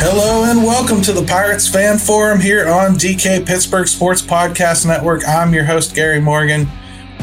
Hello 0.00 0.44
and 0.44 0.62
welcome 0.62 1.02
to 1.02 1.12
the 1.12 1.24
Pirates 1.26 1.68
Fan 1.68 1.98
Forum 1.98 2.40
here 2.40 2.68
on 2.68 2.94
DK 2.94 3.44
Pittsburgh 3.44 3.88
Sports 3.88 4.22
Podcast 4.22 4.86
Network. 4.86 5.26
I'm 5.28 5.52
your 5.52 5.64
host 5.64 5.94
Gary 5.94 6.20
Morgan. 6.20 6.68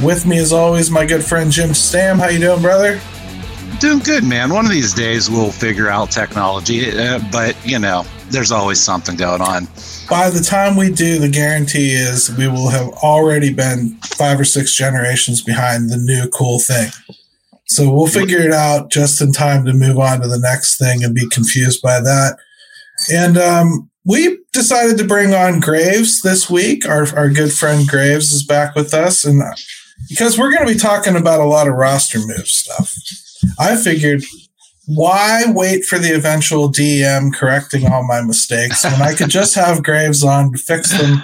With 0.03 0.25
me, 0.25 0.37
as 0.37 0.51
always, 0.51 0.91
my 0.91 1.05
good 1.05 1.23
friend 1.23 1.51
Jim 1.51 1.69
Stamm. 1.69 2.19
How 2.19 2.27
you 2.27 2.39
doing, 2.39 2.61
brother? 2.61 2.99
Doing 3.79 3.99
good, 3.99 4.23
man. 4.23 4.53
One 4.53 4.65
of 4.65 4.71
these 4.71 4.93
days 4.93 5.29
we'll 5.29 5.51
figure 5.51 5.89
out 5.89 6.11
technology, 6.11 6.91
uh, 6.91 7.19
but 7.31 7.55
you 7.65 7.79
know, 7.79 8.05
there's 8.29 8.51
always 8.51 8.81
something 8.81 9.15
going 9.15 9.41
on. 9.41 9.65
By 10.09 10.29
the 10.29 10.45
time 10.45 10.75
we 10.75 10.91
do, 10.91 11.17
the 11.19 11.29
guarantee 11.29 11.91
is 11.91 12.35
we 12.37 12.47
will 12.47 12.69
have 12.69 12.89
already 12.89 13.53
been 13.53 13.97
five 14.03 14.39
or 14.39 14.45
six 14.45 14.75
generations 14.75 15.41
behind 15.41 15.89
the 15.89 15.97
new 15.97 16.27
cool 16.29 16.59
thing. 16.59 16.91
So 17.67 17.91
we'll 17.91 18.07
figure 18.07 18.39
it 18.39 18.51
out 18.51 18.91
just 18.91 19.21
in 19.21 19.31
time 19.31 19.65
to 19.65 19.73
move 19.73 19.97
on 19.97 20.21
to 20.21 20.27
the 20.27 20.39
next 20.39 20.77
thing 20.77 21.03
and 21.03 21.15
be 21.15 21.27
confused 21.29 21.81
by 21.81 21.99
that. 21.99 22.37
And 23.11 23.37
um, 23.37 23.89
we 24.05 24.37
decided 24.53 24.97
to 24.97 25.07
bring 25.07 25.33
on 25.33 25.59
Graves 25.59 26.21
this 26.21 26.49
week. 26.49 26.87
Our, 26.87 27.07
our 27.15 27.29
good 27.29 27.51
friend 27.51 27.87
Graves 27.87 28.31
is 28.31 28.45
back 28.45 28.75
with 28.75 28.93
us. 28.93 29.25
And 29.25 29.41
because 30.07 30.37
we're 30.37 30.51
going 30.51 30.67
to 30.67 30.73
be 30.73 30.79
talking 30.79 31.15
about 31.15 31.41
a 31.41 31.45
lot 31.45 31.67
of 31.67 31.73
roster 31.73 32.19
move 32.19 32.47
stuff, 32.47 32.93
I 33.59 33.75
figured 33.75 34.23
why 34.87 35.45
wait 35.47 35.85
for 35.85 35.97
the 35.97 36.13
eventual 36.13 36.71
DM 36.71 37.33
correcting 37.33 37.87
all 37.87 38.05
my 38.05 38.21
mistakes 38.21 38.83
when 38.83 39.01
I 39.01 39.15
could 39.15 39.29
just 39.29 39.55
have 39.55 39.83
Graves 39.83 40.23
on 40.23 40.51
to 40.51 40.57
fix 40.59 40.91
them 40.91 41.23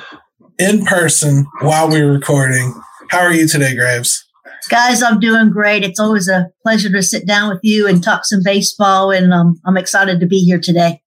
in 0.57 0.85
person 0.85 1.45
while 1.61 1.89
we're 1.89 2.11
recording? 2.11 2.73
How 3.09 3.19
are 3.19 3.33
you 3.33 3.47
today, 3.47 3.75
Graves? 3.75 4.25
Guys, 4.71 5.03
I'm 5.03 5.19
doing 5.19 5.49
great. 5.49 5.83
It's 5.83 5.99
always 5.99 6.29
a 6.29 6.49
pleasure 6.63 6.89
to 6.93 7.03
sit 7.03 7.27
down 7.27 7.49
with 7.49 7.59
you 7.61 7.89
and 7.89 8.01
talk 8.01 8.23
some 8.23 8.39
baseball, 8.41 9.11
and 9.11 9.33
um, 9.33 9.59
I'm 9.65 9.75
excited 9.75 10.21
to 10.21 10.25
be 10.25 10.39
here 10.45 10.61
today. 10.61 11.01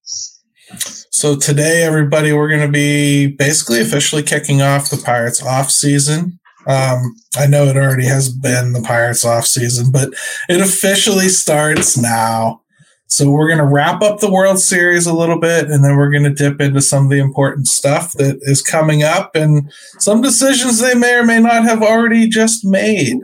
So 1.10 1.34
today, 1.34 1.82
everybody, 1.82 2.34
we're 2.34 2.50
going 2.50 2.60
to 2.60 2.68
be 2.68 3.28
basically 3.28 3.80
officially 3.80 4.22
kicking 4.22 4.60
off 4.60 4.90
the 4.90 4.98
Pirates 4.98 5.42
off 5.42 5.70
season. 5.70 6.38
Um, 6.66 7.16
I 7.38 7.46
know 7.46 7.64
it 7.64 7.78
already 7.78 8.04
has 8.04 8.28
been 8.28 8.74
the 8.74 8.82
Pirates 8.82 9.24
off 9.24 9.46
season, 9.46 9.90
but 9.90 10.10
it 10.50 10.60
officially 10.60 11.30
starts 11.30 11.96
now. 11.96 12.60
So 13.06 13.30
we're 13.30 13.48
going 13.48 13.66
to 13.66 13.66
wrap 13.66 14.02
up 14.02 14.20
the 14.20 14.30
World 14.30 14.58
Series 14.58 15.06
a 15.06 15.14
little 15.14 15.40
bit, 15.40 15.70
and 15.70 15.82
then 15.82 15.96
we're 15.96 16.10
going 16.10 16.24
to 16.24 16.34
dip 16.34 16.60
into 16.60 16.82
some 16.82 17.04
of 17.04 17.10
the 17.10 17.18
important 17.18 17.68
stuff 17.68 18.12
that 18.18 18.40
is 18.42 18.60
coming 18.60 19.02
up 19.02 19.34
and 19.34 19.72
some 20.00 20.20
decisions 20.20 20.80
they 20.80 20.94
may 20.94 21.14
or 21.14 21.24
may 21.24 21.40
not 21.40 21.64
have 21.64 21.82
already 21.82 22.28
just 22.28 22.62
made. 22.62 23.20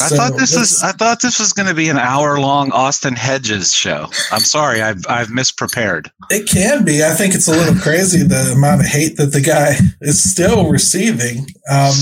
I 0.00 0.08
thought 0.08 0.36
this 0.36 0.56
was 0.56 0.82
I 0.82 0.92
thought 0.92 1.22
this 1.22 1.40
was 1.40 1.52
going 1.52 1.68
to 1.68 1.74
be 1.74 1.88
an 1.88 1.98
hour 1.98 2.38
long 2.38 2.70
Austin 2.72 3.16
Hedges 3.16 3.74
show. 3.74 4.08
I'm 4.30 4.40
sorry, 4.40 4.80
I've 4.82 5.02
I've 5.08 5.28
misprepared. 5.28 6.10
It 6.30 6.48
can 6.48 6.84
be. 6.84 7.02
I 7.02 7.14
think 7.14 7.34
it's 7.34 7.48
a 7.48 7.52
little 7.52 7.74
crazy 7.80 8.22
the 8.22 8.52
amount 8.54 8.82
of 8.82 8.86
hate 8.86 9.16
that 9.16 9.32
the 9.32 9.40
guy 9.40 9.76
is 10.00 10.22
still 10.22 10.68
receiving. 10.68 11.46
Um, 11.70 11.94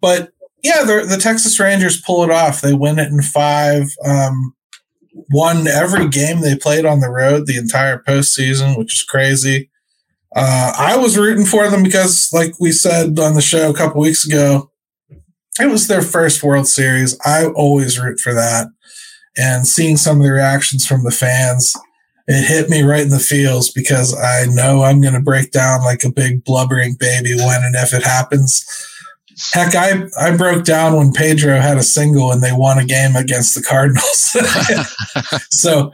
but 0.00 0.30
yeah, 0.62 0.82
the, 0.84 1.06
the 1.08 1.16
Texas 1.16 1.58
Rangers 1.60 2.00
pull 2.00 2.24
it 2.24 2.30
off. 2.30 2.60
They 2.60 2.74
win 2.74 2.98
it 2.98 3.08
in 3.08 3.22
five. 3.22 3.86
Um, 4.04 4.54
won 5.30 5.66
every 5.66 6.08
game 6.08 6.40
they 6.40 6.56
played 6.56 6.84
on 6.84 7.00
the 7.00 7.10
road 7.10 7.46
the 7.46 7.56
entire 7.56 8.02
postseason, 8.02 8.76
which 8.76 8.94
is 8.94 9.02
crazy. 9.02 9.70
Uh, 10.34 10.72
I 10.76 10.96
was 10.96 11.16
rooting 11.16 11.46
for 11.46 11.68
them 11.70 11.82
because, 11.82 12.30
like 12.32 12.58
we 12.60 12.72
said 12.72 13.18
on 13.18 13.34
the 13.34 13.40
show 13.40 13.70
a 13.70 13.74
couple 13.74 14.00
weeks 14.00 14.26
ago, 14.26 14.70
it 15.60 15.70
was 15.70 15.88
their 15.88 16.02
first 16.02 16.42
World 16.42 16.66
Series. 16.66 17.18
I 17.24 17.46
always 17.46 17.98
root 17.98 18.20
for 18.20 18.34
that. 18.34 18.68
And 19.36 19.66
seeing 19.66 19.96
some 19.96 20.18
of 20.18 20.22
the 20.22 20.32
reactions 20.32 20.86
from 20.86 21.04
the 21.04 21.10
fans, 21.10 21.74
it 22.26 22.46
hit 22.46 22.68
me 22.68 22.82
right 22.82 23.02
in 23.02 23.10
the 23.10 23.18
feels 23.18 23.70
because 23.70 24.16
I 24.18 24.46
know 24.46 24.82
I'm 24.82 25.00
going 25.00 25.14
to 25.14 25.20
break 25.20 25.52
down 25.52 25.82
like 25.82 26.04
a 26.04 26.12
big 26.12 26.44
blubbering 26.44 26.96
baby 26.98 27.34
when 27.36 27.62
and 27.62 27.74
if 27.74 27.92
it 27.94 28.02
happens. 28.02 28.64
Heck, 29.52 29.74
I, 29.74 30.04
I 30.18 30.34
broke 30.34 30.64
down 30.64 30.96
when 30.96 31.12
Pedro 31.12 31.60
had 31.60 31.76
a 31.76 31.82
single 31.82 32.32
and 32.32 32.42
they 32.42 32.52
won 32.52 32.78
a 32.78 32.86
game 32.86 33.16
against 33.16 33.54
the 33.54 33.62
Cardinals. 33.62 34.34
so, 35.50 35.92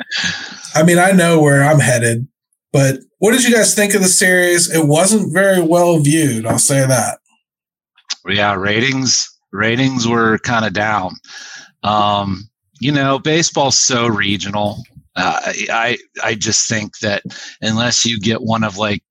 I 0.74 0.84
mean, 0.84 0.98
I 0.98 1.10
know 1.10 1.40
where 1.40 1.62
I'm 1.62 1.80
headed, 1.80 2.28
but 2.72 3.00
what 3.18 3.32
did 3.32 3.44
you 3.44 3.52
guys 3.52 3.74
think 3.74 3.94
of 3.94 4.00
the 4.00 4.08
series? 4.08 4.72
It 4.72 4.86
wasn't 4.86 5.32
very 5.32 5.60
well 5.60 5.98
viewed. 5.98 6.46
I'll 6.46 6.58
say 6.58 6.86
that. 6.86 7.18
Yeah, 8.24 8.54
ratings 8.54 9.31
ratings 9.52 10.06
were 10.06 10.38
kind 10.38 10.64
of 10.64 10.72
down. 10.72 11.14
Um, 11.82 12.48
you 12.80 12.92
know, 12.92 13.18
baseball's 13.18 13.78
so 13.78 14.06
regional. 14.06 14.82
Uh, 15.14 15.52
I 15.70 15.98
I 16.24 16.34
just 16.34 16.68
think 16.68 16.98
that 16.98 17.22
unless 17.60 18.04
you 18.04 18.18
get 18.18 18.42
one 18.42 18.64
of 18.64 18.78
like 18.78 19.02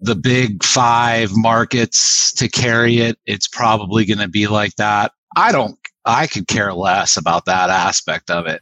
the 0.00 0.16
big 0.16 0.64
five 0.64 1.30
markets 1.34 2.32
to 2.32 2.48
carry 2.48 2.98
it, 2.98 3.18
it's 3.26 3.46
probably 3.46 4.04
going 4.04 4.18
to 4.18 4.28
be 4.28 4.48
like 4.48 4.74
that. 4.76 5.12
I 5.36 5.52
don't. 5.52 5.78
I 6.04 6.26
could 6.26 6.48
care 6.48 6.74
less 6.74 7.16
about 7.16 7.44
that 7.44 7.70
aspect 7.70 8.28
of 8.30 8.46
it. 8.46 8.60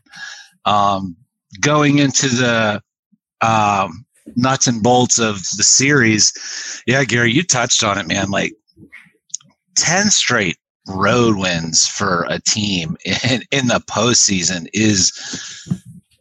Um, 0.66 1.16
going 1.60 1.98
into 1.98 2.28
the 2.28 2.82
um, 3.40 4.04
nuts 4.36 4.66
and 4.66 4.82
bolts 4.82 5.18
of 5.18 5.36
the 5.56 5.62
series, 5.62 6.82
yeah, 6.86 7.04
Gary, 7.04 7.32
you 7.32 7.42
touched 7.42 7.82
on 7.82 7.96
it, 7.96 8.06
man. 8.06 8.30
Like 8.30 8.52
10 9.80 10.10
straight 10.10 10.56
road 10.86 11.36
wins 11.36 11.86
for 11.86 12.26
a 12.28 12.40
team 12.40 12.96
in, 13.04 13.42
in 13.50 13.66
the 13.66 13.82
postseason 13.88 14.68
is 14.72 15.12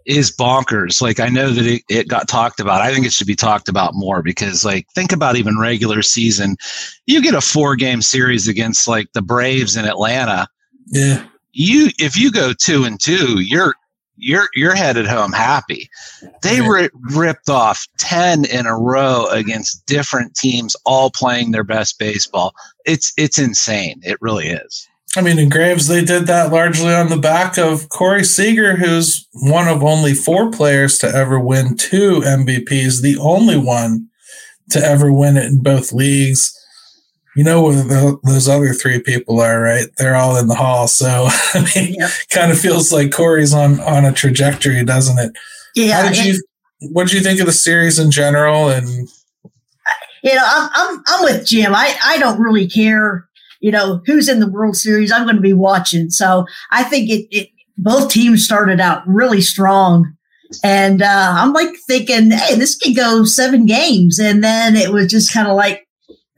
is 0.05 0.35
bonkers. 0.35 1.01
Like 1.01 1.19
I 1.19 1.27
know 1.27 1.51
that 1.51 1.65
it, 1.65 1.83
it 1.87 2.07
got 2.07 2.27
talked 2.27 2.59
about. 2.59 2.81
I 2.81 2.91
think 2.91 3.05
it 3.05 3.13
should 3.13 3.27
be 3.27 3.35
talked 3.35 3.69
about 3.69 3.93
more 3.93 4.23
because 4.23 4.65
like 4.65 4.87
think 4.95 5.11
about 5.11 5.35
even 5.35 5.59
regular 5.59 6.01
season. 6.01 6.57
You 7.05 7.21
get 7.21 7.35
a 7.35 7.41
four 7.41 7.75
game 7.75 8.01
series 8.01 8.47
against 8.47 8.87
like 8.87 9.11
the 9.13 9.21
Braves 9.21 9.75
in 9.75 9.85
Atlanta. 9.85 10.47
Yeah. 10.87 11.25
You 11.51 11.89
if 11.99 12.17
you 12.17 12.31
go 12.31 12.53
two 12.53 12.85
and 12.85 12.99
two, 12.99 13.39
you're 13.41 13.75
you're 14.19 14.49
you're 14.53 14.75
headed 14.75 15.07
home 15.07 15.31
happy. 15.31 15.89
They 16.41 16.61
ri- 16.61 16.89
ripped 17.11 17.49
off 17.49 17.87
ten 17.97 18.45
in 18.45 18.65
a 18.65 18.77
row 18.77 19.25
against 19.31 19.85
different 19.85 20.35
teams, 20.35 20.75
all 20.85 21.09
playing 21.09 21.51
their 21.51 21.63
best 21.63 21.97
baseball. 21.99 22.53
It's 22.85 23.13
it's 23.17 23.39
insane. 23.39 24.01
It 24.03 24.17
really 24.21 24.47
is. 24.47 24.87
I 25.15 25.21
mean, 25.21 25.39
in 25.39 25.49
Graves, 25.49 25.87
they 25.87 26.05
did 26.05 26.27
that 26.27 26.51
largely 26.51 26.93
on 26.93 27.09
the 27.09 27.17
back 27.17 27.57
of 27.57 27.89
Corey 27.89 28.23
Seager, 28.23 28.75
who's 28.75 29.27
one 29.33 29.67
of 29.67 29.83
only 29.83 30.13
four 30.13 30.51
players 30.51 30.99
to 30.99 31.07
ever 31.07 31.39
win 31.39 31.75
two 31.77 32.21
MVPs, 32.21 33.01
the 33.01 33.17
only 33.19 33.57
one 33.57 34.07
to 34.69 34.79
ever 34.79 35.11
win 35.11 35.35
it 35.35 35.45
in 35.45 35.63
both 35.63 35.91
leagues 35.91 36.58
you 37.39 37.45
know 37.45 37.61
where 37.61 37.75
the, 37.75 38.19
those 38.25 38.49
other 38.49 38.73
three 38.73 38.99
people 39.01 39.39
are, 39.39 39.61
right? 39.61 39.87
They're 39.97 40.17
all 40.17 40.35
in 40.35 40.47
the 40.47 40.55
hall. 40.55 40.89
So 40.89 41.29
I 41.53 41.65
mean, 41.73 41.95
yeah. 41.97 42.09
kind 42.31 42.51
of 42.51 42.59
feels 42.59 42.91
like 42.91 43.13
Corey's 43.13 43.53
on 43.53 43.79
on 43.79 44.03
a 44.03 44.11
trajectory, 44.11 44.83
doesn't 44.83 45.17
it? 45.17 45.31
Yeah. 45.73 46.01
How 46.01 46.09
did 46.09 46.25
you? 46.25 46.43
What 46.91 47.07
did 47.07 47.13
you 47.13 47.21
think 47.21 47.39
of 47.39 47.45
the 47.45 47.53
series 47.53 47.97
in 47.97 48.11
general? 48.11 48.67
And 48.67 49.07
you 50.21 50.35
know, 50.35 50.43
I'm 50.45 50.69
I'm, 50.73 51.03
I'm 51.07 51.23
with 51.23 51.47
Jim. 51.47 51.73
I 51.73 51.97
I 52.03 52.17
don't 52.17 52.41
really 52.41 52.67
care. 52.67 53.29
You 53.61 53.71
know 53.71 54.01
who's 54.05 54.27
in 54.27 54.41
the 54.41 54.51
World 54.51 54.75
Series. 54.75 55.09
I'm 55.09 55.23
going 55.23 55.37
to 55.37 55.41
be 55.41 55.53
watching. 55.53 56.09
So 56.09 56.45
I 56.71 56.83
think 56.83 57.09
it, 57.09 57.25
it 57.31 57.49
both 57.77 58.11
teams 58.11 58.43
started 58.43 58.81
out 58.81 59.07
really 59.07 59.39
strong. 59.39 60.13
And 60.61 61.01
uh, 61.01 61.35
I'm 61.37 61.53
like 61.53 61.69
thinking, 61.87 62.31
hey, 62.31 62.55
this 62.55 62.75
could 62.75 62.97
go 62.97 63.23
seven 63.23 63.65
games. 63.65 64.19
And 64.19 64.43
then 64.43 64.75
it 64.75 64.91
was 64.91 65.09
just 65.09 65.31
kind 65.31 65.47
of 65.47 65.55
like, 65.55 65.87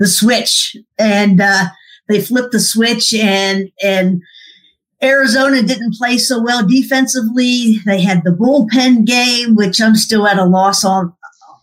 the 0.01 0.07
switch 0.07 0.75
and 0.97 1.39
uh, 1.39 1.65
they 2.09 2.19
flipped 2.19 2.51
the 2.51 2.59
switch 2.59 3.13
and 3.13 3.71
and 3.83 4.21
Arizona 5.03 5.61
didn't 5.61 5.93
play 5.93 6.17
so 6.17 6.41
well 6.41 6.67
defensively. 6.67 7.77
They 7.85 8.01
had 8.01 8.23
the 8.23 8.31
bullpen 8.31 9.05
game, 9.05 9.55
which 9.55 9.79
I'm 9.79 9.95
still 9.95 10.27
at 10.27 10.37
a 10.37 10.45
loss 10.45 10.83
on, 10.83 11.13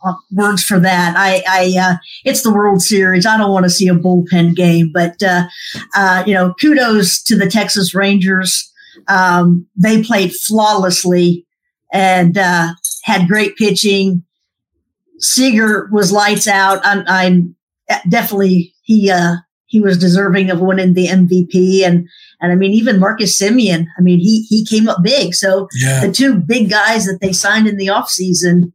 on 0.02 0.16
words 0.32 0.62
for 0.62 0.78
that. 0.78 1.14
I, 1.16 1.42
I 1.48 1.78
uh, 1.80 1.96
it's 2.24 2.42
the 2.42 2.52
World 2.52 2.80
Series. 2.80 3.26
I 3.26 3.36
don't 3.36 3.52
want 3.52 3.64
to 3.64 3.70
see 3.70 3.88
a 3.88 3.94
bullpen 3.94 4.54
game, 4.54 4.92
but 4.94 5.20
uh, 5.20 5.48
uh, 5.96 6.22
you 6.24 6.34
know, 6.34 6.54
kudos 6.60 7.20
to 7.24 7.36
the 7.36 7.50
Texas 7.50 7.92
Rangers. 7.92 8.72
Um, 9.08 9.66
they 9.76 10.02
played 10.02 10.32
flawlessly 10.32 11.44
and 11.92 12.38
uh, 12.38 12.74
had 13.02 13.28
great 13.28 13.56
pitching. 13.56 14.22
Seager 15.18 15.88
was 15.90 16.12
lights 16.12 16.46
out. 16.46 16.80
I'm, 16.84 17.02
I'm 17.08 17.56
definitely 18.08 18.74
he 18.82 19.10
uh, 19.10 19.36
he 19.66 19.80
was 19.80 19.98
deserving 19.98 20.50
of 20.50 20.60
winning 20.60 20.94
the 20.94 21.06
MVP 21.06 21.82
and 21.82 22.08
and 22.40 22.52
I 22.52 22.54
mean 22.54 22.72
even 22.72 23.00
Marcus 23.00 23.38
Semien, 23.40 23.86
I 23.98 24.02
mean 24.02 24.18
he 24.18 24.42
he 24.42 24.64
came 24.64 24.88
up 24.88 25.02
big 25.02 25.34
so 25.34 25.68
yeah. 25.76 26.04
the 26.04 26.12
two 26.12 26.36
big 26.36 26.70
guys 26.70 27.06
that 27.06 27.18
they 27.20 27.32
signed 27.32 27.66
in 27.66 27.76
the 27.76 27.88
offseason 27.88 28.72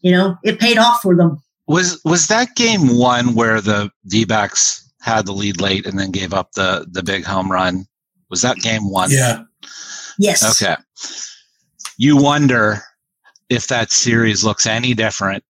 you 0.00 0.12
know 0.12 0.36
it 0.44 0.60
paid 0.60 0.78
off 0.78 1.00
for 1.00 1.16
them 1.16 1.42
was 1.66 2.00
was 2.04 2.28
that 2.28 2.54
game 2.54 2.96
one 2.96 3.34
where 3.34 3.60
the 3.60 3.90
D-backs 4.06 4.84
had 5.00 5.26
the 5.26 5.32
lead 5.32 5.60
late 5.60 5.86
and 5.86 5.98
then 5.98 6.10
gave 6.10 6.32
up 6.32 6.52
the 6.52 6.86
the 6.90 7.02
big 7.02 7.24
home 7.24 7.50
run 7.50 7.86
was 8.30 8.42
that 8.42 8.56
game 8.58 8.90
one 8.90 9.10
yeah 9.10 9.42
Yes. 10.18 10.62
Okay. 10.62 10.76
You 11.96 12.16
wonder 12.16 12.82
if 13.48 13.68
that 13.68 13.90
series 13.90 14.44
looks 14.44 14.66
any 14.66 14.94
different 14.94 15.44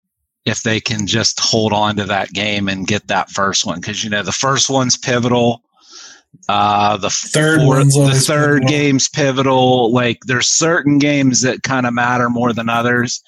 if 0.48 0.62
they 0.62 0.80
can 0.80 1.06
just 1.06 1.40
hold 1.40 1.72
on 1.72 1.96
to 1.96 2.04
that 2.06 2.32
game 2.32 2.68
and 2.68 2.86
get 2.86 3.06
that 3.08 3.30
first 3.30 3.66
one. 3.66 3.80
Because 3.80 4.04
you 4.04 4.10
know 4.10 4.22
the 4.22 4.32
first 4.32 4.70
one's 4.70 4.96
pivotal. 4.96 5.62
Uh 6.48 6.96
the 6.98 7.10
Third 7.10 7.60
fourth, 7.60 7.78
one's 7.84 7.94
the 7.94 8.14
third 8.14 8.62
pivotal. 8.62 8.68
game's 8.68 9.08
pivotal. 9.08 9.92
Like 9.92 10.18
there's 10.26 10.48
certain 10.48 10.98
games 10.98 11.42
that 11.42 11.62
kind 11.62 11.86
of 11.86 11.94
matter 11.94 12.30
more 12.30 12.52
than 12.52 12.68
others. 12.68 13.22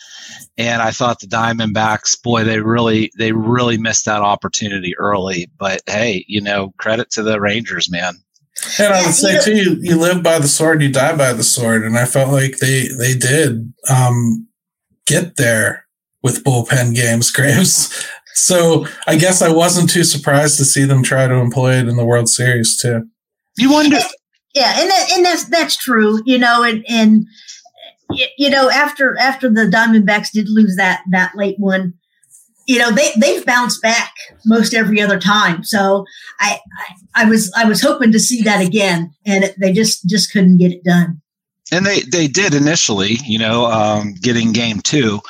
And 0.58 0.82
i 0.82 0.90
thought 0.90 1.20
the 1.20 1.26
diamondbacks 1.26 2.20
boy 2.22 2.44
they 2.44 2.60
really 2.60 3.10
they 3.18 3.32
really 3.32 3.78
missed 3.78 4.04
that 4.06 4.22
opportunity 4.22 4.96
early. 4.98 5.50
But 5.58 5.82
hey 5.86 6.24
you 6.28 6.40
know 6.40 6.72
credit 6.78 7.10
to 7.12 7.22
the 7.22 7.40
rangers 7.40 7.90
man. 7.90 8.14
And 8.78 8.92
I 8.92 9.00
Yeah, 9.00 9.06
would 9.06 9.14
say 9.14 9.38
too, 9.38 9.54
you, 9.56 9.78
you 9.80 9.96
live 9.98 10.22
by 10.22 10.38
the 10.38 10.48
sword, 10.48 10.82
you 10.82 10.90
die 10.92 11.16
by 11.16 11.32
the 11.32 11.42
sword, 11.44 11.82
and 11.84 11.96
I 11.98 12.04
felt 12.04 12.30
like 12.30 12.58
they 12.58 12.88
they 12.88 13.14
did 13.14 13.72
um, 13.88 14.46
get 15.06 15.36
there 15.36 15.86
with 16.22 16.44
bullpen 16.44 16.94
games, 16.94 17.30
Graves. 17.30 18.06
So 18.34 18.86
I 19.06 19.16
guess 19.16 19.42
I 19.42 19.50
wasn't 19.50 19.90
too 19.90 20.04
surprised 20.04 20.56
to 20.58 20.64
see 20.64 20.84
them 20.84 21.02
try 21.02 21.26
to 21.26 21.34
employ 21.34 21.74
it 21.74 21.88
in 21.88 21.96
the 21.96 22.04
World 22.04 22.28
Series 22.28 22.80
too. 22.80 23.08
you 23.56 23.70
wonder 23.70 23.98
Yeah, 24.54 24.74
and 24.78 24.90
that, 24.90 25.12
and 25.12 25.24
that's 25.24 25.44
that's 25.48 25.76
true. 25.76 26.20
You 26.24 26.38
know, 26.38 26.62
and 26.62 26.84
and 26.88 27.26
you 28.38 28.50
know 28.50 28.70
after 28.70 29.16
after 29.18 29.48
the 29.48 29.66
Diamondbacks 29.66 30.32
did 30.32 30.48
lose 30.48 30.76
that 30.76 31.02
that 31.10 31.32
late 31.36 31.56
one, 31.58 31.94
you 32.66 32.78
know 32.78 32.90
they 32.90 33.10
they've 33.20 33.46
bounced 33.46 33.82
back 33.82 34.12
most 34.44 34.74
every 34.74 35.00
other 35.00 35.20
time. 35.20 35.62
So 35.62 36.04
I 36.40 36.58
I, 36.78 37.22
I 37.22 37.24
was 37.26 37.52
I 37.56 37.64
was 37.64 37.82
hoping 37.82 38.10
to 38.12 38.20
see 38.20 38.42
that 38.42 38.64
again, 38.64 39.12
and 39.24 39.44
it, 39.44 39.54
they 39.60 39.72
just 39.72 40.08
just 40.08 40.32
couldn't 40.32 40.58
get 40.58 40.72
it 40.72 40.82
done. 40.82 41.20
And 41.72 41.86
they 41.86 42.00
they 42.00 42.26
did 42.26 42.54
initially 42.54 43.18
you 43.24 43.38
know 43.38 43.66
um, 43.66 44.14
getting 44.14 44.52
game 44.52 44.80
two. 44.80 45.20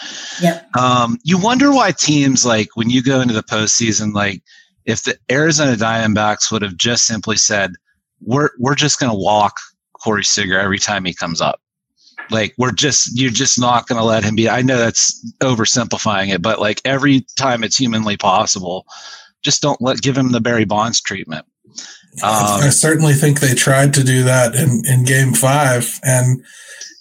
Yep. 0.43 0.77
um, 0.77 1.19
you 1.25 1.39
wonder 1.39 1.73
why 1.73 1.93
teams 1.93 2.45
like 2.47 2.69
when 2.75 2.91
you 2.91 3.03
go 3.03 3.21
into 3.21 3.35
the 3.35 3.43
postseason 3.43 4.15
like 4.15 4.43
if 4.87 5.03
the 5.03 5.19
arizona 5.31 5.77
diamondbacks 5.77 6.51
would 6.51 6.63
have 6.63 6.77
just 6.77 7.05
simply 7.05 7.37
said 7.37 7.73
we're 8.21 8.51
we're 8.59 8.75
just 8.75 8.99
going 8.99 9.11
to 9.11 9.19
walk 9.19 9.57
corey 10.03 10.25
seager 10.25 10.59
every 10.59 10.79
time 10.79 11.05
he 11.05 11.15
comes 11.15 11.41
up. 11.41 11.61
Like 12.31 12.55
we're 12.59 12.73
just 12.73 13.19
you're 13.19 13.31
just 13.31 13.59
not 13.59 13.89
going 13.89 13.99
to 13.99 14.05
let 14.05 14.23
him 14.23 14.37
be 14.37 14.49
i 14.49 14.63
know 14.63 14.79
that's 14.79 15.35
oversimplifying 15.41 16.33
it 16.33 16.41
but 16.41 16.61
like 16.61 16.81
every 16.85 17.27
time 17.37 17.65
it's 17.65 17.77
humanly 17.77 18.17
possible 18.17 18.87
just 19.43 19.61
don't 19.61 19.81
let 19.81 20.01
give 20.01 20.17
him 20.17 20.31
the 20.31 20.41
barry 20.41 20.65
bonds 20.65 21.01
treatment 21.01 21.45
Um, 22.23 22.63
I 22.63 22.69
certainly 22.71 23.15
think 23.15 23.41
they 23.41 23.55
tried 23.55 23.95
to 23.95 24.05
do 24.05 24.25
that 24.25 24.55
in, 24.55 24.83
in 24.87 25.05
game 25.05 25.33
five. 25.33 26.01
And, 26.03 26.43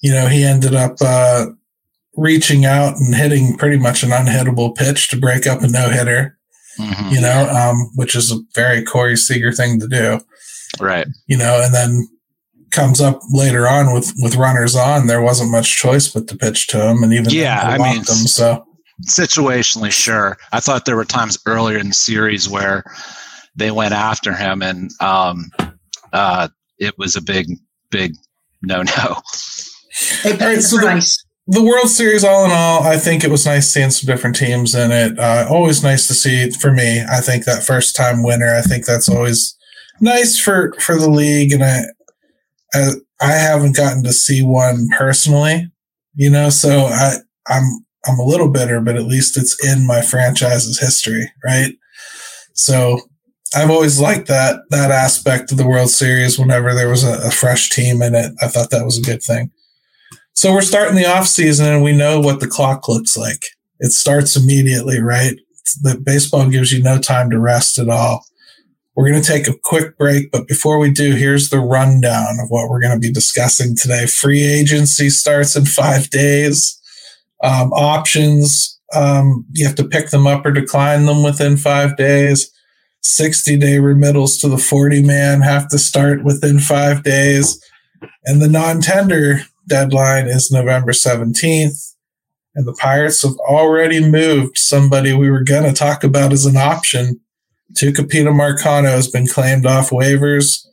you 0.01 0.11
know, 0.11 0.27
he 0.27 0.43
ended 0.43 0.75
up 0.75 0.95
uh, 1.01 1.47
reaching 2.15 2.65
out 2.65 2.95
and 2.97 3.15
hitting 3.15 3.57
pretty 3.57 3.77
much 3.77 4.03
an 4.03 4.11
unhittable 4.11 4.75
pitch 4.75 5.09
to 5.09 5.17
break 5.17 5.47
up 5.47 5.61
a 5.61 5.67
no 5.67 5.89
hitter, 5.89 6.37
mhm, 6.79 7.11
you 7.11 7.21
know, 7.21 7.49
um, 7.49 7.89
which 7.95 8.15
is 8.15 8.31
a 8.31 8.39
very 8.53 8.83
Corey 8.83 9.17
Seager 9.17 9.51
thing 9.51 9.79
to 9.79 9.87
do, 9.87 10.19
right 10.79 11.07
you 11.27 11.37
know, 11.37 11.61
and 11.63 11.73
then 11.73 12.07
comes 12.71 13.01
up 13.01 13.19
later 13.31 13.67
on 13.67 13.93
with, 13.93 14.13
with 14.19 14.35
runners 14.35 14.75
on. 14.75 15.07
There 15.07 15.21
wasn't 15.21 15.51
much 15.51 15.77
choice 15.77 16.07
but 16.07 16.27
to 16.27 16.37
pitch 16.37 16.67
to 16.67 16.87
him. 16.87 17.01
And 17.01 17.11
even 17.13 17.31
Yeah, 17.31 17.61
I 17.63 17.77
mean, 17.79 17.97
him. 17.97 18.03
So, 18.03 18.65
situationally 19.07 19.91
sure 19.91 20.37
i 20.51 20.59
thought 20.59 20.83
there 20.83 20.97
were 20.97 21.05
times 21.05 21.39
earlier 21.45 21.77
in 21.77 21.87
the 21.87 21.93
series 21.93 22.49
where 22.49 22.83
they 23.55 23.71
went 23.71 23.93
after 23.93 24.33
him 24.33 24.61
and 24.61 24.91
um, 25.01 25.49
uh, 26.13 26.47
it 26.77 26.97
was 26.97 27.15
a 27.15 27.21
big 27.21 27.47
big 27.91 28.13
no 28.61 28.81
no 28.83 29.15
They 30.23 30.31
paid 30.37 30.41
All 30.41 30.47
right, 30.47 30.55
the 30.55 30.61
so 30.61 30.77
the- 30.77 31.17
the 31.51 31.63
World 31.63 31.89
Series, 31.89 32.23
all 32.23 32.45
in 32.45 32.51
all, 32.51 32.83
I 32.83 32.97
think 32.97 33.23
it 33.23 33.31
was 33.31 33.47
nice 33.47 33.73
seeing 33.73 33.89
some 33.89 34.05
different 34.05 34.35
teams 34.35 34.75
in 34.75 34.91
it. 34.91 35.17
Uh, 35.17 35.47
always 35.49 35.81
nice 35.81 36.05
to 36.07 36.13
see 36.13 36.51
for 36.51 36.71
me. 36.71 37.03
I 37.09 37.21
think 37.21 37.45
that 37.45 37.63
first 37.63 37.95
time 37.95 38.21
winner. 38.21 38.53
I 38.53 38.61
think 38.61 38.85
that's 38.85 39.09
always 39.09 39.57
nice 39.99 40.37
for 40.37 40.73
for 40.79 40.95
the 40.95 41.09
league, 41.09 41.51
and 41.51 41.63
I 41.63 41.79
I, 42.75 42.89
I 43.19 43.31
haven't 43.31 43.75
gotten 43.75 44.03
to 44.03 44.13
see 44.13 44.43
one 44.43 44.89
personally, 44.95 45.71
you 46.13 46.29
know. 46.29 46.51
So 46.51 46.81
I 46.85 47.15
I'm 47.47 47.63
I'm 48.05 48.19
a 48.19 48.25
little 48.25 48.51
bitter, 48.51 48.79
but 48.79 48.95
at 48.95 49.05
least 49.07 49.35
it's 49.35 49.57
in 49.65 49.87
my 49.87 50.01
franchise's 50.03 50.79
history, 50.79 51.31
right? 51.43 51.73
So 52.53 52.99
I've 53.55 53.71
always 53.71 53.99
liked 53.99 54.27
that 54.27 54.61
that 54.69 54.91
aspect 54.91 55.51
of 55.51 55.57
the 55.57 55.67
World 55.67 55.89
Series. 55.89 56.37
Whenever 56.37 56.73
there 56.73 56.89
was 56.89 57.03
a, 57.03 57.27
a 57.27 57.31
fresh 57.31 57.69
team 57.69 58.01
in 58.01 58.13
it, 58.13 58.33
I 58.41 58.47
thought 58.47 58.69
that 58.69 58.85
was 58.85 58.97
a 58.97 59.01
good 59.01 59.23
thing. 59.23 59.51
So 60.33 60.53
we're 60.53 60.61
starting 60.61 60.95
the 60.95 61.09
off 61.09 61.27
season 61.27 61.67
and 61.67 61.83
we 61.83 61.91
know 61.91 62.19
what 62.19 62.39
the 62.39 62.47
clock 62.47 62.87
looks 62.87 63.17
like. 63.17 63.43
It 63.79 63.91
starts 63.91 64.35
immediately, 64.35 65.01
right? 65.01 65.35
The 65.81 65.99
baseball 66.01 66.49
gives 66.49 66.71
you 66.71 66.81
no 66.81 66.97
time 66.99 67.29
to 67.31 67.39
rest 67.39 67.77
at 67.79 67.89
all. 67.89 68.23
We're 68.95 69.09
going 69.09 69.21
to 69.21 69.27
take 69.27 69.47
a 69.47 69.57
quick 69.63 69.97
break, 69.97 70.31
but 70.31 70.47
before 70.47 70.77
we 70.77 70.91
do, 70.91 71.13
here's 71.13 71.49
the 71.49 71.59
rundown 71.59 72.39
of 72.41 72.49
what 72.49 72.69
we're 72.69 72.81
going 72.81 72.93
to 72.93 72.99
be 72.99 73.11
discussing 73.11 73.75
today. 73.75 74.05
Free 74.07 74.43
agency 74.43 75.09
starts 75.09 75.55
in 75.55 75.65
five 75.65 76.09
days. 76.09 76.79
Um, 77.43 77.71
options, 77.71 78.79
um, 78.93 79.45
you 79.53 79.65
have 79.65 79.75
to 79.75 79.87
pick 79.87 80.09
them 80.09 80.27
up 80.27 80.45
or 80.45 80.51
decline 80.51 81.05
them 81.05 81.23
within 81.23 81.55
five 81.55 81.95
days. 81.97 82.51
60 83.01 83.57
day 83.57 83.77
remittals 83.77 84.39
to 84.41 84.47
the 84.47 84.57
40 84.57 85.03
man 85.03 85.41
have 85.41 85.67
to 85.69 85.77
start 85.79 86.23
within 86.23 86.59
five 86.59 87.03
days. 87.03 87.63
And 88.25 88.41
the 88.41 88.49
non 88.49 88.81
tender 88.81 89.41
deadline 89.67 90.27
is 90.27 90.51
November 90.51 90.91
17th. 90.91 91.95
And 92.55 92.67
the 92.67 92.73
Pirates 92.73 93.23
have 93.23 93.37
already 93.47 94.03
moved 94.03 94.57
somebody 94.57 95.13
we 95.13 95.29
were 95.29 95.43
going 95.43 95.63
to 95.63 95.73
talk 95.73 96.03
about 96.03 96.33
as 96.33 96.45
an 96.45 96.57
option. 96.57 97.19
Tucupita 97.73 98.33
Marcano 98.33 98.89
has 98.89 99.07
been 99.07 99.27
claimed 99.27 99.65
off 99.65 99.91
waivers 99.91 100.65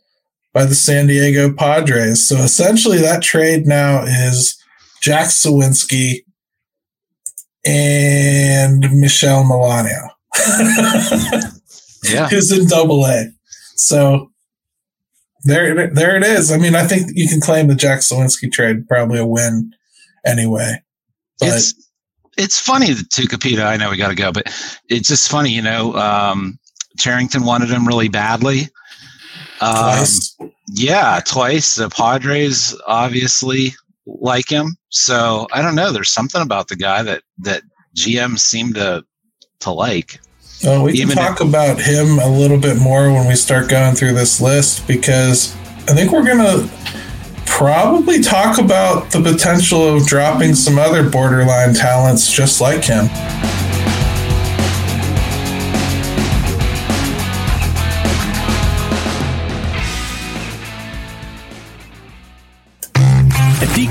by 0.53 0.65
the 0.65 0.75
San 0.75 1.07
Diego 1.07 1.53
Padres. 1.53 2.27
So 2.27 2.37
essentially, 2.37 2.99
that 2.99 3.23
trade 3.23 3.67
now 3.67 4.05
is 4.05 4.57
Jack 5.03 5.27
Suwinski 5.27 6.25
and 7.67 8.81
Michell 8.93 9.45
Miliano, 9.45 10.09
yeah 12.13 12.29
who's 12.29 12.53
in 12.53 12.67
double 12.67 13.05
A. 13.07 13.27
So 13.77 14.31
there, 15.47 15.89
there 15.89 16.17
it 16.17 16.25
is. 16.25 16.51
I 16.51 16.59
mean, 16.59 16.75
I 16.75 16.85
think 16.87 17.11
you 17.15 17.29
can 17.29 17.41
claim 17.41 17.69
the 17.69 17.75
Jack 17.75 18.01
Suwinski 18.01 18.51
trade 18.51 18.89
probably 18.89 19.19
a 19.19 19.27
win 19.27 19.73
anyway. 20.25 20.83
But 21.39 21.49
it's 21.49 21.89
it's 22.37 22.59
funny 22.59 22.93
that 22.93 23.09
Tucupita. 23.11 23.65
I 23.65 23.77
know 23.77 23.91
we 23.91 23.97
got 23.97 24.09
to 24.09 24.15
go, 24.15 24.33
but 24.33 24.47
it's 24.89 25.09
just 25.09 25.31
funny, 25.31 25.51
you 25.51 25.63
know. 25.63 25.95
Um, 25.95 26.59
Cherington 26.99 27.45
wanted 27.45 27.71
him 27.71 27.87
really 27.87 28.09
badly. 28.09 28.63
Um, 29.61 29.75
twice. 29.75 30.37
Yeah, 30.69 31.21
twice. 31.25 31.77
The 31.77 31.91
Padres 31.91 32.75
obviously 32.87 33.75
like 34.07 34.51
him, 34.51 34.77
so 34.89 35.47
I 35.53 35.63
don't 35.63 35.75
know. 35.75 35.93
There's 35.93 36.13
something 36.13 36.43
about 36.43 36.69
the 36.69 36.77
guy 36.77 37.03
that 37.03 37.23
that 37.39 37.63
GM 37.97 38.39
seem 38.39 38.75
to 38.75 39.05
to 39.61 39.71
like. 39.71 40.19
Oh, 40.65 40.83
we 40.85 40.93
can 40.93 41.03
even 41.03 41.17
talk 41.17 41.41
about 41.41 41.81
him 41.81 42.19
a 42.19 42.29
little 42.29 42.59
bit 42.59 42.79
more 42.79 43.13
when 43.13 43.27
we 43.29 43.35
start 43.37 43.69
going 43.69 43.95
through 43.95 44.15
this 44.15 44.41
list 44.41 44.87
because 44.89 45.55
I 45.89 45.95
think 45.95 46.13
we're 46.13 46.25
going 46.25 46.39
to 46.39 46.71
probably 47.47 48.21
talk 48.21 48.59
about 48.59 49.11
the 49.11 49.21
potential 49.21 49.97
of 49.97 50.07
dropping 50.07 50.55
some 50.55 50.79
other 50.79 51.09
borderline 51.09 51.75
talents 51.75 52.33
just 52.33 52.61
like 52.61 52.85
him. 52.85 53.09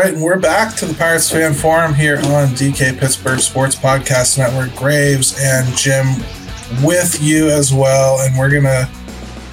Right, 0.00 0.14
and 0.14 0.22
we're 0.22 0.38
back 0.38 0.74
to 0.74 0.86
the 0.86 0.94
Pirates 0.94 1.30
Fan 1.30 1.52
Forum 1.52 1.92
here 1.92 2.16
on 2.16 2.48
DK 2.56 2.98
Pittsburgh 2.98 3.38
Sports 3.38 3.76
Podcast 3.76 4.38
Network. 4.38 4.74
Graves 4.74 5.38
and 5.38 5.76
Jim 5.76 6.06
with 6.82 7.18
you 7.20 7.50
as 7.50 7.70
well, 7.70 8.18
and 8.20 8.38
we're 8.38 8.48
gonna 8.48 8.88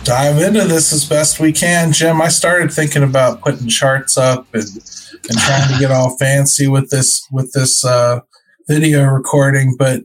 dive 0.06 0.38
into 0.42 0.63
this 0.63 0.94
as 0.94 1.04
best 1.04 1.42
we 1.42 1.51
can. 1.51 1.92
Jim, 1.92 2.22
I 2.22 2.30
started 2.30 2.72
thinking 2.72 3.04
about 3.04 3.42
putting 3.42 3.68
charts 3.68 4.18
up 4.18 4.48
and 4.54 4.63
and 4.63 5.38
trying 5.38 5.74
to 5.74 5.80
get 5.80 5.92
all 5.92 6.16
fancy 6.18 6.68
with 6.68 6.92
this 6.92 7.27
with 7.30 7.51
this 7.51 7.84
uh, 7.84 8.22
video 8.70 9.04
recording, 9.04 9.75
but 9.77 10.04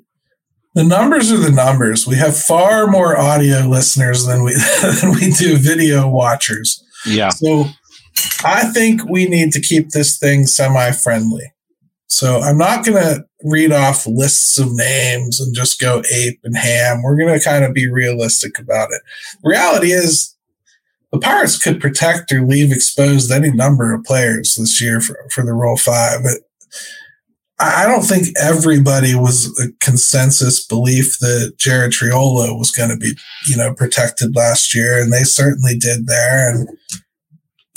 the 0.74 0.82
numbers 0.82 1.30
are 1.30 1.36
the 1.36 1.52
numbers. 1.52 2.04
We 2.04 2.16
have 2.16 2.36
far 2.36 2.88
more 2.88 3.16
audio 3.16 3.60
listeners 3.60 4.26
than 4.26 4.42
we 4.42 4.54
than 4.82 5.12
we 5.12 5.30
do 5.30 5.56
video 5.56 6.08
watchers. 6.08 6.84
Yeah. 7.06 7.28
So 7.28 7.66
I 8.44 8.70
think 8.72 9.04
we 9.08 9.26
need 9.26 9.52
to 9.52 9.60
keep 9.60 9.90
this 9.90 10.18
thing 10.18 10.46
semi-friendly. 10.46 11.52
So 12.06 12.40
I'm 12.40 12.58
not 12.58 12.84
going 12.84 13.02
to 13.02 13.24
read 13.42 13.72
off 13.72 14.06
lists 14.06 14.58
of 14.58 14.68
names 14.72 15.40
and 15.40 15.54
just 15.54 15.80
go 15.80 16.02
ape 16.12 16.40
and 16.44 16.56
ham. 16.56 17.02
We're 17.02 17.16
going 17.16 17.38
to 17.38 17.44
kind 17.44 17.64
of 17.64 17.72
be 17.72 17.88
realistic 17.88 18.58
about 18.58 18.90
it. 18.92 19.00
reality 19.42 19.92
is 19.92 20.36
the 21.10 21.18
Pirates 21.18 21.62
could 21.62 21.80
protect 21.80 22.32
or 22.32 22.42
leave 22.42 22.72
exposed 22.72 23.30
any 23.30 23.50
number 23.50 23.94
of 23.94 24.04
players 24.04 24.56
this 24.56 24.80
year 24.80 25.00
for, 25.00 25.16
for 25.30 25.44
the 25.44 25.52
Rule 25.52 25.76
5. 25.76 26.20
But 26.22 26.38
I 27.58 27.86
don't 27.86 28.02
think 28.02 28.28
everybody 28.36 29.14
was 29.14 29.46
a 29.60 29.72
consensus 29.84 30.66
belief 30.66 31.18
that 31.20 31.54
Jared 31.58 31.92
Triolo 31.92 32.58
was 32.58 32.72
going 32.72 32.90
to 32.90 32.96
be, 32.96 33.12
you 33.46 33.56
know, 33.56 33.72
protected 33.72 34.34
last 34.34 34.74
year, 34.74 35.00
and 35.00 35.12
they 35.12 35.22
certainly 35.22 35.76
did 35.78 36.06
there. 36.06 36.50
And 36.50 36.68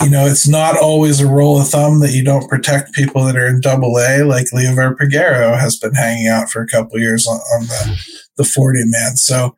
you 0.03 0.09
know, 0.09 0.25
it's 0.25 0.47
not 0.47 0.77
always 0.77 1.21
a 1.21 1.27
rule 1.27 1.59
of 1.59 1.69
thumb 1.69 1.99
that 2.01 2.11
you 2.11 2.23
don't 2.23 2.49
protect 2.49 2.93
people 2.93 3.23
that 3.23 3.37
are 3.37 3.47
in 3.47 3.61
double 3.61 3.97
A, 3.97 4.23
like 4.23 4.47
Liover 4.53 4.95
Peguero 4.95 5.57
has 5.57 5.77
been 5.77 5.93
hanging 5.93 6.27
out 6.27 6.49
for 6.49 6.61
a 6.61 6.67
couple 6.67 6.99
years 6.99 7.25
on, 7.25 7.37
on 7.37 7.61
the, 7.67 8.01
the 8.37 8.43
40 8.43 8.79
man. 8.85 9.15
So 9.15 9.55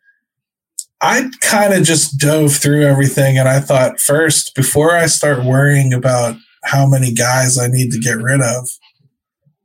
I 1.02 1.30
kind 1.42 1.74
of 1.74 1.84
just 1.84 2.20
dove 2.20 2.54
through 2.56 2.84
everything 2.84 3.38
and 3.38 3.50
I 3.50 3.60
thought 3.60 4.00
first, 4.00 4.56
before 4.56 4.96
I 4.96 5.08
start 5.08 5.44
worrying 5.44 5.92
about 5.94 6.36
how 6.64 6.88
many 6.88 7.14
guys 7.14 7.58
I 7.58 7.68
need 7.68 7.92
to 7.92 8.00
get 8.00 8.18
rid 8.18 8.42
of, 8.42 8.70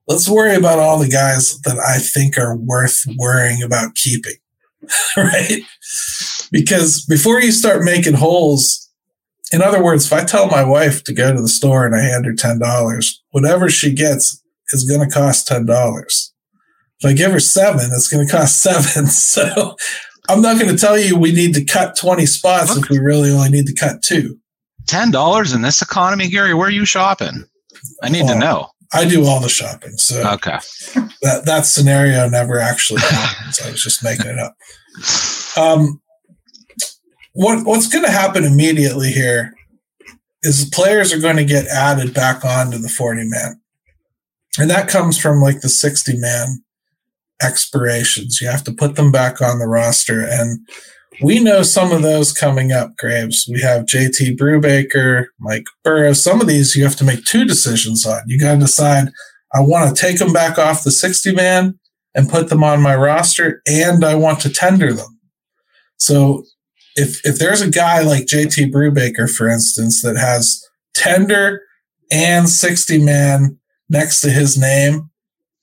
let's 0.08 0.28
worry 0.28 0.54
about 0.54 0.78
all 0.78 0.98
the 0.98 1.08
guys 1.08 1.60
that 1.62 1.78
I 1.78 1.98
think 1.98 2.38
are 2.38 2.56
worth 2.56 3.04
worrying 3.16 3.62
about 3.62 3.94
keeping. 3.94 4.36
right? 5.16 5.60
Because 6.50 7.04
before 7.04 7.40
you 7.40 7.52
start 7.52 7.84
making 7.84 8.14
holes, 8.14 8.90
in 9.52 9.62
other 9.62 9.82
words, 9.82 10.06
if 10.06 10.12
I 10.12 10.24
tell 10.24 10.48
my 10.48 10.64
wife 10.64 11.04
to 11.04 11.12
go 11.12 11.34
to 11.34 11.40
the 11.40 11.48
store 11.48 11.84
and 11.84 11.94
I 11.94 12.00
hand 12.00 12.24
her 12.26 12.32
$10, 12.32 13.14
whatever 13.30 13.68
she 13.68 13.92
gets 13.94 14.42
is 14.72 14.88
going 14.88 15.06
to 15.06 15.14
cost 15.14 15.48
$10. 15.48 16.30
If 17.00 17.10
I 17.10 17.12
give 17.12 17.32
her 17.32 17.40
seven, 17.40 17.90
it's 17.92 18.08
going 18.08 18.26
to 18.26 18.32
cost 18.32 18.62
seven. 18.62 19.06
So 19.06 19.76
I'm 20.28 20.40
not 20.40 20.58
going 20.58 20.74
to 20.74 20.80
tell 20.80 20.98
you 20.98 21.18
we 21.18 21.32
need 21.32 21.54
to 21.54 21.64
cut 21.64 21.96
20 21.96 22.24
spots 22.26 22.70
okay. 22.70 22.80
if 22.80 22.88
we 22.88 22.98
really 22.98 23.30
only 23.30 23.50
need 23.50 23.66
to 23.66 23.74
cut 23.74 24.02
two. 24.02 24.38
$10 24.86 25.54
in 25.54 25.62
this 25.62 25.82
economy, 25.82 26.28
Gary? 26.28 26.54
Where 26.54 26.68
are 26.68 26.70
you 26.70 26.84
shopping? 26.84 27.44
I 28.02 28.08
need 28.08 28.26
to 28.28 28.38
know. 28.38 28.68
I 28.94 29.08
do 29.08 29.24
all 29.24 29.40
the 29.40 29.48
shopping. 29.48 29.92
So 29.92 30.20
okay. 30.34 30.58
that, 31.22 31.44
that 31.46 31.66
scenario 31.66 32.28
never 32.28 32.58
actually 32.58 33.00
happens. 33.00 33.60
I 33.60 33.70
was 33.70 33.82
just 33.82 34.02
making 34.04 34.26
it 34.26 34.38
up. 34.38 34.54
Um, 35.54 36.00
what 37.32 37.66
what's 37.66 37.88
going 37.88 38.04
to 38.04 38.10
happen 38.10 38.44
immediately 38.44 39.10
here 39.10 39.54
is 40.42 40.68
players 40.72 41.12
are 41.12 41.20
going 41.20 41.36
to 41.36 41.44
get 41.44 41.66
added 41.66 42.12
back 42.12 42.44
onto 42.44 42.78
the 42.78 42.88
40 42.88 43.22
man. 43.24 43.60
And 44.58 44.68
that 44.70 44.88
comes 44.88 45.18
from 45.18 45.40
like 45.40 45.60
the 45.60 45.68
60 45.68 46.18
man 46.18 46.62
expirations. 47.42 48.40
You 48.40 48.48
have 48.48 48.64
to 48.64 48.72
put 48.72 48.96
them 48.96 49.10
back 49.10 49.40
on 49.40 49.58
the 49.58 49.66
roster. 49.66 50.20
And 50.20 50.66
we 51.22 51.38
know 51.38 51.62
some 51.62 51.92
of 51.92 52.02
those 52.02 52.32
coming 52.32 52.72
up, 52.72 52.96
Graves. 52.96 53.48
We 53.50 53.60
have 53.60 53.86
JT 53.86 54.36
Brubaker, 54.36 55.26
Mike 55.38 55.66
Burrows. 55.84 56.22
Some 56.22 56.40
of 56.40 56.46
these 56.46 56.74
you 56.74 56.84
have 56.84 56.96
to 56.96 57.04
make 57.04 57.24
two 57.24 57.44
decisions 57.44 58.06
on. 58.06 58.22
You 58.26 58.38
got 58.38 58.54
to 58.54 58.60
decide, 58.60 59.08
I 59.54 59.60
want 59.60 59.94
to 59.94 60.00
take 60.00 60.18
them 60.18 60.32
back 60.32 60.58
off 60.58 60.84
the 60.84 60.90
60 60.90 61.34
man 61.34 61.78
and 62.14 62.28
put 62.28 62.48
them 62.48 62.62
on 62.62 62.82
my 62.82 62.94
roster, 62.94 63.62
and 63.66 64.04
I 64.04 64.14
want 64.16 64.40
to 64.40 64.50
tender 64.50 64.92
them. 64.92 65.18
So 65.96 66.44
if 66.96 67.24
if 67.24 67.38
there's 67.38 67.60
a 67.60 67.70
guy 67.70 68.02
like 68.02 68.26
JT 68.26 68.70
Brubaker, 68.72 69.30
for 69.30 69.48
instance, 69.48 70.02
that 70.02 70.16
has 70.16 70.62
tender 70.94 71.62
and 72.10 72.48
60 72.48 73.02
man 73.02 73.58
next 73.88 74.20
to 74.20 74.30
his 74.30 74.58
name, 74.58 75.10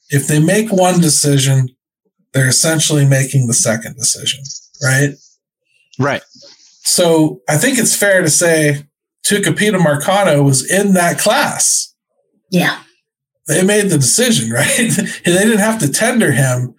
if 0.09 0.27
they 0.27 0.39
make 0.39 0.71
one 0.71 0.99
decision, 0.99 1.69
they're 2.33 2.47
essentially 2.47 3.05
making 3.05 3.47
the 3.47 3.53
second 3.53 3.95
decision, 3.95 4.39
right? 4.83 5.11
Right. 5.99 6.23
So 6.83 7.41
I 7.47 7.57
think 7.57 7.77
it's 7.77 7.95
fair 7.95 8.21
to 8.21 8.29
say 8.29 8.83
Tucupita 9.25 9.77
Marcano 9.77 10.43
was 10.43 10.69
in 10.69 10.93
that 10.93 11.19
class. 11.19 11.93
Yeah. 12.49 12.81
They 13.47 13.63
made 13.63 13.89
the 13.89 13.97
decision, 13.97 14.49
right? 14.53 14.67
they 14.67 15.13
didn't 15.23 15.59
have 15.59 15.79
to 15.79 15.91
tender 15.91 16.31
him, 16.31 16.73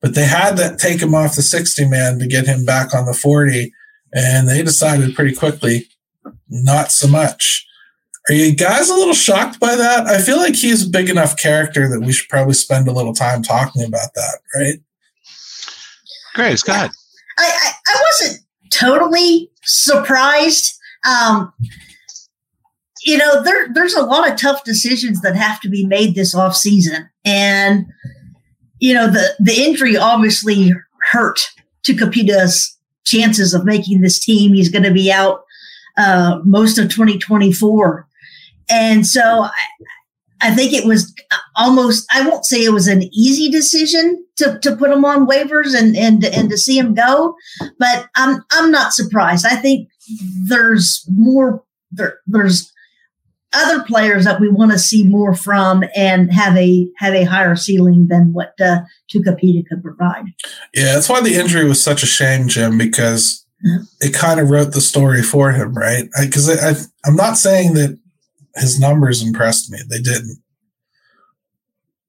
but 0.00 0.14
they 0.14 0.26
had 0.26 0.56
to 0.56 0.76
take 0.76 1.00
him 1.00 1.14
off 1.14 1.36
the 1.36 1.42
60 1.42 1.88
man 1.88 2.18
to 2.18 2.26
get 2.26 2.46
him 2.46 2.64
back 2.64 2.94
on 2.94 3.06
the 3.06 3.14
40 3.14 3.72
and 4.16 4.48
they 4.48 4.62
decided 4.62 5.14
pretty 5.14 5.34
quickly 5.34 5.86
not 6.48 6.90
so 6.90 7.06
much. 7.06 7.66
Are 8.28 8.34
you 8.34 8.56
guys 8.56 8.88
a 8.88 8.94
little 8.94 9.14
shocked 9.14 9.60
by 9.60 9.76
that? 9.76 10.06
I 10.06 10.20
feel 10.20 10.38
like 10.38 10.56
he's 10.56 10.86
a 10.86 10.90
big 10.90 11.08
enough 11.08 11.36
character 11.36 11.88
that 11.88 12.00
we 12.00 12.12
should 12.12 12.28
probably 12.28 12.54
spend 12.54 12.88
a 12.88 12.92
little 12.92 13.12
time 13.12 13.42
talking 13.42 13.84
about 13.84 14.14
that, 14.14 14.38
right? 14.56 14.80
Graves, 16.34 16.62
go 16.62 16.72
ahead. 16.72 16.90
I, 17.38 17.44
I, 17.44 17.72
I 17.86 18.02
wasn't 18.10 18.40
totally 18.72 19.50
surprised. 19.62 20.76
Um, 21.08 21.52
you 23.04 23.16
know, 23.16 23.42
there, 23.42 23.68
there's 23.72 23.94
a 23.94 24.04
lot 24.04 24.28
of 24.28 24.36
tough 24.36 24.64
decisions 24.64 25.20
that 25.20 25.36
have 25.36 25.60
to 25.60 25.68
be 25.68 25.86
made 25.86 26.14
this 26.14 26.34
off 26.34 26.56
season, 26.56 27.08
and 27.24 27.86
you 28.80 28.92
know 28.92 29.08
the 29.08 29.34
the 29.38 29.62
injury 29.62 29.96
obviously 29.96 30.72
hurt 31.12 31.38
Tucupita's 31.86 32.75
chances 33.06 33.54
of 33.54 33.64
making 33.64 34.00
this 34.00 34.18
team. 34.18 34.52
He's 34.52 34.68
going 34.68 34.82
to 34.82 34.92
be 34.92 35.10
out 35.10 35.44
uh, 35.96 36.40
most 36.44 36.78
of 36.78 36.90
2024. 36.90 38.06
And 38.68 39.06
so 39.06 39.44
I, 39.44 39.50
I, 40.42 40.54
think 40.54 40.72
it 40.72 40.84
was 40.84 41.14
almost, 41.56 42.06
I 42.12 42.28
won't 42.28 42.44
say 42.44 42.62
it 42.62 42.72
was 42.72 42.88
an 42.88 43.04
easy 43.14 43.48
decision 43.48 44.22
to, 44.36 44.58
to 44.58 44.76
put 44.76 44.90
him 44.90 45.04
on 45.04 45.26
waivers 45.26 45.74
and, 45.74 45.96
and, 45.96 46.24
and 46.24 46.50
to 46.50 46.58
see 46.58 46.76
him 46.76 46.94
go, 46.94 47.34
but 47.78 48.08
I'm, 48.16 48.42
I'm 48.52 48.70
not 48.70 48.92
surprised. 48.92 49.46
I 49.46 49.56
think 49.56 49.88
there's 50.46 51.06
more, 51.08 51.62
there, 51.92 52.18
there's 52.26 52.72
other 53.56 53.82
players 53.82 54.24
that 54.24 54.40
we 54.40 54.48
want 54.48 54.72
to 54.72 54.78
see 54.78 55.02
more 55.02 55.34
from 55.34 55.84
and 55.96 56.32
have 56.32 56.56
a 56.56 56.88
have 56.98 57.14
a 57.14 57.24
higher 57.24 57.56
ceiling 57.56 58.08
than 58.08 58.32
what 58.32 58.54
uh, 58.60 58.82
Tucupita 59.12 59.66
could 59.66 59.82
provide. 59.82 60.26
Yeah, 60.74 60.94
that's 60.94 61.08
why 61.08 61.20
the 61.20 61.34
injury 61.34 61.64
was 61.64 61.82
such 61.82 62.02
a 62.02 62.06
shame, 62.06 62.48
Jim, 62.48 62.78
because 62.78 63.44
it 64.00 64.14
kind 64.14 64.38
of 64.38 64.50
wrote 64.50 64.72
the 64.72 64.80
story 64.80 65.22
for 65.22 65.52
him, 65.52 65.74
right? 65.74 66.08
Because 66.20 66.48
I, 66.48 66.70
I, 66.70 66.74
I'm 67.04 67.16
not 67.16 67.38
saying 67.38 67.74
that 67.74 67.98
his 68.56 68.78
numbers 68.78 69.22
impressed 69.22 69.70
me; 69.70 69.78
they 69.88 70.00
didn't, 70.00 70.42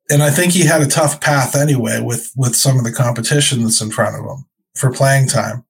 and 0.10 0.22
I 0.22 0.30
think 0.30 0.54
he 0.54 0.66
had 0.66 0.82
a 0.82 0.88
tough 0.88 1.22
path 1.22 1.56
anyway 1.56 2.02
with 2.02 2.32
with 2.36 2.56
some 2.56 2.78
of 2.78 2.84
the 2.84 2.92
competition 2.92 3.64
that's 3.64 3.82
in 3.82 3.92
front 3.92 4.16
of 4.16 4.26
him 4.26 4.46
for 4.76 4.92
playing 4.92 5.28
time. 5.28 5.64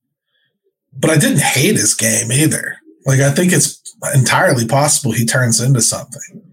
But 0.93 1.11
I 1.11 1.17
didn't 1.17 1.41
hate 1.41 1.75
his 1.75 1.93
game 1.93 2.31
either. 2.31 2.77
Like 3.07 3.21
I 3.21 3.31
think 3.31 3.53
it's 3.53 3.81
entirely 4.13 4.67
possible 4.67 5.13
he 5.13 5.25
turns 5.25 5.61
into 5.61 5.81
something. 5.81 6.43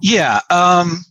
Yeah. 0.00 0.40
Um, 0.48 1.04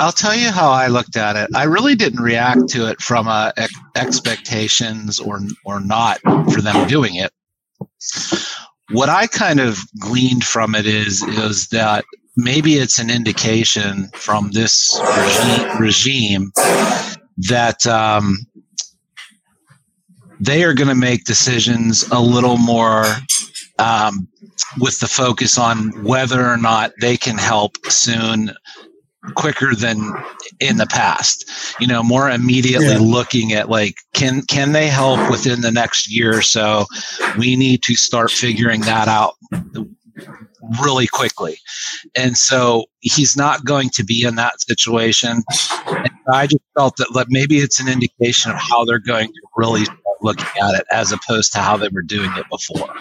I'll 0.00 0.12
tell 0.12 0.34
you 0.34 0.50
how 0.50 0.70
I 0.70 0.86
looked 0.86 1.16
at 1.16 1.36
it. 1.36 1.50
I 1.54 1.64
really 1.64 1.94
didn't 1.94 2.22
react 2.22 2.68
to 2.70 2.88
it 2.88 3.02
from 3.02 3.28
uh, 3.28 3.52
ex- 3.56 3.74
expectations 3.96 5.20
or 5.20 5.40
or 5.64 5.80
not 5.80 6.20
for 6.52 6.62
them 6.62 6.88
doing 6.88 7.16
it. 7.16 7.32
What 8.92 9.10
I 9.10 9.26
kind 9.26 9.60
of 9.60 9.78
gleaned 9.98 10.44
from 10.44 10.74
it 10.74 10.86
is 10.86 11.22
is 11.22 11.68
that 11.68 12.04
maybe 12.36 12.74
it's 12.74 12.98
an 12.98 13.10
indication 13.10 14.08
from 14.14 14.52
this 14.52 14.98
regime, 15.02 15.80
regime 15.80 16.52
that 17.48 17.86
um, 17.86 18.38
they 20.40 20.64
are 20.64 20.74
going 20.74 20.88
to 20.88 20.94
make 20.94 21.24
decisions 21.24 22.08
a 22.10 22.20
little 22.20 22.58
more 22.58 23.04
um, 23.78 24.28
with 24.80 24.98
the 25.00 25.06
focus 25.06 25.58
on 25.58 26.04
whether 26.04 26.44
or 26.44 26.56
not 26.56 26.92
they 27.00 27.16
can 27.16 27.38
help 27.38 27.76
soon 27.86 28.50
quicker 29.34 29.74
than 29.74 30.14
in 30.60 30.78
the 30.78 30.86
past 30.86 31.50
you 31.80 31.86
know 31.86 32.02
more 32.02 32.30
immediately 32.30 32.86
yeah. 32.86 32.98
looking 32.98 33.52
at 33.52 33.68
like 33.68 33.96
can 34.14 34.40
can 34.42 34.72
they 34.72 34.86
help 34.86 35.30
within 35.30 35.60
the 35.60 35.72
next 35.72 36.10
year 36.10 36.38
or 36.38 36.40
so 36.40 36.86
we 37.36 37.54
need 37.54 37.82
to 37.82 37.94
start 37.94 38.30
figuring 38.30 38.80
that 38.82 39.06
out 39.06 39.34
really 40.80 41.06
quickly. 41.06 41.58
And 42.16 42.36
so 42.36 42.84
he's 43.00 43.36
not 43.36 43.64
going 43.64 43.90
to 43.90 44.04
be 44.04 44.24
in 44.24 44.36
that 44.36 44.60
situation. 44.60 45.42
And 45.86 46.10
I 46.32 46.46
just 46.46 46.62
felt 46.76 46.96
that 46.96 47.14
like, 47.14 47.28
maybe 47.30 47.58
it's 47.58 47.80
an 47.80 47.88
indication 47.88 48.50
of 48.50 48.58
how 48.58 48.84
they're 48.84 48.98
going 48.98 49.28
to 49.28 49.40
really 49.56 49.84
start 49.84 49.98
looking 50.22 50.46
at 50.62 50.74
it 50.74 50.86
as 50.90 51.12
opposed 51.12 51.52
to 51.52 51.58
how 51.58 51.76
they 51.76 51.88
were 51.88 52.02
doing 52.02 52.30
it 52.36 52.46
before. 52.50 52.94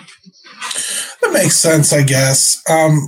That 1.21 1.33
makes 1.33 1.55
sense, 1.55 1.93
I 1.93 2.03
guess. 2.03 2.61
Um, 2.69 3.07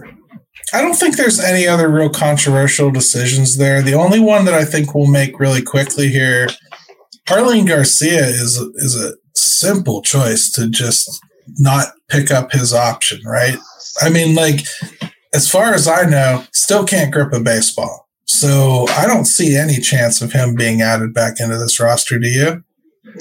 I 0.73 0.81
don't 0.81 0.95
think 0.95 1.17
there's 1.17 1.39
any 1.39 1.67
other 1.67 1.89
real 1.89 2.09
controversial 2.09 2.91
decisions 2.91 3.57
there. 3.57 3.81
The 3.81 3.93
only 3.93 4.19
one 4.19 4.45
that 4.45 4.53
I 4.53 4.65
think 4.65 4.93
we'll 4.93 5.07
make 5.07 5.39
really 5.39 5.61
quickly 5.61 6.09
here, 6.09 6.47
Jarlin 7.25 7.67
Garcia 7.67 8.25
is 8.25 8.57
is 8.75 9.01
a 9.01 9.13
simple 9.35 10.01
choice 10.01 10.51
to 10.51 10.69
just 10.69 11.21
not 11.57 11.87
pick 12.09 12.31
up 12.31 12.51
his 12.51 12.73
option, 12.73 13.21
right? 13.25 13.57
I 14.01 14.09
mean, 14.09 14.35
like 14.35 14.61
as 15.33 15.49
far 15.49 15.73
as 15.73 15.87
I 15.87 16.03
know, 16.03 16.45
still 16.53 16.85
can't 16.85 17.11
grip 17.11 17.33
a 17.33 17.39
baseball. 17.39 18.07
So 18.25 18.85
I 18.89 19.07
don't 19.07 19.25
see 19.25 19.55
any 19.57 19.79
chance 19.79 20.21
of 20.21 20.33
him 20.33 20.53
being 20.53 20.81
added 20.81 21.13
back 21.13 21.39
into 21.39 21.57
this 21.57 21.79
roster. 21.79 22.19
Do 22.19 22.27
you? 22.27 22.63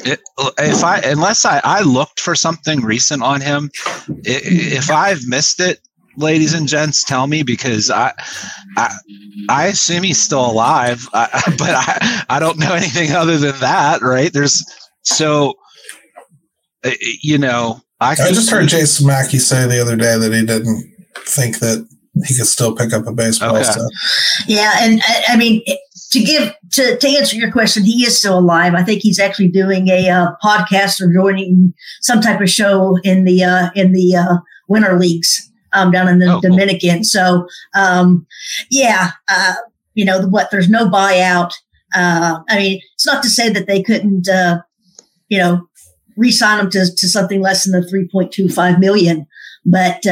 It, 0.05 0.21
if 0.59 0.85
I 0.85 1.01
unless 1.01 1.45
I, 1.45 1.61
I 1.65 1.83
looked 1.83 2.21
for 2.21 2.35
something 2.35 2.81
recent 2.81 3.23
on 3.23 3.41
him, 3.41 3.71
if 4.25 4.91
I've 4.91 5.27
missed 5.27 5.61
it, 5.61 5.81
ladies 6.17 6.55
and 6.55 6.69
gents, 6.69 7.05
tell 7.05 7.27
me 7.27 7.43
because 7.43 7.91
I 7.91 8.13
I, 8.77 8.95
I 9.49 9.67
assume 9.67 10.03
he's 10.03 10.21
still 10.21 10.45
alive, 10.45 11.07
I, 11.13 11.29
but 11.59 11.71
I 11.71 12.25
I 12.29 12.39
don't 12.39 12.59
know 12.59 12.75
anything 12.75 13.13
other 13.13 13.39
than 13.39 13.59
that. 13.61 14.03
Right? 14.03 14.33
There's 14.33 14.65
so 15.03 15.55
you 17.23 17.39
know 17.39 17.81
I, 18.01 18.13
I 18.13 18.33
just 18.33 18.51
heard 18.51 18.69
Jason 18.69 19.07
Mackey 19.07 19.39
say 19.39 19.67
the 19.67 19.81
other 19.81 19.97
day 19.97 20.17
that 20.17 20.33
he 20.33 20.45
didn't 20.45 20.95
think 21.27 21.59
that 21.59 21.87
he 22.27 22.37
could 22.37 22.47
still 22.47 22.75
pick 22.75 22.93
up 22.93 23.07
a 23.07 23.13
baseball. 23.13 23.57
Okay. 23.57 23.65
So. 23.65 23.89
Yeah, 24.47 24.73
and 24.81 25.01
I, 25.05 25.25
I 25.29 25.37
mean 25.37 25.63
to 26.11 26.21
give 26.21 26.55
to 26.73 26.97
to 26.97 27.09
answer 27.09 27.37
your 27.37 27.53
question, 27.53 27.85
he 27.85 28.05
is 28.05 28.19
still 28.19 28.39
alive. 28.39 28.75
I 28.75 28.83
think 28.83 29.03
he's 29.03 29.19
actually 29.19 29.49
doing 29.49 29.89
a 29.89 30.09
uh, 30.09 30.33
podcast 30.43 31.01
or 31.01 31.13
joining 31.13 31.75
some 32.01 32.21
type 32.21 32.41
of 32.41 32.51
show 32.51 32.99
in 33.05 33.25
the 33.25 33.45
uh, 33.45 33.71
in 33.75 33.93
the 33.93 34.17
uh, 34.17 34.37
winter 34.69 34.99
leagues 34.99 35.51
um, 35.73 35.91
down 35.91 36.09
in 36.09 36.19
the 36.19 36.35
oh, 36.35 36.41
Dominican. 36.41 36.99
Cool. 36.99 37.05
So 37.05 37.47
um, 37.75 38.27
yeah, 38.71 39.11
uh, 39.29 39.55
you 39.95 40.05
know 40.05 40.27
what? 40.27 40.51
There's 40.51 40.71
no 40.71 40.89
buyout. 40.89 41.53
Uh, 41.95 42.41
I 42.49 42.59
mean, 42.59 42.81
it's 42.95 43.07
not 43.07 43.23
to 43.23 43.31
say 43.31 43.49
that 43.51 43.67
they 43.67 43.83
couldn't, 43.83 44.29
uh, 44.29 44.61
you 45.29 45.39
know, 45.39 45.67
re-sign 46.19 46.61
him 46.61 46.71
to, 46.71 46.85
to 46.95 47.09
something 47.09 47.41
less 47.41 47.65
than 47.65 47.81
the 47.81 47.87
3.25 47.87 48.79
million, 48.79 49.27
but 49.65 50.05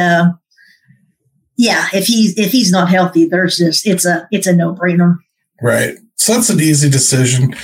yeah, 1.59 1.87
if 1.95 2.07
he's 2.07 2.37
if 2.39 2.53
he's 2.53 2.71
not 2.71 2.91
healthy, 2.91 3.27
there's 3.27 3.57
just 3.57 3.87
it's 3.87 4.05
a 4.05 4.29
it's 4.31 4.47
a 4.47 4.55
no 4.55 4.75
brainer. 4.75 5.17
Right. 5.63 5.97
So 6.17 6.35
that's 6.35 6.51
an 6.51 6.61
easy 6.61 6.91
decision. 6.91 7.55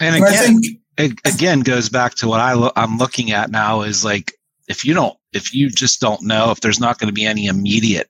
And, 0.00 0.14
and 0.14 0.24
again, 0.24 0.26
I 0.26 0.36
think 0.36 0.80
it 0.98 1.12
again 1.24 1.60
goes 1.60 1.88
back 1.88 2.14
to 2.16 2.28
what 2.28 2.40
I 2.40 2.54
lo- 2.54 2.72
I'm 2.76 2.98
looking 2.98 3.32
at 3.32 3.50
now 3.50 3.82
is 3.82 4.04
like 4.04 4.32
if 4.68 4.84
you 4.84 4.94
don't 4.94 5.16
if 5.32 5.54
you 5.54 5.68
just 5.68 6.00
don't 6.00 6.22
know 6.22 6.50
if 6.50 6.60
there's 6.60 6.80
not 6.80 6.98
going 6.98 7.08
to 7.08 7.14
be 7.14 7.26
any 7.26 7.46
immediate 7.46 8.08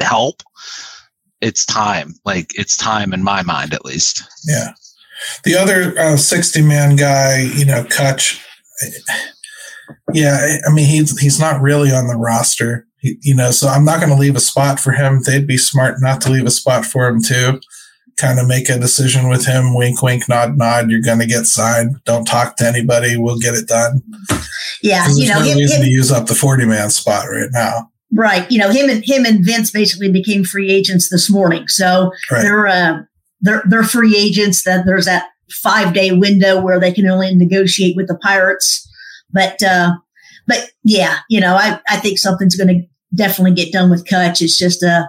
help, 0.00 0.42
it's 1.40 1.64
time. 1.64 2.14
Like 2.24 2.50
it's 2.54 2.76
time 2.76 3.12
in 3.12 3.22
my 3.22 3.42
mind 3.42 3.74
at 3.74 3.84
least. 3.84 4.22
Yeah. 4.46 4.72
The 5.44 5.56
other 5.56 5.98
uh, 5.98 6.16
60 6.16 6.62
man 6.62 6.96
guy, 6.96 7.42
you 7.54 7.64
know, 7.64 7.84
Kutch. 7.84 8.42
Yeah, 10.14 10.58
I 10.66 10.72
mean 10.72 10.86
he's 10.86 11.18
he's 11.18 11.38
not 11.38 11.60
really 11.60 11.90
on 11.90 12.06
the 12.06 12.16
roster, 12.16 12.86
he, 12.98 13.18
you 13.20 13.34
know. 13.34 13.50
So 13.50 13.68
I'm 13.68 13.84
not 13.84 13.98
going 13.98 14.10
to 14.10 14.16
leave 14.16 14.36
a 14.36 14.40
spot 14.40 14.78
for 14.80 14.92
him. 14.92 15.20
They'd 15.26 15.46
be 15.46 15.56
smart 15.56 15.96
not 16.00 16.20
to 16.22 16.30
leave 16.30 16.46
a 16.46 16.50
spot 16.50 16.86
for 16.86 17.06
him 17.08 17.20
too 17.22 17.60
kind 18.20 18.38
of 18.38 18.46
make 18.46 18.68
a 18.68 18.78
decision 18.78 19.28
with 19.28 19.46
him. 19.46 19.74
Wink, 19.74 20.02
wink, 20.02 20.28
nod, 20.28 20.58
nod. 20.58 20.90
You're 20.90 21.00
going 21.00 21.18
to 21.20 21.26
get 21.26 21.46
signed. 21.46 21.96
Don't 22.04 22.24
talk 22.24 22.56
to 22.56 22.66
anybody. 22.66 23.16
We'll 23.16 23.38
get 23.38 23.54
it 23.54 23.66
done. 23.66 24.02
Yeah, 24.82 25.06
you 25.14 25.28
know, 25.28 25.40
no 25.40 25.44
him, 25.44 25.58
reason 25.58 25.78
him, 25.78 25.84
to 25.84 25.90
use 25.90 26.12
up 26.12 26.26
the 26.26 26.34
40 26.34 26.66
man 26.66 26.90
spot 26.90 27.26
right 27.26 27.50
now. 27.52 27.90
Right. 28.12 28.50
You 28.50 28.58
know, 28.58 28.70
him 28.70 28.90
and 28.90 29.04
him 29.04 29.24
and 29.24 29.44
Vince 29.44 29.70
basically 29.70 30.10
became 30.10 30.44
free 30.44 30.70
agents 30.70 31.10
this 31.10 31.30
morning. 31.30 31.68
So 31.68 32.12
right. 32.30 32.42
they're 32.42 32.66
uh, 32.66 32.98
they're 33.40 33.62
they're 33.68 33.84
free 33.84 34.16
agents. 34.16 34.64
That 34.64 34.84
there's 34.84 35.04
that 35.04 35.28
five 35.50 35.94
day 35.94 36.12
window 36.12 36.60
where 36.60 36.80
they 36.80 36.92
can 36.92 37.06
only 37.06 37.34
negotiate 37.34 37.96
with 37.96 38.08
the 38.08 38.18
Pirates. 38.18 38.86
But 39.30 39.62
uh, 39.62 39.92
but 40.46 40.70
yeah, 40.82 41.18
you 41.28 41.40
know, 41.40 41.54
I 41.54 41.80
I 41.88 41.98
think 41.98 42.18
something's 42.18 42.56
going 42.56 42.68
to 42.68 42.86
definitely 43.14 43.54
get 43.54 43.72
done 43.72 43.90
with 43.90 44.06
Kutch. 44.06 44.42
It's 44.42 44.58
just 44.58 44.82
a 44.82 44.90
uh, 44.90 45.06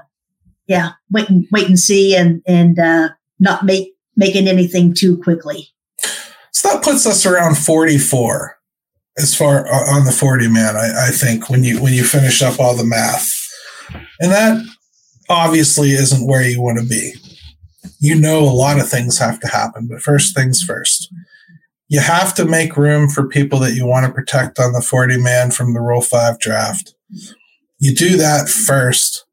yeah, 0.68 0.92
wait 1.10 1.30
and 1.30 1.46
wait 1.52 1.68
and 1.68 1.80
see, 1.80 2.16
and 2.16 2.42
and 2.48 2.80
uh, 2.80 3.10
not 3.40 3.66
make 3.66 3.94
making 4.16 4.48
anything 4.48 4.94
too 4.94 5.18
quickly. 5.18 5.68
So 6.52 6.70
that 6.70 6.84
puts 6.84 7.06
us 7.06 7.26
around 7.26 7.58
forty 7.58 7.98
four, 7.98 8.58
as 9.18 9.36
far 9.36 9.68
uh, 9.68 9.96
on 9.96 10.06
the 10.06 10.12
forty 10.12 10.48
man. 10.48 10.76
I, 10.76 11.08
I 11.08 11.10
think 11.10 11.50
when 11.50 11.64
you 11.64 11.82
when 11.82 11.94
you 11.94 12.04
finish 12.04 12.42
up 12.42 12.60
all 12.60 12.76
the 12.76 12.86
math, 12.86 13.30
and 14.20 14.32
that 14.32 14.64
obviously 15.30 15.92
isn't 15.92 16.28
where 16.28 16.48
you 16.48 16.62
want 16.62 16.80
to 16.80 16.86
be. 16.86 17.14
You 18.00 18.16
know, 18.16 18.40
a 18.40 18.52
lot 18.52 18.80
of 18.80 18.90
things 18.90 19.18
have 19.18 19.40
to 19.40 19.48
happen, 19.48 19.88
but 19.88 20.02
first 20.02 20.36
things 20.36 20.62
first. 20.62 21.12
You 21.88 22.00
have 22.00 22.34
to 22.36 22.46
make 22.46 22.78
room 22.78 23.10
for 23.10 23.28
people 23.28 23.60
that 23.60 23.74
you 23.74 23.86
want 23.86 24.06
to 24.06 24.14
protect 24.14 24.60
on 24.60 24.72
the 24.72 24.82
40 24.82 25.22
man 25.22 25.52
from 25.52 25.74
the 25.74 25.82
Rule 25.82 26.02
5 26.02 26.40
draft. 26.40 26.96
You 27.80 27.94
do 27.94 28.16
that 28.16 28.48
first 28.48 29.26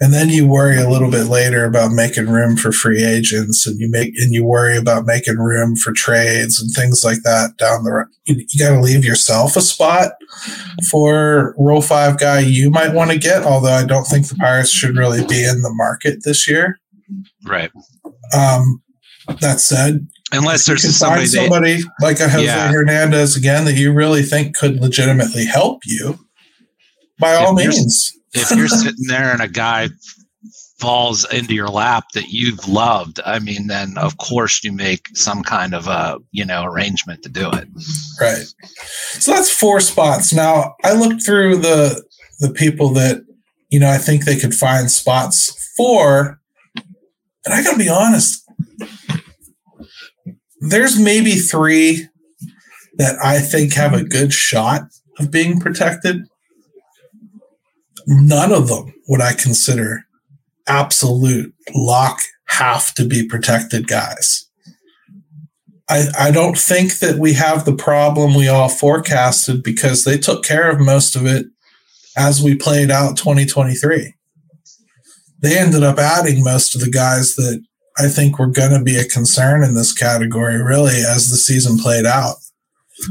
and 0.00 0.14
then 0.14 0.30
you 0.30 0.46
worry 0.46 0.78
a 0.78 0.88
little 0.88 1.10
bit 1.10 1.26
later 1.26 1.64
about 1.64 1.92
making 1.92 2.28
room 2.28 2.56
for 2.56 2.72
free 2.72 3.04
agents 3.04 3.66
and 3.66 3.78
you 3.78 3.88
make 3.90 4.16
and 4.18 4.32
you 4.32 4.44
worry 4.44 4.76
about 4.76 5.04
making 5.04 5.36
room 5.36 5.76
for 5.76 5.92
trades 5.92 6.60
and 6.60 6.72
things 6.72 7.04
like 7.04 7.22
that 7.22 7.56
down 7.58 7.84
the 7.84 7.92
road 7.92 8.06
you, 8.24 8.36
you 8.48 8.58
got 8.58 8.74
to 8.74 8.80
leave 8.80 9.04
yourself 9.04 9.56
a 9.56 9.60
spot 9.60 10.12
for 10.90 11.54
rule 11.58 11.82
five 11.82 12.18
guy 12.18 12.40
you 12.40 12.70
might 12.70 12.94
want 12.94 13.10
to 13.10 13.18
get 13.18 13.42
although 13.42 13.72
i 13.72 13.84
don't 13.84 14.06
think 14.06 14.26
the 14.28 14.34
pirates 14.36 14.70
should 14.70 14.96
really 14.96 15.24
be 15.26 15.44
in 15.44 15.62
the 15.62 15.72
market 15.74 16.20
this 16.24 16.48
year. 16.48 16.78
Right. 17.44 17.70
Um 18.34 18.82
that 19.40 19.60
said 19.60 20.06
unless 20.32 20.66
there's 20.66 20.96
somebody, 20.96 21.26
somebody 21.26 21.78
like 22.00 22.20
a 22.20 22.28
Jose 22.28 22.44
yeah. 22.44 22.70
Hernandez 22.70 23.36
again 23.36 23.64
that 23.64 23.74
you 23.74 23.92
really 23.92 24.22
think 24.22 24.56
could 24.56 24.80
legitimately 24.80 25.44
help 25.44 25.82
you 25.84 26.18
by 27.18 27.34
all 27.34 27.52
means 27.52 28.12
if 28.32 28.50
you're 28.50 28.68
sitting 28.68 29.06
there 29.08 29.32
and 29.32 29.42
a 29.42 29.48
guy 29.48 29.88
falls 30.78 31.30
into 31.30 31.54
your 31.54 31.68
lap 31.68 32.06
that 32.14 32.28
you've 32.28 32.66
loved, 32.66 33.20
I 33.24 33.38
mean, 33.38 33.66
then 33.66 33.98
of 33.98 34.16
course 34.16 34.64
you 34.64 34.72
make 34.72 35.08
some 35.14 35.42
kind 35.42 35.74
of 35.74 35.86
a 35.86 36.18
you 36.32 36.44
know 36.44 36.64
arrangement 36.64 37.22
to 37.22 37.28
do 37.28 37.50
it. 37.50 37.68
Right. 38.20 38.46
So 39.18 39.32
that's 39.32 39.50
four 39.50 39.80
spots. 39.80 40.32
Now 40.32 40.74
I 40.84 40.94
looked 40.94 41.24
through 41.24 41.58
the 41.58 42.02
the 42.40 42.50
people 42.50 42.90
that 42.94 43.24
you 43.68 43.80
know 43.80 43.90
I 43.90 43.98
think 43.98 44.24
they 44.24 44.38
could 44.38 44.54
find 44.54 44.90
spots 44.90 45.72
for, 45.76 46.40
and 47.44 47.54
I 47.54 47.62
got 47.62 47.72
to 47.72 47.78
be 47.78 47.88
honest. 47.88 48.44
There's 50.60 50.98
maybe 50.98 51.36
three 51.36 52.06
that 52.94 53.16
I 53.24 53.38
think 53.38 53.72
have 53.72 53.94
a 53.94 54.04
good 54.04 54.32
shot 54.32 54.82
of 55.18 55.30
being 55.30 55.58
protected 55.58 56.26
none 58.06 58.52
of 58.52 58.68
them 58.68 58.94
would 59.08 59.20
I 59.20 59.32
consider 59.34 60.04
absolute 60.66 61.52
lock 61.74 62.20
have 62.46 62.94
to 62.94 63.04
be 63.04 63.26
protected 63.26 63.88
guys. 63.88 64.46
I, 65.88 66.06
I 66.18 66.30
don't 66.30 66.56
think 66.56 66.98
that 66.98 67.18
we 67.18 67.32
have 67.32 67.64
the 67.64 67.74
problem 67.74 68.34
we 68.34 68.48
all 68.48 68.68
forecasted 68.68 69.62
because 69.62 70.04
they 70.04 70.18
took 70.18 70.44
care 70.44 70.70
of 70.70 70.78
most 70.78 71.16
of 71.16 71.26
it 71.26 71.46
as 72.16 72.42
we 72.42 72.54
played 72.54 72.90
out 72.90 73.16
2023. 73.16 74.14
They 75.40 75.58
ended 75.58 75.82
up 75.82 75.98
adding 75.98 76.44
most 76.44 76.74
of 76.74 76.80
the 76.80 76.90
guys 76.90 77.34
that 77.34 77.62
I 77.98 78.08
think 78.08 78.38
were 78.38 78.46
going 78.46 78.76
to 78.76 78.84
be 78.84 78.96
a 78.96 79.04
concern 79.04 79.64
in 79.64 79.74
this 79.74 79.92
category, 79.92 80.62
really, 80.62 80.96
as 80.96 81.28
the 81.28 81.36
season 81.36 81.78
played 81.78 82.06
out. 82.06 82.36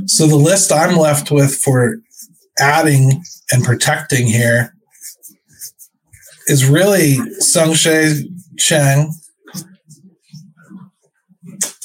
So 0.05 0.27
the 0.27 0.35
list 0.35 0.71
I'm 0.71 0.95
left 0.95 1.31
with 1.31 1.55
for 1.55 1.97
adding 2.59 3.23
and 3.51 3.63
protecting 3.63 4.27
here 4.27 4.73
is 6.49 6.65
really 6.67 7.17
Tsung-Che 7.39 8.25
Cheng. 8.57 9.13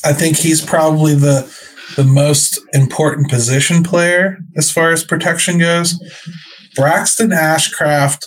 I 0.04 0.12
think 0.12 0.36
he's 0.36 0.64
probably 0.64 1.14
the 1.14 1.52
the 1.96 2.04
most 2.04 2.58
important 2.72 3.30
position 3.30 3.84
player 3.84 4.38
as 4.56 4.70
far 4.70 4.90
as 4.90 5.04
protection 5.04 5.58
goes. 5.58 5.94
Braxton 6.74 7.30
Ashcraft 7.30 8.24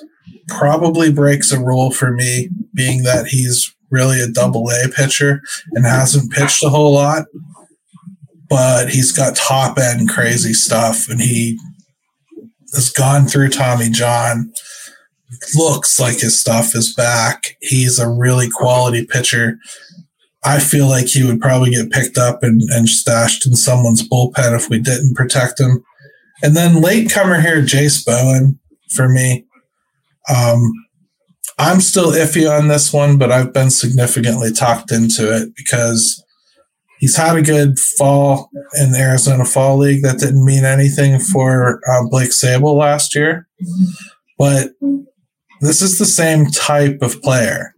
probably 0.48 1.12
breaks 1.12 1.52
a 1.52 1.60
rule 1.60 1.92
for 1.92 2.12
me, 2.14 2.50
being 2.74 3.04
that 3.04 3.28
he's 3.28 3.76
really 3.92 4.22
a 4.22 4.30
double 4.30 4.70
A 4.70 4.88
pitcher 4.88 5.42
and 5.74 5.86
hasn't 5.86 6.32
pitched 6.32 6.64
a 6.64 6.70
whole 6.70 6.94
lot. 6.94 7.26
But 8.50 8.90
he's 8.90 9.12
got 9.12 9.36
top 9.36 9.78
end 9.78 10.10
crazy 10.10 10.54
stuff 10.54 11.10
and 11.10 11.20
he 11.20 11.60
has 12.74 12.90
gone 12.90 13.26
through 13.26 13.50
Tommy 13.50 13.90
John 13.90 14.54
looks 15.56 16.00
like 16.00 16.20
his 16.20 16.40
stuff 16.40 16.76
is 16.76 16.94
back. 16.94 17.58
He's 17.62 18.00
a 18.00 18.10
really 18.10 18.50
quality 18.50 19.06
pitcher. 19.06 19.58
I 20.44 20.60
feel 20.60 20.88
like 20.88 21.08
he 21.08 21.26
would 21.26 21.42
probably 21.42 21.72
get 21.72 21.92
picked 21.92 22.18
up 22.18 22.44
and, 22.44 22.62
and 22.70 22.88
stashed 22.88 23.46
in 23.46 23.56
someone's 23.56 24.08
bullpen 24.08 24.56
if 24.56 24.70
we 24.70 24.80
didn't 24.80 25.16
protect 25.16 25.60
him. 25.60 25.84
And 26.42 26.56
then 26.56 26.82
late 26.82 27.12
comer 27.12 27.42
here, 27.42 27.62
Jace 27.62 28.06
Bowen 28.06 28.60
for 28.96 29.10
me. 29.10 29.46
Um, 30.34 30.72
I'm 31.58 31.82
still 31.82 32.12
iffy 32.12 32.50
on 32.50 32.68
this 32.68 32.94
one, 32.94 33.18
but 33.18 33.32
I've 33.32 33.52
been 33.52 33.72
significantly 33.72 34.52
talked 34.52 34.92
into 34.92 35.36
it 35.36 35.56
because 35.56 36.24
he's 37.00 37.18
had 37.18 37.36
a 37.36 37.42
good 37.42 37.80
fall 37.80 38.50
in 38.80 38.92
the 38.92 39.00
Arizona 39.00 39.44
Fall 39.44 39.78
League. 39.78 40.04
That 40.04 40.20
didn't 40.20 40.46
mean 40.46 40.66
anything 40.66 41.20
for 41.20 41.82
uh, 41.90 42.08
Blake 42.10 42.30
Sabol 42.30 42.78
last 42.78 43.16
year, 43.16 43.48
but 44.38 44.70
this 45.62 45.82
is 45.82 45.98
the 45.98 46.06
same 46.06 46.48
type 46.48 47.00
of 47.02 47.22
player. 47.22 47.74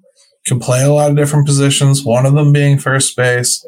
Can 0.46 0.60
play 0.60 0.84
a 0.84 0.92
lot 0.92 1.12
of 1.12 1.18
different 1.18 1.46
positions. 1.46 2.04
One 2.04 2.26
of 2.26 2.34
them 2.34 2.54
being 2.54 2.80
first 2.80 3.16
base, 3.16 3.66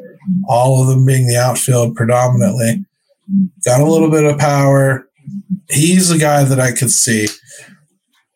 all 0.48 0.82
of 0.82 0.88
them 0.88 1.04
being 1.04 1.26
the 1.26 1.36
outfield 1.36 1.94
predominantly. 1.94 2.84
Got 3.64 3.80
a 3.80 3.90
little 3.90 4.10
bit 4.10 4.24
of 4.24 4.38
power. 4.38 5.06
He's 5.70 6.10
a 6.10 6.18
guy 6.18 6.44
that 6.44 6.58
I 6.58 6.72
could 6.72 6.90
see. 6.90 7.28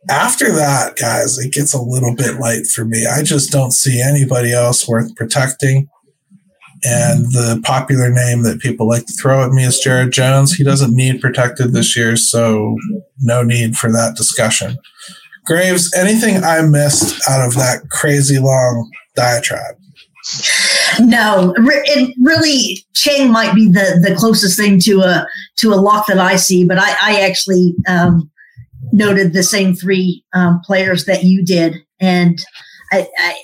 After 0.09 0.53
that, 0.53 0.97
guys, 0.97 1.39
it 1.39 1.53
gets 1.53 1.75
a 1.75 1.83
little 1.83 2.15
bit 2.15 2.39
light 2.39 2.67
for 2.67 2.85
me. 2.85 3.07
I 3.07 3.23
just 3.23 3.51
don't 3.51 3.73
see 3.73 4.01
anybody 4.01 4.53
else 4.53 4.87
worth 4.87 5.17
protecting. 5.17 5.89
And 6.85 7.25
the 7.33 7.61
popular 7.65 8.11
name 8.11 8.43
that 8.43 8.61
people 8.61 8.87
like 8.87 9.07
to 9.07 9.13
throw 9.15 9.45
at 9.45 9.51
me 9.51 9.65
is 9.65 9.81
Jared 9.81 10.13
Jones. 10.13 10.55
He 10.55 10.63
doesn't 10.63 10.95
need 10.95 11.21
protected 11.21 11.73
this 11.73 11.97
year, 11.97 12.17
so 12.17 12.77
no 13.21 13.43
need 13.43 13.77
for 13.77 13.91
that 13.91 14.15
discussion. 14.15 14.77
Graves, 15.47 15.95
anything 15.95 16.43
I 16.43 16.63
missed 16.63 17.29
out 17.29 17.47
of 17.47 17.55
that 17.55 17.89
crazy 17.91 18.39
long 18.39 18.91
diatribe? 19.15 19.77
No, 21.01 21.55
it 21.57 22.15
really 22.21 22.85
Cheng 22.95 23.31
might 23.31 23.55
be 23.55 23.69
the 23.69 24.01
the 24.03 24.17
closest 24.17 24.59
thing 24.59 24.81
to 24.81 25.01
a 25.01 25.27
to 25.59 25.73
a 25.73 25.77
lock 25.77 26.07
that 26.09 26.19
I 26.19 26.37
see, 26.37 26.65
but 26.65 26.79
I, 26.79 26.97
I 27.01 27.21
actually 27.21 27.75
um, 27.87 28.29
noted 28.93 29.33
the 29.33 29.45
same 29.45 29.75
three 29.75 30.25
um, 30.35 30.61
players 30.65 31.05
that 31.05 31.23
you 31.23 31.45
did, 31.45 31.77
and 32.01 32.45
I, 32.93 33.09
I, 33.19 33.37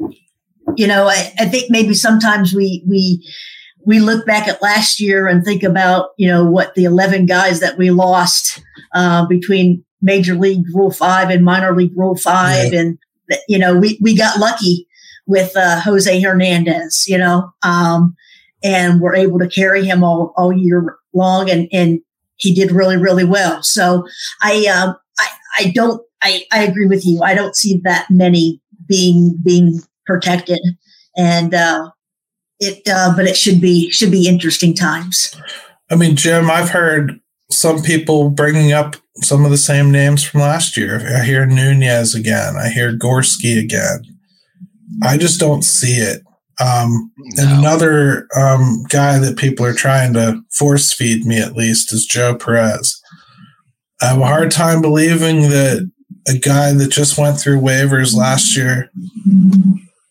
I 0.00 0.08
you 0.76 0.86
know, 0.86 1.06
I, 1.08 1.32
I 1.38 1.46
think 1.46 1.70
maybe 1.70 1.92
sometimes 1.92 2.54
we 2.54 2.82
we 2.88 3.28
we 3.84 3.98
look 3.98 4.24
back 4.24 4.48
at 4.48 4.62
last 4.62 5.00
year 5.00 5.26
and 5.26 5.44
think 5.44 5.62
about 5.62 6.10
you 6.16 6.28
know 6.28 6.44
what 6.44 6.74
the 6.74 6.84
11 6.84 7.26
guys 7.26 7.60
that 7.60 7.76
we 7.76 7.90
lost 7.90 8.62
uh, 8.94 9.26
between 9.26 9.84
major 10.02 10.34
league 10.34 10.64
rule 10.74 10.90
five 10.90 11.30
and 11.30 11.44
minor 11.44 11.74
league 11.74 11.96
rule 11.96 12.16
five 12.16 12.72
yeah. 12.72 12.80
and 12.80 12.98
you 13.48 13.58
know 13.58 13.76
we, 13.76 13.98
we 14.00 14.16
got 14.16 14.38
lucky 14.38 14.86
with 15.26 15.56
uh, 15.56 15.80
jose 15.80 16.20
hernandez 16.20 17.04
you 17.06 17.18
know 17.18 17.52
um, 17.62 18.16
and 18.62 19.00
we're 19.00 19.14
able 19.14 19.38
to 19.38 19.48
carry 19.48 19.84
him 19.84 20.04
all, 20.04 20.32
all 20.36 20.52
year 20.52 20.96
long 21.12 21.50
and, 21.50 21.68
and 21.72 22.00
he 22.36 22.54
did 22.54 22.72
really, 22.72 22.96
really 22.96 23.24
well. 23.24 23.62
So 23.62 24.06
I, 24.42 24.66
um, 24.66 24.96
I, 25.18 25.28
I 25.58 25.72
don't, 25.74 26.02
I, 26.22 26.44
I 26.52 26.64
agree 26.64 26.86
with 26.86 27.04
you. 27.04 27.22
I 27.22 27.34
don't 27.34 27.56
see 27.56 27.80
that 27.84 28.06
many 28.10 28.60
being, 28.86 29.36
being 29.42 29.80
protected 30.06 30.60
and, 31.16 31.54
uh, 31.54 31.90
it, 32.58 32.86
uh, 32.88 33.14
but 33.16 33.26
it 33.26 33.36
should 33.36 33.60
be, 33.60 33.90
should 33.90 34.10
be 34.10 34.28
interesting 34.28 34.74
times. 34.74 35.34
I 35.90 35.96
mean, 35.96 36.14
Jim, 36.14 36.50
I've 36.50 36.68
heard 36.68 37.19
some 37.50 37.82
people 37.82 38.30
bringing 38.30 38.72
up 38.72 38.96
some 39.16 39.44
of 39.44 39.50
the 39.50 39.58
same 39.58 39.90
names 39.90 40.22
from 40.22 40.40
last 40.40 40.76
year. 40.76 41.16
I 41.16 41.24
hear 41.24 41.46
Nunez 41.46 42.14
again. 42.14 42.56
I 42.56 42.68
hear 42.68 42.96
Gorski 42.96 43.58
again. 43.58 44.04
I 45.02 45.16
just 45.16 45.40
don't 45.40 45.62
see 45.62 45.94
it. 45.94 46.22
Um, 46.60 47.10
no. 47.16 47.42
And 47.42 47.58
another 47.58 48.28
um, 48.36 48.84
guy 48.88 49.18
that 49.18 49.38
people 49.38 49.64
are 49.64 49.74
trying 49.74 50.12
to 50.14 50.42
force 50.50 50.92
feed 50.92 51.24
me, 51.24 51.40
at 51.40 51.56
least, 51.56 51.92
is 51.92 52.06
Joe 52.06 52.34
Perez. 52.34 53.00
I 54.02 54.06
have 54.06 54.20
a 54.20 54.26
hard 54.26 54.50
time 54.50 54.80
believing 54.80 55.42
that 55.50 55.90
a 56.28 56.38
guy 56.38 56.72
that 56.72 56.90
just 56.90 57.18
went 57.18 57.38
through 57.38 57.60
waivers 57.60 58.14
last 58.14 58.56
year 58.56 58.90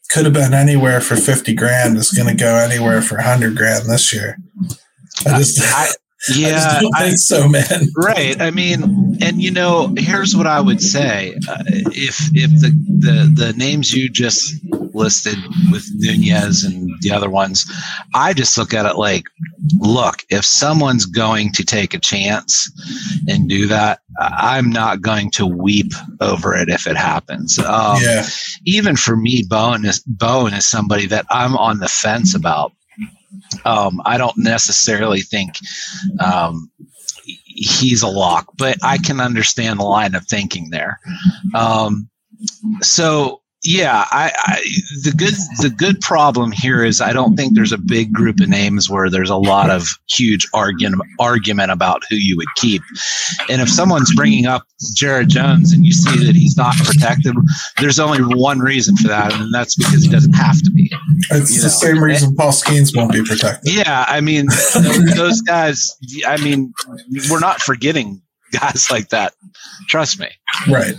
could 0.10 0.26
have 0.26 0.34
been 0.34 0.54
anywhere 0.54 1.02
for 1.02 1.16
50 1.16 1.54
grand 1.54 1.98
is 1.98 2.12
going 2.12 2.28
to 2.28 2.36
go 2.36 2.56
anywhere 2.56 3.02
for 3.02 3.16
100 3.16 3.56
grand 3.56 3.88
this 3.88 4.12
year. 4.12 4.38
I 5.26 5.38
just. 5.38 5.62
I, 5.62 5.90
yeah, 6.28 6.82
I, 6.82 6.90
I 6.96 7.04
think 7.06 7.18
so, 7.18 7.48
man. 7.48 7.88
right. 7.96 8.40
I 8.42 8.52
mean, 8.52 9.18
and 9.22 9.42
you 9.42 9.52
know, 9.52 9.94
here's 9.98 10.36
what 10.36 10.48
I 10.48 10.60
would 10.60 10.82
say: 10.82 11.36
uh, 11.48 11.64
if 11.68 12.20
if 12.34 12.52
the, 12.62 12.72
the 13.00 13.46
the 13.46 13.54
names 13.54 13.94
you 13.94 14.10
just 14.10 14.54
listed 14.94 15.38
with 15.72 15.86
Nunez 15.96 16.64
and 16.64 16.92
the 17.02 17.12
other 17.12 17.30
ones, 17.30 17.66
I 18.14 18.34
just 18.34 18.58
look 18.58 18.74
at 18.74 18.86
it 18.86 18.98
like, 18.98 19.26
look, 19.80 20.24
if 20.30 20.44
someone's 20.44 21.06
going 21.06 21.54
to 21.54 21.64
take 21.64 21.94
a 21.94 22.00
chance 22.00 22.70
and 23.28 23.48
do 23.48 23.68
that, 23.68 24.02
I'm 24.20 24.70
not 24.70 25.02
going 25.02 25.32
to 25.32 25.46
weep 25.46 25.94
over 26.20 26.54
it 26.54 26.68
if 26.68 26.86
it 26.86 26.98
happens. 26.98 27.58
Um, 27.60 27.98
yeah. 28.02 28.26
Even 28.66 28.98
for 28.98 29.16
me, 29.16 29.46
Bowen 29.48 29.86
is 29.86 30.00
Bowen 30.00 30.54
is 30.54 30.68
somebody 30.68 31.06
that 31.08 31.26
I'm 31.30 31.56
on 31.56 31.80
the 31.80 31.88
fence 31.88 32.36
about 32.36 32.74
um, 33.66 34.02
I 34.06 34.18
don't 34.18 34.38
necessarily 34.38 35.22
think 35.22 35.60
um, 36.20 36.70
he's 37.24 38.02
a 38.02 38.08
lock, 38.08 38.48
but 38.58 38.78
I 38.84 38.98
can 38.98 39.20
understand 39.20 39.80
the 39.80 39.84
line 39.84 40.16
of 40.16 40.26
thinking 40.26 40.70
there. 40.70 41.00
Um, 41.54 42.10
so 42.82 43.42
yeah, 43.64 44.06
I, 44.10 44.32
I, 44.38 44.62
the 45.04 45.12
good 45.12 45.34
the 45.62 45.70
good 45.70 46.00
problem 46.00 46.54
here 46.54 46.82
is 46.84 47.02
I 47.02 47.12
don't 47.12 47.36
think 47.36 47.56
there's 47.56 47.74
a 47.74 47.78
big 47.78 48.14
group 48.14 48.40
of 48.40 48.48
names 48.48 48.90
where 48.90 49.10
there's 49.10 49.30
a 49.30 49.36
lot 49.36 49.70
of 49.70 49.86
huge 50.10 50.48
argument 50.54 51.04
argument 51.20 51.70
about 51.70 52.04
who 52.10 52.16
you 52.16 52.38
would 52.38 52.48
keep. 52.56 52.82
And 53.50 53.62
if 53.62 53.70
someone's 53.70 54.14
bringing 54.16 54.46
up 54.46 54.64
Jared 54.96 55.28
Jones 55.28 55.74
and 55.74 55.86
you 55.86 55.92
see 55.92 56.26
that 56.26 56.36
he's 56.36 56.56
not 56.56 56.74
protected, 56.78 57.36
there's 57.82 58.00
only 58.00 58.20
one 58.22 58.60
reason 58.60 58.96
for 58.96 59.10
that, 59.10 59.34
and 59.34 59.54
that's 59.54 59.76
because 59.76 60.04
he 60.04 60.10
doesn't 60.10 60.34
have 60.34 60.62
to 60.62 60.72
be. 60.72 60.90
It's 61.32 61.58
the 61.58 61.64
know? 61.64 61.96
same 61.96 62.04
reason 62.04 62.36
Paul 62.36 62.54
Skenes 62.54 62.96
won't 62.96 63.12
be 63.12 63.24
protected. 63.24 63.74
Yeah, 63.74 64.06
I 64.08 64.22
mean 64.22 64.48
those 65.16 65.42
guys. 65.42 65.98
I 66.26 66.38
mean, 66.38 66.74
we're 67.30 67.40
not 67.40 67.60
forgetting 67.60 68.22
guys 68.60 68.90
like 68.90 69.10
that. 69.10 69.34
Trust 69.88 70.20
me. 70.20 70.28
Right. 70.70 70.96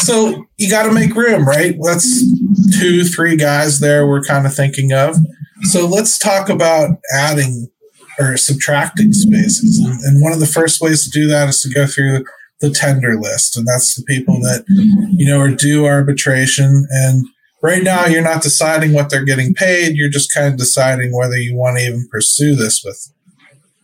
So 0.00 0.46
you 0.58 0.70
got 0.70 0.84
to 0.84 0.92
make 0.92 1.14
room, 1.14 1.46
right? 1.46 1.74
That's 1.82 2.22
two, 2.78 3.04
three 3.04 3.36
guys 3.36 3.80
there 3.80 4.06
we're 4.06 4.22
kind 4.22 4.46
of 4.46 4.54
thinking 4.54 4.92
of. 4.92 5.16
So 5.62 5.86
let's 5.86 6.18
talk 6.18 6.48
about 6.48 6.90
adding 7.14 7.68
or 8.18 8.36
subtracting 8.36 9.12
spaces. 9.12 9.78
And 10.04 10.22
one 10.22 10.32
of 10.32 10.40
the 10.40 10.46
first 10.46 10.80
ways 10.80 11.04
to 11.04 11.10
do 11.10 11.28
that 11.28 11.48
is 11.48 11.60
to 11.62 11.70
go 11.72 11.86
through 11.86 12.24
the 12.60 12.70
tender 12.70 13.18
list. 13.18 13.56
And 13.56 13.66
that's 13.66 13.94
the 13.94 14.02
people 14.04 14.40
that, 14.40 14.64
you 14.68 15.26
know, 15.26 15.40
are 15.40 15.50
due 15.50 15.86
arbitration. 15.86 16.86
And 16.90 17.26
right 17.62 17.82
now 17.82 18.06
you're 18.06 18.22
not 18.22 18.42
deciding 18.42 18.92
what 18.92 19.10
they're 19.10 19.24
getting 19.24 19.54
paid. 19.54 19.96
You're 19.96 20.10
just 20.10 20.32
kind 20.32 20.46
of 20.46 20.58
deciding 20.58 21.16
whether 21.16 21.36
you 21.36 21.56
want 21.56 21.78
to 21.78 21.84
even 21.84 22.08
pursue 22.10 22.54
this 22.54 22.82
with 22.84 23.12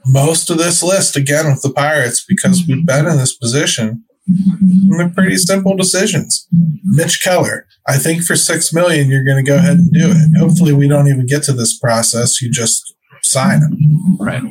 most 0.08 0.50
of 0.50 0.58
this 0.58 0.82
list 0.82 1.16
again 1.16 1.46
with 1.46 1.62
the 1.62 1.72
Pirates 1.72 2.24
because 2.26 2.64
we've 2.66 2.86
been 2.86 3.06
in 3.06 3.16
this 3.16 3.36
position. 3.36 4.04
they're 4.26 5.08
pretty 5.10 5.36
simple 5.36 5.76
decisions. 5.76 6.46
Mitch 6.84 7.22
Keller, 7.22 7.66
I 7.86 7.96
think 7.96 8.22
for 8.22 8.36
six 8.36 8.72
million 8.72 9.10
you're 9.10 9.24
going 9.24 9.42
to 9.42 9.48
go 9.48 9.56
ahead 9.56 9.78
and 9.78 9.92
do 9.92 10.10
it. 10.10 10.38
Hopefully, 10.38 10.72
we 10.72 10.88
don't 10.88 11.08
even 11.08 11.26
get 11.26 11.42
to 11.44 11.52
this 11.52 11.78
process. 11.78 12.42
You 12.42 12.50
just 12.50 12.94
sign 13.22 13.60
him. 13.60 14.16
Right. 14.18 14.42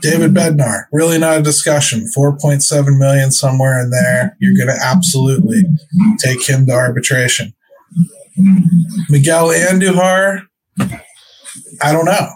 David 0.00 0.32
Bednar, 0.34 0.84
really 0.92 1.18
not 1.18 1.38
a 1.38 1.42
discussion. 1.42 2.06
Four 2.14 2.36
point 2.38 2.62
seven 2.62 2.98
million 2.98 3.30
somewhere 3.32 3.80
in 3.82 3.90
there. 3.90 4.36
You're 4.40 4.54
going 4.54 4.76
to 4.76 4.84
absolutely 4.84 5.62
take 6.18 6.46
him 6.48 6.66
to 6.66 6.72
arbitration. 6.72 7.54
Miguel 9.08 9.48
Andujar, 9.48 10.42
I 10.80 11.92
don't 11.92 12.04
know. 12.04 12.28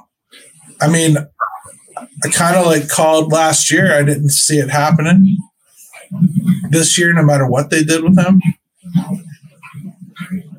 I 0.81 0.89
mean, 0.89 1.17
I 2.25 2.29
kind 2.29 2.57
of 2.57 2.67
like 2.67 2.89
called 2.89 3.33
last 3.33 3.71
year. 3.71 3.97
I 3.97 4.03
didn't 4.03 4.31
see 4.31 4.59
it 4.59 4.71
happening. 4.71 5.37
This 6.71 6.99
year, 6.99 7.13
no 7.13 7.23
matter 7.23 7.47
what 7.47 7.71
they 7.71 7.83
did 7.83 8.03
with 8.03 8.19
him, 8.19 8.41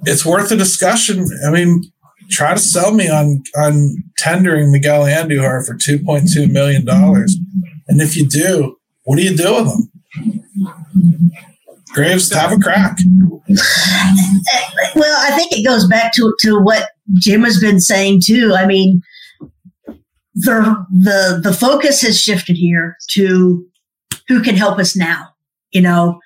it's 0.05 0.25
worth 0.25 0.51
a 0.51 0.55
discussion. 0.55 1.25
I 1.45 1.51
mean, 1.51 1.83
try 2.29 2.53
to 2.53 2.59
sell 2.59 2.93
me 2.93 3.09
on 3.09 3.43
on 3.57 4.03
tendering 4.17 4.71
Miguel 4.71 5.03
Andujar 5.03 5.65
for 5.65 5.75
two 5.75 5.99
point 5.99 6.29
two 6.33 6.47
million 6.47 6.85
dollars, 6.85 7.37
and 7.87 8.01
if 8.01 8.17
you 8.17 8.27
do, 8.27 8.77
what 9.03 9.17
do 9.17 9.23
you 9.23 9.35
do 9.35 9.55
with 9.55 9.67
him? 9.67 9.89
Graves, 11.93 12.33
have 12.33 12.51
a 12.51 12.57
crack. 12.57 12.97
Well, 14.95 15.17
I 15.21 15.35
think 15.35 15.51
it 15.51 15.63
goes 15.65 15.87
back 15.87 16.13
to 16.15 16.33
to 16.41 16.59
what 16.59 16.89
Jim 17.13 17.43
has 17.43 17.59
been 17.59 17.79
saying 17.79 18.21
too. 18.25 18.55
I 18.57 18.65
mean, 18.65 19.01
the 20.35 20.85
the 20.91 21.39
the 21.43 21.53
focus 21.53 22.01
has 22.01 22.19
shifted 22.19 22.57
here 22.57 22.97
to 23.11 23.65
who 24.27 24.41
can 24.41 24.55
help 24.55 24.79
us 24.79 24.95
now. 24.95 25.29
You 25.71 25.81
know, 25.81 26.19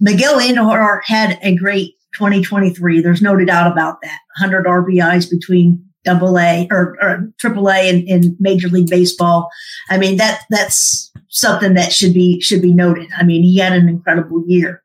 Miguel 0.00 0.38
Andujar 0.38 1.00
had 1.04 1.38
a 1.42 1.54
great 1.54 1.94
2023. 2.14 3.00
There's 3.00 3.22
no 3.22 3.36
doubt 3.36 3.70
about 3.70 4.00
that. 4.02 4.18
100 4.38 4.66
RBIs 4.66 5.30
between 5.30 5.84
double 6.04 6.38
A 6.38 6.66
or, 6.70 6.96
or 7.02 7.30
triple 7.38 7.68
A 7.68 7.88
in, 7.88 8.06
in 8.06 8.36
Major 8.40 8.68
League 8.68 8.88
Baseball. 8.88 9.50
I 9.90 9.98
mean, 9.98 10.16
that, 10.16 10.44
that's 10.50 11.12
something 11.28 11.74
that 11.74 11.92
should 11.92 12.14
be, 12.14 12.40
should 12.40 12.62
be 12.62 12.72
noted. 12.72 13.08
I 13.16 13.24
mean, 13.24 13.42
he 13.42 13.58
had 13.58 13.72
an 13.72 13.88
incredible 13.88 14.44
year. 14.46 14.82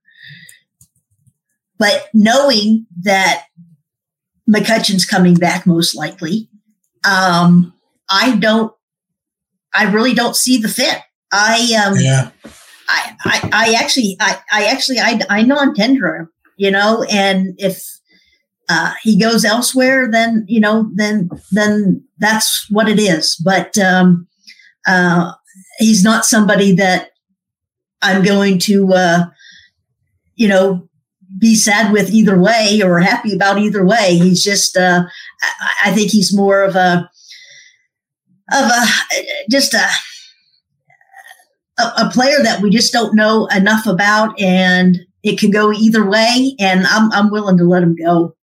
But 1.77 2.09
knowing 2.13 2.85
that 3.03 3.45
McCutchen's 4.49 5.05
coming 5.05 5.35
back 5.35 5.65
most 5.65 5.95
likely, 5.95 6.49
um, 7.09 7.73
I 8.11 8.35
don't, 8.35 8.73
I 9.73 9.85
really 9.85 10.13
don't 10.13 10.35
see 10.35 10.57
the 10.57 10.67
fit. 10.67 10.99
I, 11.31 11.85
um, 11.85 11.95
yeah. 11.97 12.31
I, 12.89 13.15
I, 13.23 13.49
I 13.53 13.73
actually, 13.81 14.17
I, 14.19 14.37
I 14.51 14.65
actually, 14.65 14.99
I, 14.99 15.21
I 15.29 15.43
non-tender 15.43 16.15
him, 16.15 16.29
you 16.57 16.71
know, 16.71 17.05
and 17.09 17.55
if, 17.57 17.83
uh, 18.67 18.93
he 19.01 19.17
goes 19.17 19.45
elsewhere, 19.45 20.11
then, 20.11 20.45
you 20.49 20.59
know, 20.59 20.91
then, 20.95 21.29
then 21.51 22.03
that's 22.19 22.69
what 22.69 22.89
it 22.89 22.99
is. 22.99 23.37
But, 23.37 23.77
um, 23.77 24.27
uh, 24.85 25.31
he's 25.79 26.03
not 26.03 26.25
somebody 26.25 26.75
that 26.75 27.11
I'm 28.01 28.23
going 28.23 28.59
to, 28.59 28.93
uh, 28.93 29.25
you 30.35 30.49
know, 30.49 30.89
be 31.37 31.55
sad 31.55 31.93
with 31.93 32.11
either 32.11 32.37
way 32.37 32.81
or 32.83 32.99
happy 32.99 33.33
about 33.33 33.57
either 33.57 33.85
way. 33.85 34.17
He's 34.17 34.43
just, 34.43 34.75
uh, 34.75 35.03
I, 35.41 35.73
I 35.85 35.91
think 35.91 36.11
he's 36.11 36.35
more 36.35 36.61
of 36.61 36.75
a, 36.75 37.09
of 38.51 38.69
a, 38.69 38.85
just 39.49 39.73
a, 39.73 39.87
a, 41.79 42.09
player 42.11 42.41
that 42.43 42.61
we 42.61 42.69
just 42.69 42.93
don't 42.93 43.15
know 43.15 43.47
enough 43.47 43.85
about, 43.85 44.39
and 44.39 44.99
it 45.23 45.39
can 45.39 45.51
go 45.51 45.71
either 45.71 46.07
way. 46.07 46.55
And 46.59 46.85
I'm 46.87 47.11
I'm 47.11 47.31
willing 47.31 47.57
to 47.57 47.63
let 47.63 47.83
him 47.83 47.95
go. 47.95 48.35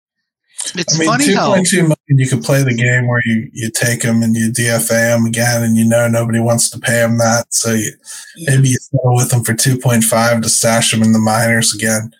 It's 0.74 0.96
I 0.96 0.98
mean, 0.98 1.08
funny 1.08 1.26
two 1.26 1.36
how 1.36 1.54
point 1.54 1.66
two 1.66 1.82
million. 1.82 1.96
You 2.08 2.28
could 2.28 2.42
play 2.42 2.62
the 2.62 2.74
game 2.74 3.06
where 3.06 3.22
you 3.24 3.48
you 3.52 3.70
take 3.70 4.02
him 4.02 4.22
and 4.22 4.34
you 4.34 4.50
DFA 4.50 5.16
him 5.16 5.26
again, 5.26 5.62
and 5.62 5.76
you 5.76 5.84
know 5.84 6.08
nobody 6.08 6.40
wants 6.40 6.70
to 6.70 6.80
pay 6.80 7.02
him 7.02 7.18
that, 7.18 7.46
so 7.54 7.72
you, 7.72 7.92
Yeah. 8.36 8.56
maybe 8.56 8.70
you 8.70 8.78
settle 8.78 9.14
with 9.14 9.32
him 9.32 9.44
for 9.44 9.54
two 9.54 9.78
point 9.78 10.04
five 10.04 10.40
to 10.42 10.48
stash 10.48 10.92
him 10.92 11.02
in 11.02 11.12
the 11.12 11.18
minors 11.18 11.74
again. 11.74 12.12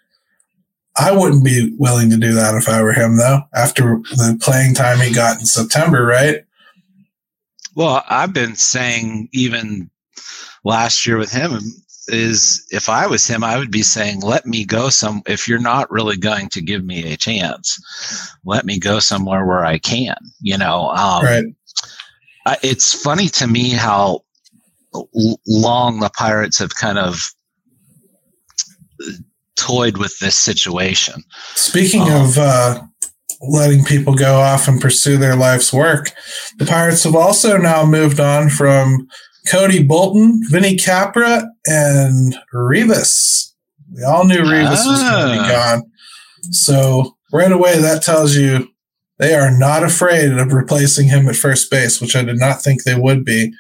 I 0.99 1.13
wouldn't 1.13 1.45
be 1.45 1.73
willing 1.79 2.11
to 2.11 2.17
do 2.17 2.33
that 2.33 2.55
if 2.57 2.69
I 2.69 2.83
were 2.83 2.93
him, 2.93 3.19
though. 3.19 3.43
After 3.55 4.01
the 4.11 4.37
playing 4.41 4.75
time 4.75 4.99
he 4.99 5.15
got 5.15 5.39
in 5.39 5.47
September, 5.47 6.05
right? 6.05 6.45
Well, 7.79 8.03
I've 8.09 8.33
been 8.33 8.57
saying 8.57 9.29
even 9.33 9.89
last 10.65 11.07
year 11.07 11.17
with 11.17 11.31
him 11.31 11.61
is 12.09 12.67
if 12.73 12.89
I 12.89 13.07
was 13.07 13.25
him, 13.25 13.45
I 13.45 13.57
would 13.57 13.71
be 13.71 13.83
saying, 13.85 14.19
let 14.19 14.47
me 14.47 14.65
go 14.65 14.89
some, 14.89 15.23
if 15.27 15.47
you're 15.47 15.61
not 15.61 15.89
really 15.89 16.17
going 16.17 16.49
to 16.49 16.61
give 16.61 16.85
me 16.85 17.13
a 17.13 17.17
chance, 17.17 17.79
let 18.45 18.67
me 18.67 18.81
go 18.81 18.99
somewhere 18.99 19.47
where 19.47 19.65
I 19.65 19.79
can, 19.79 20.17
you 20.41 20.59
know, 20.59 20.89
um, 20.89 21.25
right. 21.25 21.45
I, 22.47 22.57
it's 22.65 23.01
funny 23.01 23.29
to 23.29 23.47
me 23.47 23.71
how 23.71 24.25
long 25.47 26.01
the 26.01 26.11
Pirates 26.11 26.59
have 26.59 26.75
kind 26.75 26.99
of 26.99 27.31
toyed 29.55 29.99
with 29.99 30.19
this 30.19 30.35
situation. 30.35 31.23
Speaking 31.55 32.03
Um, 32.03 32.25
of 32.25 32.39
uh, 32.39 32.83
letting 33.41 33.85
people 33.85 34.15
go 34.15 34.37
off 34.37 34.69
and 34.69 34.81
pursue 34.81 35.17
their 35.17 35.37
life's 35.37 35.73
work, 35.73 36.11
the 36.59 36.65
Pirates 36.67 37.05
have 37.05 37.15
also 37.15 37.57
now 37.57 37.85
moved 37.85 38.21
on 38.21 38.49
from 38.51 39.07
Cody 39.49 39.83
Bolton, 39.83 40.43
Vinny 40.51 40.77
Capra, 40.77 41.45
and 41.67 42.37
Rivas. 42.53 43.55
We 43.95 44.03
all 44.05 44.25
knew 44.25 44.41
Rivas 44.41 44.85
was 44.87 45.03
going 45.03 45.29
to 45.29 45.33
be 45.35 45.39
Ah. 45.41 45.49
gone. 45.79 45.83
So 46.51 47.17
right 47.33 47.53
away, 47.53 47.79
that 47.81 48.03
tells 48.03 48.35
you 48.37 48.69
they 49.19 49.35
are 49.35 49.51
not 49.57 49.83
afraid 49.83 50.33
of 50.33 50.53
replacing 50.53 51.09
him 51.09 51.29
at 51.29 51.37
first 51.37 51.71
base, 51.71 52.01
which 52.01 52.15
I 52.15 52.23
did 52.23 52.39
not 52.39 52.63
think 52.63 52.85
they 52.85 52.95
would 52.95 53.25
be. 53.25 53.53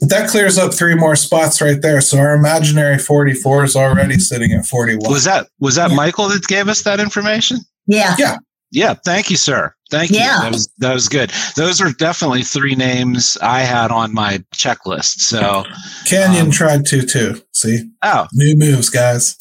But 0.00 0.10
that 0.10 0.28
clears 0.28 0.58
up 0.58 0.74
three 0.74 0.94
more 0.94 1.16
spots 1.16 1.60
right 1.62 1.80
there. 1.80 2.00
So 2.02 2.18
our 2.18 2.34
imaginary 2.34 2.98
44 2.98 3.64
is 3.64 3.76
already 3.76 4.18
sitting 4.18 4.52
at 4.52 4.66
41. 4.66 5.10
Was 5.10 5.24
that, 5.24 5.46
was 5.60 5.76
that 5.76 5.90
Yeah. 5.90 5.96
Michael 5.96 6.28
that 6.28 6.46
gave 6.48 6.68
us 6.68 6.82
that 6.82 7.00
information? 7.00 7.58
Yeah. 7.86 8.14
Yeah. 8.18 8.36
Yeah, 8.72 8.94
thank 9.04 9.30
you, 9.30 9.36
sir. 9.36 9.72
Thank 9.90 10.10
Yeah. 10.10 10.36
you. 10.38 10.42
That 10.42 10.52
was 10.52 10.68
that 10.78 10.94
was 10.94 11.08
good. 11.08 11.30
Those 11.54 11.80
are 11.80 11.92
definitely 11.92 12.42
three 12.42 12.74
names 12.74 13.36
I 13.40 13.60
had 13.60 13.90
on 13.92 14.12
my 14.12 14.38
checklist. 14.54 15.20
So, 15.20 15.64
Canyon 16.06 16.46
Um, 16.46 16.50
tried 16.50 16.84
to 16.86 17.02
too. 17.06 17.40
See, 17.52 17.88
oh, 18.02 18.26
new 18.32 18.56
moves, 18.56 18.88
guys. 18.90 19.36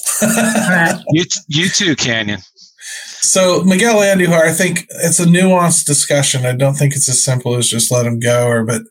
You 1.12 1.26
you 1.48 1.70
too, 1.70 1.96
Canyon. 1.96 2.42
so 3.22 3.64
Miguel 3.64 3.96
Andujar, 3.96 4.44
I 4.44 4.54
think 4.54 4.86
it's 5.04 5.20
a 5.20 5.26
nuanced 5.26 5.86
discussion. 5.86 6.46
I 6.46 6.54
don't 6.56 6.76
think 6.76 6.96
it's 6.96 7.10
as 7.10 7.24
simple 7.24 7.56
as 7.56 7.68
just 7.68 7.92
let 7.92 8.06
him 8.06 8.20
go, 8.20 8.48
or 8.48 8.64
but 8.64 8.84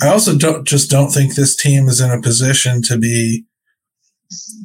I 0.00 0.06
also 0.08 0.38
don't 0.38 0.66
just 0.66 0.88
don't 0.88 1.10
think 1.10 1.34
this 1.34 1.56
team 1.56 1.88
is 1.88 2.00
in 2.00 2.10
a 2.12 2.20
position 2.22 2.80
to 2.82 2.96
be 2.96 3.44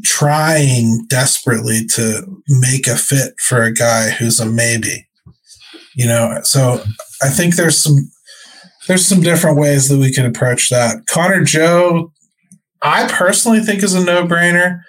trying 0.04 1.06
desperately 1.10 1.86
to 1.86 2.26
make 2.48 2.88
a 2.88 2.96
fit 2.96 3.34
for 3.40 3.64
a 3.64 3.74
guy 3.74 4.12
who's 4.12 4.40
a 4.40 4.46
maybe. 4.46 5.07
You 5.98 6.06
know, 6.06 6.40
so 6.44 6.84
I 7.24 7.30
think 7.30 7.56
there's 7.56 7.82
some 7.82 7.98
there's 8.88 9.06
some 9.06 9.22
different 9.22 9.58
ways 9.58 9.90
that 9.90 9.98
we 9.98 10.14
can 10.14 10.28
approach 10.28 10.70
that. 10.70 11.08
Connor 11.08 11.44
Joe, 11.44 12.14
I 12.84 13.08
personally 13.12 13.62
think 13.62 13.82
is 13.82 13.96
a 13.96 14.06
no 14.06 14.26
brainer. 14.26 14.82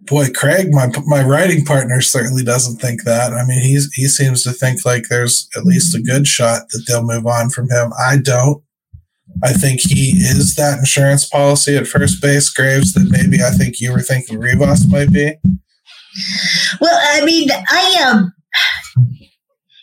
Boy, 0.00 0.30
Craig, 0.34 0.72
my 0.72 0.90
my 1.06 1.22
writing 1.22 1.64
partner 1.64 2.00
certainly 2.00 2.42
doesn't 2.42 2.80
think 2.80 3.04
that. 3.04 3.32
I 3.32 3.46
mean, 3.46 3.62
he's 3.62 3.92
he 3.94 4.08
seems 4.08 4.42
to 4.42 4.50
think 4.50 4.84
like 4.84 5.04
there's 5.08 5.48
at 5.56 5.64
least 5.64 5.94
a 5.94 6.02
good 6.02 6.26
shot 6.26 6.62
that 6.70 6.84
they'll 6.88 7.04
move 7.04 7.28
on 7.28 7.48
from 7.50 7.70
him. 7.70 7.92
I 7.96 8.16
don't. 8.16 8.60
I 9.44 9.52
think 9.52 9.82
he 9.82 10.16
is 10.16 10.56
that 10.56 10.80
insurance 10.80 11.28
policy 11.28 11.76
at 11.76 11.86
first 11.86 12.20
base, 12.20 12.50
Graves, 12.50 12.92
that 12.94 13.08
maybe 13.08 13.40
I 13.40 13.50
think 13.50 13.78
you 13.78 13.92
were 13.92 14.00
thinking 14.00 14.40
Rivas 14.40 14.90
might 14.90 15.12
be. 15.12 15.34
Well, 16.80 16.98
I 17.12 17.24
mean, 17.24 17.50
I 17.52 18.10
um, 18.10 18.32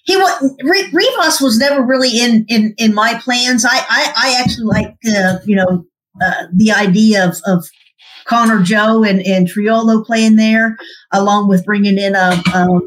he 0.05 0.15
was 0.15 0.55
Rivas 0.93 1.41
was 1.41 1.57
never 1.57 1.81
really 1.81 2.19
in 2.19 2.45
in 2.47 2.73
in 2.77 2.93
my 2.93 3.19
plans. 3.23 3.65
I 3.65 3.77
I, 3.77 4.13
I 4.15 4.41
actually 4.41 4.65
like 4.65 4.95
uh, 5.15 5.37
you 5.45 5.55
know 5.55 5.85
uh, 6.23 6.45
the 6.53 6.71
idea 6.71 7.27
of 7.27 7.37
of 7.45 7.65
Connor 8.25 8.61
Joe 8.61 9.03
and 9.03 9.21
and 9.21 9.47
Triolo 9.47 10.05
playing 10.05 10.35
there, 10.35 10.77
along 11.11 11.49
with 11.49 11.65
bringing 11.65 11.97
in 11.97 12.15
a 12.15 12.41
um, 12.53 12.81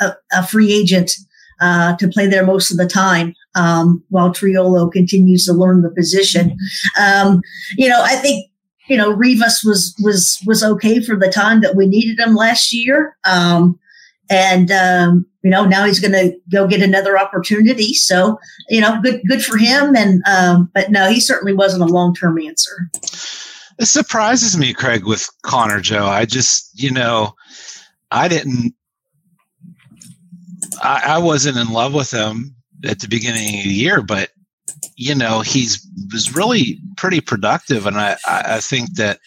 a, 0.00 0.04
a, 0.04 0.16
a 0.32 0.46
free 0.46 0.72
agent 0.72 1.12
uh, 1.60 1.96
to 1.96 2.08
play 2.08 2.26
there 2.26 2.44
most 2.44 2.70
of 2.70 2.76
the 2.76 2.88
time. 2.88 3.34
Um, 3.54 4.02
while 4.08 4.30
Triolo 4.30 4.90
continues 4.90 5.44
to 5.44 5.52
learn 5.52 5.82
the 5.82 5.90
position, 5.90 6.56
um, 6.98 7.42
you 7.76 7.88
know, 7.88 8.02
I 8.02 8.16
think 8.16 8.50
you 8.88 8.96
know, 8.96 9.12
Rivas 9.12 9.62
was 9.64 9.94
was 10.02 10.42
was 10.46 10.62
okay 10.64 11.00
for 11.00 11.16
the 11.16 11.30
time 11.30 11.60
that 11.60 11.76
we 11.76 11.86
needed 11.86 12.18
him 12.18 12.34
last 12.34 12.72
year. 12.72 13.16
Um, 13.24 13.78
and 14.28 14.70
um, 14.70 15.26
you 15.42 15.50
know, 15.50 15.64
now 15.64 15.84
he's 15.84 16.00
going 16.00 16.12
to 16.12 16.36
go 16.50 16.66
get 16.66 16.82
another 16.82 17.18
opportunity. 17.18 17.94
So, 17.94 18.38
you 18.68 18.80
know, 18.80 19.00
good 19.02 19.22
good 19.26 19.44
for 19.44 19.56
him. 19.56 19.96
And 19.96 20.22
um, 20.26 20.70
but 20.74 20.90
no, 20.90 21.08
he 21.08 21.20
certainly 21.20 21.52
wasn't 21.52 21.82
a 21.82 21.92
long 21.92 22.14
term 22.14 22.38
answer. 22.38 22.90
It 23.78 23.86
surprises 23.86 24.56
me, 24.56 24.72
Craig, 24.72 25.04
with 25.04 25.28
Connor 25.42 25.80
Joe. 25.80 26.06
I 26.06 26.24
just, 26.24 26.70
you 26.80 26.90
know, 26.90 27.32
I 28.10 28.28
didn't, 28.28 28.74
I, 30.82 31.02
I 31.06 31.18
wasn't 31.18 31.56
in 31.56 31.72
love 31.72 31.94
with 31.94 32.10
him 32.10 32.54
at 32.84 33.00
the 33.00 33.08
beginning 33.08 33.58
of 33.58 33.64
the 33.64 33.70
year, 33.70 34.02
but 34.02 34.30
you 34.96 35.14
know, 35.14 35.40
he's 35.40 35.86
was 36.12 36.34
really 36.34 36.78
pretty 36.96 37.20
productive, 37.20 37.86
and 37.86 37.96
I, 37.96 38.16
I 38.26 38.42
I 38.56 38.60
think 38.60 38.94
that 38.96 39.18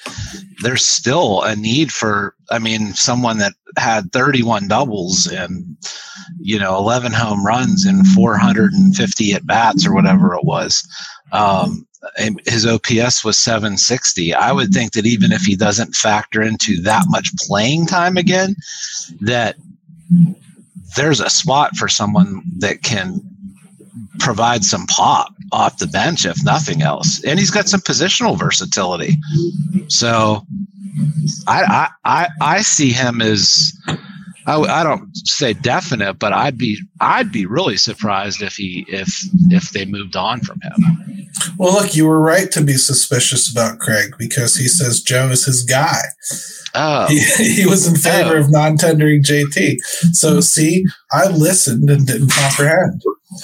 there's 0.62 0.86
still 0.86 1.42
a 1.42 1.56
need 1.56 1.92
for, 1.92 2.35
I 2.52 2.60
mean, 2.60 2.94
someone 2.94 3.38
that 3.40 3.54
had 3.78 4.12
31 4.12 4.68
doubles 4.68 5.28
and 5.28 5.78
you 6.40 6.60
know 6.60 6.78
11 6.78 7.12
home 7.12 7.46
runs 7.46 7.86
and 7.86 8.06
450 8.08 9.34
at 9.34 9.46
bats 9.46 9.86
or 9.86 9.94
whatever 9.94 10.34
it 10.36 10.44
was. 10.44 10.88
Um, 11.32 11.88
his 12.46 12.68
OPS 12.68 13.24
was 13.26 13.38
760. 13.38 14.34
I 14.34 14.52
would 14.52 14.72
think 14.72 14.94
that 14.94 15.08
even 15.08 15.32
if 15.32 15.42
he 15.42 15.56
doesn't 15.56 15.96
factor 15.96 16.42
into 16.42 16.80
that 16.84 17.06
much 17.08 17.30
playing 17.48 17.88
time 17.88 18.16
again, 18.16 18.56
that 19.22 19.56
there's 20.96 21.20
a 21.20 21.30
spot 21.30 21.76
for 21.76 21.88
someone 21.88 22.44
that 22.60 22.84
can 22.84 23.22
provide 24.20 24.64
some 24.64 24.86
pop 24.88 25.34
off 25.52 25.78
the 25.78 25.88
bench, 25.88 26.26
if 26.26 26.44
nothing 26.44 26.82
else. 26.82 27.24
And 27.24 27.40
he's 27.40 27.52
got 27.52 27.68
some 27.68 27.82
positional 27.82 28.38
versatility. 28.38 29.18
So 29.88 30.46
I 31.48 31.64
I 31.64 31.90
I, 32.06 32.30
I 32.42 32.62
see 32.62 32.92
him 32.92 33.22
as 33.22 33.74
I, 34.48 34.60
I 34.60 34.84
don't 34.84 35.16
say 35.16 35.54
definite, 35.54 36.16
but 36.16 36.34
I'd 36.34 36.58
be 36.58 36.80
I'd 37.02 37.32
be 37.32 37.46
really 37.46 37.78
surprised 37.78 38.42
if 38.42 38.56
he 38.56 38.86
if 38.88 39.10
if 39.50 39.72
they 39.72 39.86
moved 39.86 40.16
on 40.16 40.40
from 40.42 40.60
him. 40.62 41.28
Well, 41.58 41.74
look, 41.74 41.96
you 41.96 42.06
were 42.08 42.22
right 42.22 42.50
to 42.52 42.62
be 42.62 42.74
suspicious 42.78 43.52
about 43.52 43.80
Craig 43.80 44.16
because 44.18 44.56
he 44.56 44.68
says 44.68 45.02
Joe 45.02 45.28
is 45.30 45.46
his 45.46 45.64
guy. 45.64 46.00
Oh. 46.74 47.08
He, 47.08 47.20
he 47.62 47.66
was 47.66 47.86
in 47.88 47.96
favor 47.96 48.38
Oh. 48.38 48.40
of 48.42 48.52
non-tendering 48.52 49.24
JT. 49.24 49.78
So, 50.14 50.40
see, 50.42 50.86
I 51.12 51.28
listened 51.28 51.90
and 51.90 52.08
didn't 52.08 52.32
comprehend. 52.32 53.02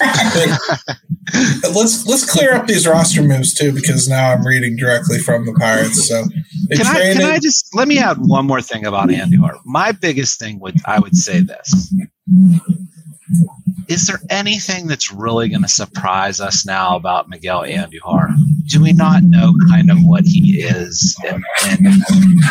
Let's 1.74 2.06
let's 2.06 2.30
clear 2.30 2.54
up 2.54 2.66
these 2.66 2.86
roster 2.86 3.22
moves 3.22 3.54
too, 3.54 3.72
because 3.72 4.08
now 4.08 4.32
I'm 4.32 4.46
reading 4.46 4.76
directly 4.76 5.18
from 5.18 5.44
the 5.46 5.52
Pirates. 5.52 6.08
So 6.08 6.24
Can 6.70 6.86
I, 6.86 7.12
can 7.12 7.22
I 7.22 7.38
just 7.38 7.74
let 7.74 7.88
me 7.88 7.98
add 7.98 8.16
one 8.20 8.46
more 8.46 8.60
thing 8.62 8.84
about 8.86 9.08
Andujar? 9.08 9.58
My 9.64 9.92
biggest 9.92 10.38
thing 10.38 10.58
would 10.60 10.76
I 10.86 10.98
would 10.98 11.16
say 11.16 11.40
this. 11.40 11.94
Is 13.88 14.06
there 14.06 14.20
anything 14.30 14.86
that's 14.86 15.12
really 15.12 15.48
going 15.48 15.62
to 15.62 15.68
surprise 15.68 16.40
us 16.40 16.64
now 16.64 16.96
about 16.96 17.28
Miguel 17.28 17.62
Andujar? 17.62 18.28
Do 18.68 18.80
we 18.80 18.92
not 18.92 19.22
know 19.24 19.52
kind 19.68 19.90
of 19.90 19.98
what 20.02 20.24
he 20.24 20.62
is? 20.62 21.16
And, 21.26 21.44
and 21.66 21.86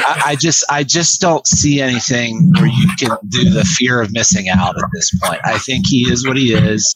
I, 0.06 0.22
I 0.28 0.36
just 0.36 0.64
I 0.70 0.84
just 0.84 1.22
don't 1.22 1.48
see 1.48 1.82
anything 1.82 2.52
where 2.54 2.68
you 2.68 2.88
can 3.00 3.18
do 3.30 3.50
the 3.50 3.64
fear 3.64 4.02
of 4.02 4.12
missing 4.14 4.50
out 4.50 4.78
at 4.78 4.90
this 4.94 5.12
point. 5.20 5.40
I 5.44 5.58
think 5.58 5.88
he 5.88 6.12
is 6.12 6.28
what 6.28 6.38
he 6.38 6.54
is. 6.54 6.94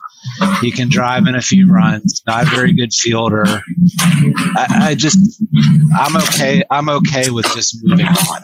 He 0.62 0.72
can 0.72 0.90
drive 0.90 1.28
in 1.28 1.36
a 1.36 1.42
few 1.42 1.72
runs. 1.72 2.22
Not 2.28 2.44
a 2.48 2.50
very 2.50 2.74
good 2.74 2.94
fielder. 2.94 3.46
I, 3.48 4.66
I 4.90 4.96
just 4.96 5.42
I'm 5.98 6.16
okay. 6.18 6.62
I'm 6.70 6.90
okay 6.90 7.30
with 7.30 7.46
just 7.56 7.78
moving 7.84 8.06
on. 8.08 8.42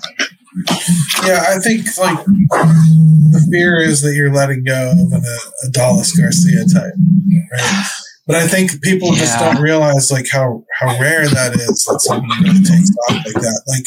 Yeah, 1.25 1.45
I 1.47 1.59
think 1.59 1.85
like 1.97 2.25
the 2.25 3.47
fear 3.51 3.79
is 3.79 4.01
that 4.01 4.13
you're 4.15 4.33
letting 4.33 4.63
go 4.63 4.91
of 4.91 5.11
an 5.11 5.23
uh, 5.25 5.67
Adolis 5.69 6.17
Garcia 6.17 6.65
type, 6.65 6.93
right? 7.53 7.85
But 8.27 8.35
I 8.35 8.47
think 8.47 8.81
people 8.81 9.13
just 9.13 9.37
don't 9.39 9.61
realize 9.61 10.11
like 10.11 10.27
how 10.31 10.63
how 10.79 10.99
rare 10.99 11.27
that 11.27 11.55
is 11.55 11.85
that 11.85 12.01
someone 12.01 12.29
really 12.43 12.63
takes 12.63 12.89
off 13.09 13.25
like 13.25 13.35
that. 13.35 13.61
Like 13.67 13.85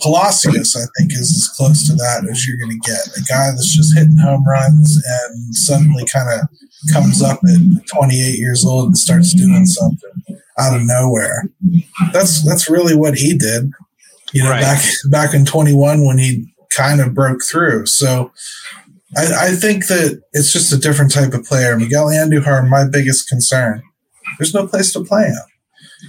Palacios, 0.00 0.76
I 0.76 0.84
think, 0.98 1.12
is 1.12 1.30
as 1.30 1.56
close 1.56 1.86
to 1.88 1.94
that 1.94 2.28
as 2.30 2.46
you're 2.46 2.58
going 2.58 2.78
to 2.78 2.88
get. 2.90 3.06
A 3.16 3.22
guy 3.22 3.50
that's 3.50 3.74
just 3.74 3.96
hitting 3.96 4.18
home 4.18 4.44
runs 4.46 5.00
and 5.06 5.54
suddenly 5.54 6.04
kind 6.12 6.28
of 6.40 6.48
comes 6.92 7.22
up 7.22 7.38
at 7.44 7.86
28 7.86 8.38
years 8.38 8.64
old 8.64 8.86
and 8.88 8.98
starts 8.98 9.32
doing 9.32 9.64
something 9.64 10.40
out 10.58 10.76
of 10.76 10.82
nowhere. 10.84 11.44
That's 12.12 12.44
that's 12.44 12.68
really 12.68 12.94
what 12.94 13.14
he 13.16 13.36
did. 13.36 13.70
You 14.32 14.42
know, 14.42 14.50
Right. 14.50 14.60
back 14.62 14.82
back 15.10 15.34
in 15.34 15.44
21 15.44 16.04
when 16.04 16.18
he 16.18 16.52
kind 16.72 17.00
of 17.00 17.14
broke 17.14 17.44
through. 17.44 17.86
So 17.86 18.32
I, 19.16 19.48
I 19.48 19.50
think 19.54 19.86
that 19.86 20.22
it's 20.32 20.52
just 20.52 20.72
a 20.72 20.78
different 20.78 21.12
type 21.12 21.34
of 21.34 21.44
player. 21.44 21.76
Miguel 21.78 22.06
Andujar, 22.06 22.68
my 22.68 22.84
biggest 22.88 23.28
concern. 23.28 23.82
There's 24.38 24.54
no 24.54 24.66
place 24.66 24.92
to 24.94 25.04
play 25.04 25.26
him. 25.26 25.36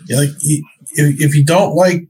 You 0.07 0.17
like 0.17 0.29
if, 0.41 0.65
if 1.21 1.35
you 1.35 1.45
don't 1.45 1.75
like 1.75 2.07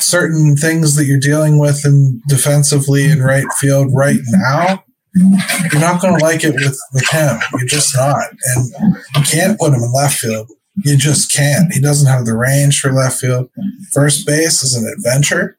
certain 0.00 0.56
things 0.56 0.96
that 0.96 1.04
you're 1.04 1.20
dealing 1.20 1.58
with 1.58 1.84
in 1.86 2.20
defensively 2.28 3.04
in 3.10 3.22
right 3.22 3.46
field 3.58 3.88
right 3.94 4.20
now, 4.28 4.84
you're 5.14 5.80
not 5.80 6.00
going 6.00 6.18
to 6.18 6.24
like 6.24 6.42
it 6.42 6.54
with, 6.54 6.78
with 6.92 7.08
him. 7.10 7.38
You're 7.56 7.66
just 7.66 7.94
not. 7.96 8.24
And 8.56 8.96
you 9.16 9.22
can't 9.22 9.58
put 9.58 9.68
him 9.72 9.82
in 9.82 9.92
left 9.92 10.18
field. 10.18 10.50
You 10.84 10.96
just 10.96 11.32
can't. 11.32 11.72
He 11.72 11.80
doesn't 11.80 12.10
have 12.10 12.24
the 12.24 12.34
range 12.36 12.80
for 12.80 12.92
left 12.92 13.18
field. 13.20 13.50
First 13.92 14.26
base 14.26 14.62
is 14.62 14.74
an 14.74 14.90
adventure. 14.96 15.58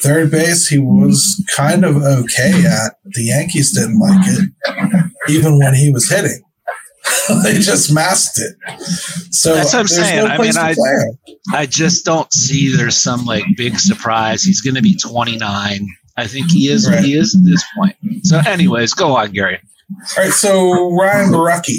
Third 0.00 0.30
base, 0.30 0.68
he 0.68 0.78
was 0.78 1.42
kind 1.56 1.84
of 1.84 1.96
okay 1.96 2.64
at. 2.66 2.98
The 3.04 3.22
Yankees 3.24 3.72
didn't 3.72 3.98
like 3.98 4.20
it, 4.26 5.10
even 5.30 5.58
when 5.58 5.74
he 5.74 5.90
was 5.90 6.08
hitting. 6.10 6.42
they 7.42 7.54
just 7.54 7.92
masked 7.92 8.38
it. 8.38 8.56
So 9.32 9.54
That's 9.54 9.72
what 9.72 9.80
I'm 9.80 9.88
saying. 9.88 10.24
no 10.24 10.26
I 10.26 10.38
mean, 10.38 10.56
I- 10.56 10.74
I 11.52 11.66
just 11.66 12.04
don't 12.04 12.32
see 12.32 12.74
there's 12.76 12.96
some 12.96 13.24
like 13.24 13.44
big 13.56 13.78
surprise. 13.78 14.42
He's 14.42 14.60
going 14.60 14.74
to 14.76 14.82
be 14.82 14.94
29. 14.96 15.86
I 16.16 16.26
think 16.26 16.50
he 16.50 16.68
is 16.68 16.88
what 16.88 17.02
he 17.02 17.14
is 17.14 17.34
at 17.34 17.44
this 17.44 17.64
point. 17.76 17.96
So, 18.22 18.38
anyways, 18.46 18.92
go 18.92 19.16
on, 19.16 19.32
Gary. 19.32 19.58
All 20.16 20.24
right, 20.24 20.32
so 20.32 20.94
Ryan 20.96 21.30
Borucki 21.30 21.78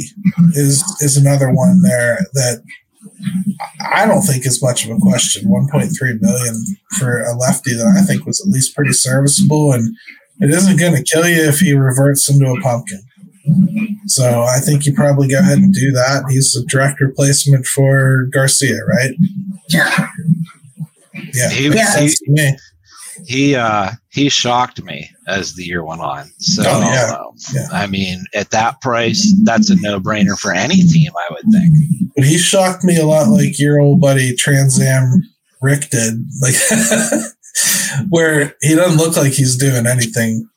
is 0.56 0.84
is 1.02 1.18
another 1.18 1.52
one 1.52 1.82
there 1.82 2.20
that 2.34 2.64
I 3.94 4.06
don't 4.06 4.22
think 4.22 4.46
is 4.46 4.62
much 4.62 4.86
of 4.86 4.92
a 4.92 5.00
question. 5.00 5.50
1.3 5.50 6.22
million 6.22 6.66
for 6.98 7.22
a 7.22 7.36
lefty 7.36 7.74
that 7.74 7.86
I 7.98 8.02
think 8.02 8.26
was 8.26 8.42
at 8.42 8.52
least 8.52 8.76
pretty 8.76 8.94
serviceable, 8.94 9.72
and 9.74 9.96
it 10.40 10.50
isn't 10.50 10.80
going 10.80 10.96
to 10.96 11.04
kill 11.04 11.28
you 11.28 11.44
if 11.44 11.60
he 11.60 11.74
reverts 11.74 12.30
into 12.30 12.46
a 12.46 12.62
pumpkin. 12.62 13.02
So 14.06 14.44
I 14.44 14.60
think 14.60 14.86
you 14.86 14.94
probably 14.94 15.28
go 15.28 15.40
ahead 15.40 15.58
and 15.58 15.74
do 15.74 15.92
that. 15.92 16.24
He's 16.30 16.56
a 16.56 16.66
direct 16.66 17.00
replacement 17.02 17.66
for 17.66 18.28
Garcia, 18.32 18.78
right? 18.86 19.12
Yeah. 19.70 20.08
Yeah, 21.34 21.50
He, 21.50 21.70
makes 21.70 22.73
he 23.26 23.56
uh 23.56 23.92
he 24.12 24.30
shocked 24.30 24.84
me 24.84 25.10
as 25.28 25.54
the 25.56 25.64
year 25.64 25.84
went 25.86 26.02
on. 26.02 26.26
So 26.40 26.64
Oh, 26.66 26.80
yeah. 26.82 27.14
uh, 27.18 27.24
Yeah. 27.54 27.68
I 27.72 27.88
mean, 27.88 28.24
at 28.34 28.50
that 28.52 28.82
price, 28.82 29.34
that's 29.44 29.70
a 29.70 29.76
no-brainer 29.82 30.38
for 30.38 30.54
any 30.54 30.76
team, 30.84 31.12
I 31.18 31.34
would 31.34 31.52
think. 31.52 31.74
But 32.16 32.26
he 32.26 32.38
shocked 32.38 32.84
me 32.84 32.98
a 32.98 33.06
lot 33.06 33.30
like 33.30 33.58
your 33.60 33.80
old 33.80 34.02
buddy 34.02 34.36
Transam 34.36 35.12
Rick 35.62 35.90
did. 35.90 36.26
Like 36.42 36.56
where 38.10 38.56
he 38.62 38.76
doesn't 38.76 38.98
look 38.98 39.16
like 39.16 39.34
he's 39.34 39.56
doing 39.58 39.86
anything 39.86 40.48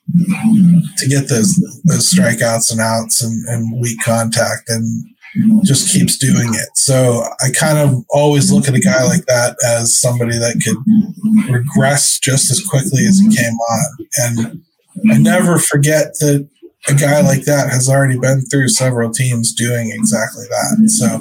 to 0.98 1.08
get 1.08 1.28
those 1.28 1.54
those 1.84 2.12
strikeouts 2.12 2.70
and 2.72 2.80
outs 2.80 3.22
and, 3.22 3.44
and 3.48 3.80
weak 3.80 3.98
contact 4.04 4.68
and 4.68 5.04
just 5.64 5.92
keeps 5.92 6.16
doing 6.16 6.54
it. 6.54 6.68
So 6.74 7.24
I 7.40 7.50
kind 7.50 7.78
of 7.78 8.04
always 8.10 8.52
look 8.52 8.68
at 8.68 8.74
a 8.74 8.80
guy 8.80 9.04
like 9.04 9.26
that 9.26 9.56
as 9.66 9.98
somebody 9.98 10.38
that 10.38 10.60
could 10.64 11.52
regress 11.52 12.18
just 12.18 12.50
as 12.50 12.64
quickly 12.64 13.06
as 13.06 13.18
he 13.18 13.34
came 13.34 13.54
on. 13.54 14.06
And 14.18 14.62
I 15.12 15.18
never 15.18 15.58
forget 15.58 16.14
that 16.20 16.48
a 16.88 16.94
guy 16.94 17.20
like 17.20 17.44
that 17.44 17.70
has 17.70 17.88
already 17.88 18.18
been 18.18 18.42
through 18.42 18.68
several 18.68 19.10
teams 19.10 19.52
doing 19.52 19.90
exactly 19.92 20.44
that. 20.48 20.88
So 20.90 21.20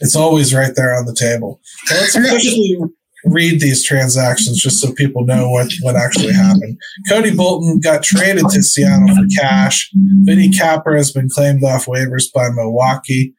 it's 0.00 0.16
always 0.16 0.54
right 0.54 0.72
there 0.74 0.94
on 0.94 1.06
the 1.06 1.14
table. 1.14 1.60
Let's 1.90 2.16
officially 2.16 2.78
read 3.24 3.60
these 3.60 3.84
transactions 3.84 4.60
just 4.60 4.80
so 4.80 4.92
people 4.92 5.24
know 5.24 5.48
what, 5.50 5.70
what 5.82 5.96
actually 5.96 6.32
happened. 6.32 6.78
Cody 7.08 7.34
Bolton 7.34 7.80
got 7.80 8.02
traded 8.02 8.44
to 8.50 8.62
Seattle 8.62 9.08
for 9.08 9.26
cash. 9.40 9.90
Vinny 10.22 10.50
Capra 10.50 10.96
has 10.96 11.12
been 11.12 11.28
claimed 11.28 11.64
off 11.64 11.86
waivers 11.86 12.24
by 12.32 12.50
Milwaukee. 12.50 13.34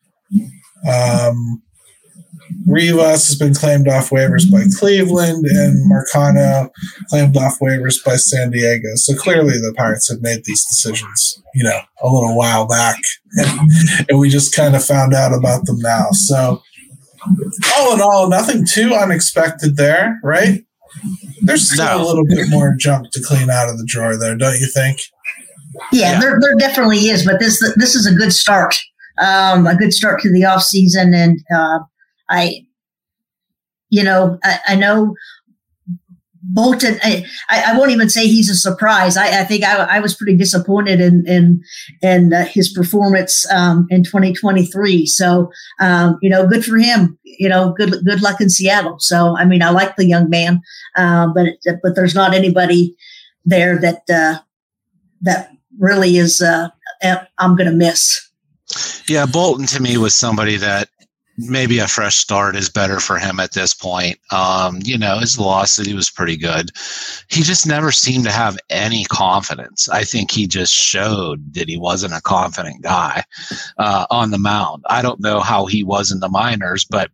Um, 0.88 1.62
Rivas 2.67 3.28
has 3.28 3.38
been 3.38 3.54
claimed 3.54 3.88
off 3.88 4.10
waivers 4.10 4.52
by 4.52 4.63
Cleveland, 4.78 5.46
and 5.46 5.89
Marcano 5.89 6.70
claimed 7.10 7.36
off 7.38 7.60
waivers 7.60 8.04
by 8.04 8.15
San 8.15 8.52
Diego. 8.52 8.89
So 8.96 9.15
clearly, 9.15 9.54
the 9.54 9.74
Pirates 9.76 10.10
have 10.10 10.22
made 10.22 10.44
these 10.46 10.65
decisions, 10.65 11.41
you 11.54 11.63
know, 11.63 11.80
a 12.02 12.08
little 12.08 12.38
while 12.38 12.67
back, 12.67 12.98
and, 13.34 13.72
and 14.10 14.20
we 14.20 14.30
just 14.30 14.56
kind 14.56 14.76
of 14.76 14.84
found 14.84 15.13
out 15.13 15.34
about 15.34 15.65
them 15.65 15.80
now. 15.80 16.10
So, 16.12 16.62
all 17.78 17.94
in 17.94 18.02
all, 18.02 18.30
nothing 18.30 18.66
too 18.66 18.94
unexpected 18.94 19.78
there, 19.78 20.20
right? 20.24 20.64
There's 21.42 21.70
still 21.72 21.86
No. 21.86 22.04
a 22.04 22.06
little 22.06 22.26
bit 22.26 22.50
more 22.50 22.76
junk 22.78 23.12
to 23.12 23.22
clean 23.24 23.50
out 23.50 23.70
of 23.70 23.78
the 23.78 23.86
drawer 23.88 24.18
there, 24.18 24.36
don't 24.36 24.60
you 24.60 24.68
think? 24.68 25.00
Yeah, 25.92 26.14
Yeah. 26.14 26.20
there, 26.20 26.38
there 26.42 26.56
definitely 26.56 26.98
is, 27.10 27.26
but 27.26 27.40
this 27.40 27.60
this 27.78 27.96
is 27.96 28.06
a 28.06 28.14
good 28.14 28.34
start, 28.34 28.76
um, 29.22 29.68
a 29.68 29.76
good 29.76 29.94
start 29.94 30.20
to 30.22 30.32
the 30.32 30.44
off 30.46 30.64
season, 30.64 31.14
and 31.14 31.40
uh, 31.56 31.80
I, 32.30 32.66
you 33.90 34.04
know, 34.04 34.38
I, 34.44 34.60
I 34.70 34.76
know 34.76 35.16
Bolton. 36.43 36.99
I, 37.04 37.25
I 37.49 37.77
won't 37.77 37.91
even 37.91 38.10
say 38.10 38.27
he's 38.27 38.49
a 38.49 38.56
surprise. 38.56 39.15
I, 39.17 39.41
I 39.41 39.43
think 39.43 39.63
I, 39.63 39.75
I 39.77 39.99
was 39.99 40.15
pretty 40.15 40.36
disappointed 40.36 40.99
in 40.99 41.25
in 41.27 41.63
in 42.01 42.34
uh, 42.34 42.45
his 42.45 42.71
performance 42.71 43.49
um, 43.51 43.88
in 43.89 44.04
2023. 44.04 45.06
So 45.06 45.51
um, 45.80 46.17
you 46.21 46.30
know, 46.30 46.47
good 46.47 46.65
for 46.65 46.77
him. 46.77 47.17
You 47.23 47.49
know, 47.49 47.73
good 47.77 47.93
good 48.06 48.21
luck 48.21 48.41
in 48.41 48.49
Seattle. 48.49 48.97
So 48.99 49.38
I 49.38 49.45
mean, 49.45 49.62
I 49.62 49.69
like 49.69 49.95
the 49.95 50.06
young 50.06 50.30
man, 50.30 50.62
uh, 50.95 51.27
but 51.34 51.47
but 51.84 51.95
there's 51.95 52.15
not 52.15 52.33
anybody 52.33 52.96
there 53.46 53.77
that 53.79 54.04
uh, 54.10 54.39
that 55.21 55.52
really 55.79 56.17
is 56.17 56.42
uh, 56.42 56.69
I'm 57.37 57.56
going 57.56 57.69
to 57.69 57.75
miss. 57.75 58.29
Yeah, 59.08 59.25
Bolton 59.25 59.65
to 59.67 59.81
me 59.81 59.98
was 59.98 60.13
somebody 60.13 60.58
that 60.58 60.89
maybe 61.50 61.79
a 61.79 61.87
fresh 61.87 62.17
start 62.17 62.56
is 62.56 62.69
better 62.69 63.00
for 63.00 63.17
him 63.17 63.39
at 63.39 63.54
this 63.54 63.73
point. 63.73 64.17
Um, 64.31 64.79
you 64.83 64.98
know, 64.98 65.19
his 65.19 65.35
velocity 65.35 65.94
was 65.94 66.10
pretty 66.10 66.37
good. 66.37 66.71
He 67.29 67.44
just 67.44 67.65
never 67.67 67.92
seemed 67.92 68.23
to 68.25 68.31
have 68.31 68.58
any 68.69 69.06
confidence. 69.06 69.89
I 69.89 70.04
think 70.04 70.31
he 70.31 70.48
just 70.48 70.73
showed 70.73 71.54
that 71.54 71.67
he 71.69 71.77
wasn't 71.77 72.13
a 72.13 72.21
confident 72.21 72.81
guy 72.83 73.23
uh, 73.77 74.06
on 74.10 74.31
the 74.31 74.37
mound. 74.39 74.83
I 74.89 75.02
don't 75.02 75.19
know 75.19 75.39
how 75.39 75.65
he 75.65 75.83
was 75.83 76.12
in 76.12 76.19
the 76.19 76.29
minors, 76.29 76.85
but 76.89 77.10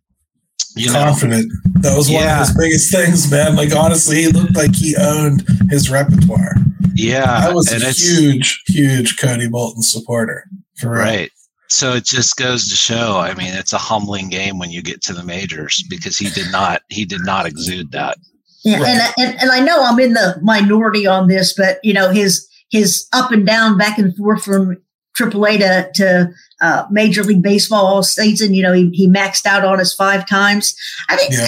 you 0.76 0.86
know, 0.92 1.02
Confident. 1.04 1.50
That 1.80 1.96
was 1.96 2.08
one 2.10 2.22
Yeah. 2.22 2.42
of 2.42 2.48
his 2.48 2.56
biggest 2.56 2.92
things, 2.92 3.30
man. 3.30 3.56
Like 3.56 3.74
honestly, 3.74 4.22
he 4.22 4.28
looked 4.28 4.54
like 4.54 4.74
he 4.74 4.94
owned 4.96 5.44
his 5.70 5.90
repertoire. 5.90 6.54
yeah, 6.94 7.40
I 7.48 7.52
was 7.52 7.72
and 7.72 7.82
a 7.82 7.90
huge, 7.90 8.62
huge 8.66 9.18
Cody 9.18 9.48
Bolton 9.48 9.82
supporter. 9.82 10.44
Right. 10.84 11.30
So 11.68 11.92
it 11.92 12.04
just 12.04 12.36
goes 12.36 12.68
to 12.68 12.76
show. 12.76 13.18
I 13.18 13.34
mean, 13.34 13.54
it's 13.54 13.72
a 13.72 13.78
humbling 13.78 14.30
game 14.30 14.58
when 14.58 14.70
you 14.70 14.82
get 14.82 15.02
to 15.02 15.12
the 15.12 15.22
majors 15.22 15.84
because 15.88 16.16
he 16.16 16.30
did 16.30 16.50
not 16.50 16.82
he 16.88 17.04
did 17.04 17.20
not 17.22 17.46
exude 17.46 17.92
that. 17.92 18.16
Yeah, 18.64 18.80
right. 18.80 18.88
and, 18.88 19.14
and 19.18 19.40
and 19.42 19.50
I 19.50 19.60
know 19.60 19.82
I'm 19.82 20.00
in 20.00 20.14
the 20.14 20.38
minority 20.42 21.06
on 21.06 21.28
this, 21.28 21.54
but 21.54 21.78
you 21.82 21.92
know 21.92 22.10
his 22.10 22.48
his 22.70 23.06
up 23.12 23.30
and 23.32 23.46
down, 23.46 23.78
back 23.78 23.98
and 23.98 24.16
forth 24.16 24.44
from 24.44 24.76
AAA 25.18 25.58
to 25.58 25.90
to 25.94 26.30
uh, 26.60 26.86
Major 26.90 27.22
League 27.22 27.42
Baseball 27.42 27.86
all 27.86 28.02
season. 28.02 28.54
You 28.54 28.62
know, 28.62 28.72
he, 28.72 28.90
he 28.92 29.08
maxed 29.08 29.46
out 29.46 29.64
on 29.64 29.80
us 29.80 29.94
five 29.94 30.26
times. 30.26 30.74
I 31.08 31.16
think. 31.16 31.32
Yeah. 31.34 31.46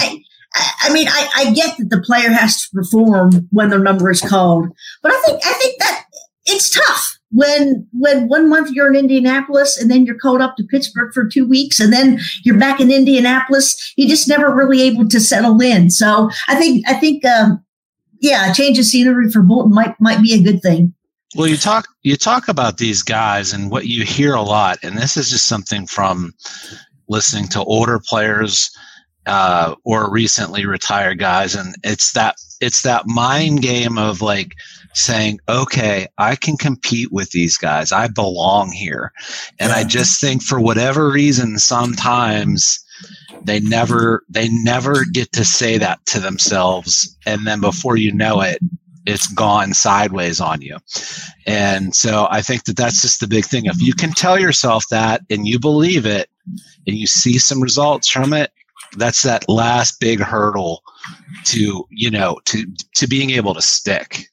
I, 0.53 0.71
I 0.81 0.93
mean, 0.93 1.07
I, 1.07 1.29
I 1.33 1.53
get 1.53 1.77
that 1.77 1.89
the 1.89 2.01
player 2.01 2.29
has 2.29 2.61
to 2.61 2.75
perform 2.75 3.47
when 3.51 3.69
their 3.69 3.79
number 3.79 4.11
is 4.11 4.19
called, 4.19 4.67
but 5.01 5.13
I 5.13 5.21
think 5.21 5.41
I 5.45 5.53
think 5.53 5.79
that 5.79 6.05
it's 6.45 6.69
tough 6.69 7.17
when 7.31 7.87
when 7.93 8.27
one 8.27 8.49
month 8.49 8.71
you're 8.71 8.89
in 8.89 8.95
Indianapolis 8.95 9.77
and 9.77 9.89
then 9.89 10.05
you're 10.05 10.17
called 10.17 10.41
up 10.41 10.55
to 10.57 10.63
Pittsburgh 10.63 11.13
for 11.13 11.25
two 11.25 11.47
weeks 11.47 11.79
and 11.79 11.91
then 11.91 12.19
you're 12.43 12.57
back 12.57 12.79
in 12.79 12.91
Indianapolis, 12.91 13.93
you're 13.95 14.09
just 14.09 14.27
never 14.27 14.53
really 14.53 14.81
able 14.81 15.07
to 15.07 15.19
settle 15.19 15.59
in. 15.61 15.89
So 15.89 16.29
I 16.47 16.55
think 16.55 16.87
I 16.87 16.93
think 16.93 17.25
um, 17.25 17.63
yeah, 18.19 18.51
change 18.53 18.77
of 18.79 18.85
scenery 18.85 19.29
for 19.29 19.41
Bolton 19.41 19.73
might 19.73 19.99
might 19.99 20.21
be 20.21 20.33
a 20.33 20.41
good 20.41 20.61
thing. 20.61 20.93
Well, 21.35 21.47
you 21.47 21.57
talk 21.57 21.87
you 22.03 22.17
talk 22.17 22.47
about 22.47 22.77
these 22.77 23.01
guys 23.01 23.53
and 23.53 23.71
what 23.71 23.87
you 23.87 24.03
hear 24.03 24.33
a 24.33 24.41
lot, 24.41 24.79
and 24.83 24.97
this 24.97 25.15
is 25.15 25.29
just 25.29 25.47
something 25.47 25.87
from 25.87 26.33
listening 27.07 27.47
to 27.49 27.63
older 27.63 27.99
players 27.99 28.69
uh, 29.25 29.75
or 29.83 30.11
recently 30.11 30.65
retired 30.65 31.19
guys, 31.19 31.55
and 31.55 31.75
it's 31.83 32.13
that 32.13 32.35
it's 32.59 32.83
that 32.83 33.07
mind 33.07 33.61
game 33.61 33.97
of 33.97 34.21
like 34.21 34.55
saying, 34.93 35.39
okay, 35.49 36.07
I 36.17 36.35
can 36.35 36.57
compete 36.57 37.11
with 37.11 37.31
these 37.31 37.57
guys. 37.57 37.91
I 37.91 38.07
belong 38.07 38.71
here. 38.71 39.11
And 39.59 39.69
yeah. 39.69 39.77
I 39.77 39.83
just 39.83 40.19
think 40.21 40.43
for 40.43 40.59
whatever 40.59 41.09
reason, 41.09 41.57
sometimes 41.59 42.79
they 43.43 43.59
never, 43.59 44.23
they 44.29 44.49
never 44.49 45.05
get 45.05 45.31
to 45.33 45.45
say 45.45 45.77
that 45.77 46.05
to 46.07 46.19
themselves. 46.19 47.17
And 47.25 47.47
then 47.47 47.61
before 47.61 47.97
you 47.97 48.11
know 48.11 48.41
it, 48.41 48.59
it's 49.05 49.27
gone 49.33 49.73
sideways 49.73 50.39
on 50.39 50.61
you. 50.61 50.77
And 51.47 51.95
so 51.95 52.27
I 52.29 52.41
think 52.41 52.65
that 52.65 52.77
that's 52.77 53.01
just 53.01 53.19
the 53.19 53.27
big 53.27 53.45
thing. 53.45 53.65
If 53.65 53.81
you 53.81 53.93
can 53.93 54.11
tell 54.11 54.39
yourself 54.39 54.85
that 54.91 55.21
and 55.29 55.47
you 55.47 55.57
believe 55.57 56.05
it 56.05 56.29
and 56.85 56.95
you 56.95 57.07
see 57.07 57.39
some 57.39 57.61
results 57.61 58.09
from 58.09 58.33
it, 58.33 58.51
that's 58.97 59.23
that 59.23 59.47
last 59.47 59.99
big 59.99 60.19
hurdle 60.19 60.83
to, 61.45 61.85
you 61.89 62.11
know, 62.11 62.39
to, 62.45 62.65
to 62.95 63.07
being 63.07 63.31
able 63.31 63.53
to 63.53 63.61
stick. 63.61 64.25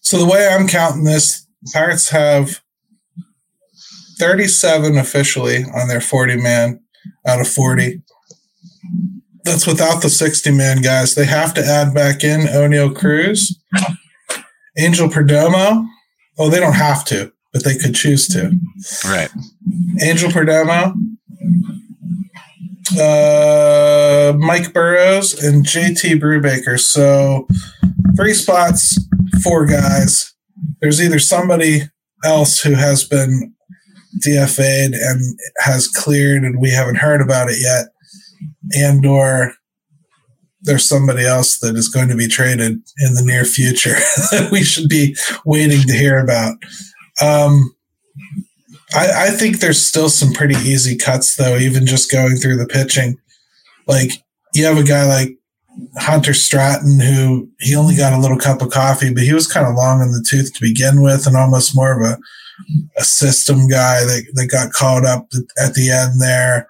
So 0.00 0.18
the 0.18 0.30
way 0.30 0.48
I'm 0.48 0.66
counting 0.66 1.04
this, 1.04 1.46
Pirates 1.72 2.08
have 2.08 2.60
37 4.18 4.96
officially 4.96 5.64
on 5.74 5.88
their 5.88 6.00
40 6.00 6.36
man 6.36 6.80
out 7.26 7.40
of 7.40 7.48
40. 7.48 8.02
That's 9.44 9.66
without 9.66 10.02
the 10.02 10.10
60 10.10 10.50
man 10.52 10.82
guys. 10.82 11.14
They 11.14 11.24
have 11.24 11.54
to 11.54 11.64
add 11.64 11.94
back 11.94 12.22
in 12.22 12.40
Oneil 12.40 12.94
Cruz, 12.94 13.58
Angel 14.78 15.08
Perdomo. 15.08 15.86
Oh, 16.38 16.50
they 16.50 16.60
don't 16.60 16.74
have 16.74 17.04
to, 17.06 17.32
but 17.52 17.64
they 17.64 17.76
could 17.76 17.94
choose 17.94 18.28
to. 18.28 18.52
Right. 19.04 19.30
Angel 20.02 20.30
Perdomo, 20.30 20.94
uh, 22.98 24.34
Mike 24.38 24.72
Burrows, 24.72 25.34
and 25.42 25.64
JT 25.64 26.20
Brubaker. 26.20 26.78
So 26.78 27.46
three 28.16 28.34
spots, 28.34 28.98
four 29.42 29.66
guys. 29.66 30.34
There's 30.80 31.02
either 31.02 31.18
somebody 31.18 31.82
else 32.24 32.60
who 32.60 32.74
has 32.74 33.04
been 33.04 33.54
DFA'd 34.26 34.94
and 34.94 35.38
has 35.58 35.88
cleared 35.88 36.42
and 36.42 36.60
we 36.60 36.70
haven't 36.70 36.96
heard 36.96 37.20
about 37.20 37.48
it 37.48 37.58
yet, 37.60 37.86
and 38.72 39.04
or 39.06 39.54
there's 40.62 40.86
somebody 40.86 41.24
else 41.24 41.58
that 41.60 41.76
is 41.76 41.88
going 41.88 42.08
to 42.08 42.16
be 42.16 42.28
traded 42.28 42.72
in 42.98 43.14
the 43.14 43.22
near 43.24 43.44
future 43.44 43.94
that 44.30 44.50
we 44.50 44.62
should 44.62 44.88
be 44.88 45.16
waiting 45.44 45.80
to 45.86 45.92
hear 45.92 46.18
about. 46.18 46.56
Um, 47.22 47.74
I, 48.94 49.26
I 49.26 49.30
think 49.30 49.60
there's 49.60 49.80
still 49.80 50.08
some 50.08 50.32
pretty 50.32 50.56
easy 50.56 50.96
cuts 50.96 51.36
though, 51.36 51.56
even 51.56 51.86
just 51.86 52.10
going 52.10 52.36
through 52.36 52.56
the 52.56 52.66
pitching. 52.66 53.18
Like 53.86 54.10
you 54.54 54.64
have 54.64 54.78
a 54.78 54.82
guy 54.82 55.06
like 55.06 55.36
Hunter 55.98 56.34
Stratton, 56.34 57.00
who 57.00 57.48
he 57.60 57.74
only 57.74 57.96
got 57.96 58.12
a 58.12 58.18
little 58.18 58.38
cup 58.38 58.62
of 58.62 58.70
coffee, 58.70 59.12
but 59.12 59.22
he 59.22 59.32
was 59.32 59.46
kind 59.46 59.66
of 59.66 59.74
long 59.74 60.02
in 60.02 60.12
the 60.12 60.24
tooth 60.28 60.52
to 60.54 60.60
begin 60.60 61.02
with, 61.02 61.26
and 61.26 61.36
almost 61.36 61.76
more 61.76 62.00
of 62.00 62.10
a 62.10 62.18
a 62.98 63.04
system 63.04 63.68
guy 63.68 64.00
that, 64.04 64.26
that 64.34 64.46
got 64.46 64.72
caught 64.72 65.04
up 65.04 65.28
at 65.58 65.74
the 65.74 65.90
end 65.90 66.20
there. 66.20 66.68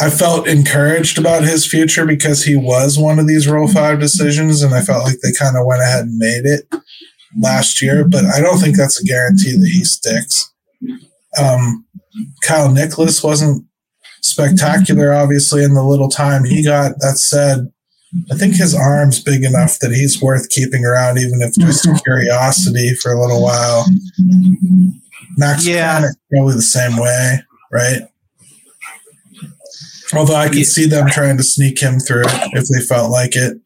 I 0.00 0.08
felt 0.08 0.48
encouraged 0.48 1.18
about 1.18 1.42
his 1.42 1.66
future 1.66 2.06
because 2.06 2.44
he 2.44 2.56
was 2.56 2.98
one 2.98 3.18
of 3.18 3.26
these 3.26 3.48
Rule 3.48 3.68
5 3.68 4.00
decisions, 4.00 4.62
and 4.62 4.74
I 4.74 4.80
felt 4.80 5.04
like 5.04 5.18
they 5.22 5.32
kind 5.38 5.56
of 5.56 5.66
went 5.66 5.82
ahead 5.82 6.04
and 6.04 6.16
made 6.16 6.46
it 6.46 6.74
last 7.38 7.82
year, 7.82 8.06
but 8.06 8.24
I 8.24 8.40
don't 8.40 8.58
think 8.58 8.76
that's 8.76 9.00
a 9.00 9.04
guarantee 9.04 9.56
that 9.56 9.68
he 9.68 9.84
sticks. 9.84 10.52
Um, 11.38 11.84
Kyle 12.42 12.72
Nicolas 12.72 13.22
wasn't 13.22 13.64
spectacular, 14.22 15.12
obviously, 15.12 15.64
in 15.64 15.74
the 15.74 15.84
little 15.84 16.08
time 16.08 16.44
he 16.44 16.64
got. 16.64 16.98
That 16.98 17.18
said, 17.18 17.70
I 18.30 18.34
think 18.34 18.56
his 18.56 18.74
arm's 18.74 19.22
big 19.22 19.44
enough 19.44 19.78
that 19.78 19.92
he's 19.92 20.20
worth 20.20 20.48
keeping 20.48 20.84
around, 20.84 21.18
even 21.18 21.40
if 21.42 21.54
just 21.54 21.88
curiosity 22.04 22.94
for 22.96 23.12
a 23.12 23.20
little 23.20 23.42
while. 23.42 23.86
Max 25.36 25.66
yeah. 25.66 26.08
probably 26.32 26.54
the 26.54 26.62
same 26.62 26.96
way, 26.96 27.38
right? 27.70 28.02
Although 30.12 30.34
I 30.34 30.48
could 30.48 30.66
see 30.66 30.86
them 30.86 31.08
trying 31.08 31.36
to 31.36 31.44
sneak 31.44 31.80
him 31.80 32.00
through 32.00 32.24
if 32.26 32.66
they 32.66 32.84
felt 32.84 33.12
like 33.12 33.36
it. 33.36 33.58